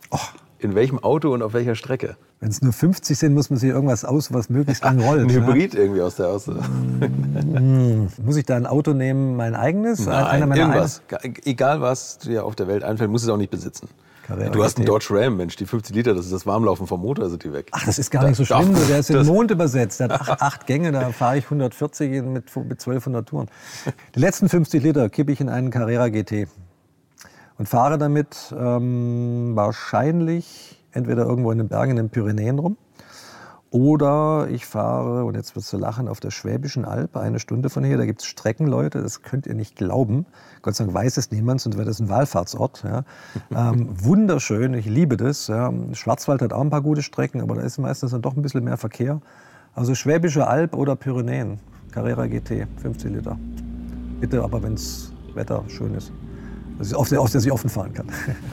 Oh. 0.09 0.17
In 0.63 0.75
welchem 0.75 0.97
Auto 1.03 1.33
und 1.33 1.41
auf 1.43 1.51
welcher 1.51 1.75
Strecke? 1.75 2.15
Wenn 2.39 2.47
es 2.47 2.61
nur 2.61 2.71
50 2.71 3.19
sind, 3.19 3.33
muss 3.33 3.49
man 3.49 3.59
sich 3.59 3.69
irgendwas 3.69 4.05
aus, 4.05 4.31
was 4.31 4.49
möglichst 4.49 4.81
lang 4.85 4.97
rollt. 5.03 5.23
Ein 5.23 5.29
Hybrid 5.29 5.73
ja? 5.73 5.81
irgendwie 5.81 6.01
aus 6.01 6.15
der 6.15 6.29
Außer. 6.29 6.53
Mm, 6.53 8.07
muss 8.23 8.37
ich 8.37 8.45
da 8.45 8.55
ein 8.55 8.65
Auto 8.65 8.93
nehmen, 8.93 9.35
mein 9.35 9.55
eigenes? 9.55 10.05
Nein, 10.05 10.49
irgendwas. 10.53 11.01
Ein? 11.21 11.33
Egal, 11.43 11.81
was 11.81 12.19
dir 12.19 12.45
auf 12.45 12.55
der 12.55 12.69
Welt 12.69 12.85
einfällt, 12.85 13.11
musst 13.11 13.25
du 13.25 13.29
es 13.29 13.33
auch 13.33 13.37
nicht 13.37 13.51
besitzen. 13.51 13.89
Du 14.53 14.63
hast 14.63 14.77
einen 14.77 14.85
Dodge 14.85 15.07
Ram, 15.09 15.35
Mensch, 15.35 15.57
die 15.57 15.65
50 15.65 15.93
Liter, 15.93 16.13
das 16.13 16.23
ist 16.27 16.31
das 16.31 16.45
Warmlaufen 16.45 16.87
vom 16.87 17.01
Motor, 17.01 17.29
sind 17.29 17.43
die 17.43 17.51
weg. 17.51 17.67
Ach, 17.73 17.85
das 17.85 17.99
ist 17.99 18.09
gar 18.09 18.25
nicht 18.25 18.37
so 18.37 18.45
schlimm. 18.45 18.73
Der 18.87 18.99
ist 18.99 19.09
in 19.09 19.17
den 19.17 19.27
Mond 19.27 19.51
übersetzt. 19.51 19.99
Der 19.99 20.07
hat 20.07 20.21
acht, 20.21 20.41
acht 20.41 20.65
Gänge, 20.65 20.93
da 20.93 21.11
fahre 21.11 21.39
ich 21.39 21.43
140 21.43 22.09
mit, 22.23 22.55
mit 22.55 22.55
1200 22.55 23.27
Touren. 23.27 23.49
Die 24.15 24.19
letzten 24.19 24.47
50 24.47 24.81
Liter 24.81 25.09
kippe 25.09 25.33
ich 25.33 25.41
in 25.41 25.49
einen 25.49 25.71
Carrera 25.71 26.07
GT 26.07 26.47
und 27.57 27.67
fahre 27.67 27.97
damit 27.97 28.53
ähm, 28.57 29.51
wahrscheinlich 29.55 30.83
entweder 30.91 31.25
irgendwo 31.25 31.51
in 31.51 31.57
den 31.57 31.67
Bergen 31.67 31.91
in 31.91 31.97
den 31.97 32.09
Pyrenäen 32.09 32.59
rum 32.59 32.77
oder 33.73 34.49
ich 34.51 34.67
fahre, 34.67 35.25
und 35.25 35.35
jetzt 35.35 35.55
wirst 35.55 35.73
du 35.73 35.77
lachen, 35.77 36.07
auf 36.07 36.19
der 36.19 36.29
Schwäbischen 36.29 36.85
Alb, 36.85 37.17
eine 37.17 37.39
Stunde 37.39 37.71
von 37.71 37.83
hier. 37.83 37.97
Da 37.97 38.05
gibt 38.05 38.21
es 38.21 38.27
Strecken, 38.27 38.67
Leute, 38.67 39.01
das 39.01 39.23
könnt 39.23 39.47
ihr 39.47 39.55
nicht 39.55 39.75
glauben. 39.75 40.27
Gott 40.61 40.75
sei 40.75 40.83
Dank 40.83 40.95
weiß 40.95 41.17
es 41.17 41.31
niemand, 41.31 41.59
sonst 41.59 41.75
wäre 41.75 41.87
das 41.87 41.99
ein 41.99 42.07
Wallfahrtsort. 42.07 42.83
Ja. 42.83 43.03
ähm, 43.71 43.89
wunderschön, 43.91 44.75
ich 44.75 44.85
liebe 44.85 45.17
das. 45.17 45.47
Ja. 45.47 45.73
Schwarzwald 45.93 46.43
hat 46.43 46.53
auch 46.53 46.61
ein 46.61 46.69
paar 46.69 46.83
gute 46.83 47.01
Strecken, 47.01 47.41
aber 47.41 47.55
da 47.55 47.61
ist 47.63 47.79
meistens 47.79 48.11
dann 48.11 48.21
doch 48.21 48.35
ein 48.35 48.43
bisschen 48.43 48.63
mehr 48.63 48.77
Verkehr. 48.77 49.21
Also 49.73 49.95
Schwäbische 49.95 50.45
Alb 50.45 50.75
oder 50.75 50.95
Pyrenäen, 50.95 51.59
Carrera 51.89 52.27
GT, 52.27 52.67
50 52.77 53.11
Liter. 53.11 53.39
Bitte 54.19 54.43
aber, 54.43 54.61
wenn 54.61 54.75
das 54.75 55.11
Wetter 55.33 55.63
schön 55.67 55.95
ist 55.95 56.11
auf 56.93 57.09
der, 57.09 57.21
auf 57.21 57.31
der 57.31 57.41
ich 57.41 57.51
offen 57.51 57.69
fahren 57.69 57.93
kann. 57.93 58.07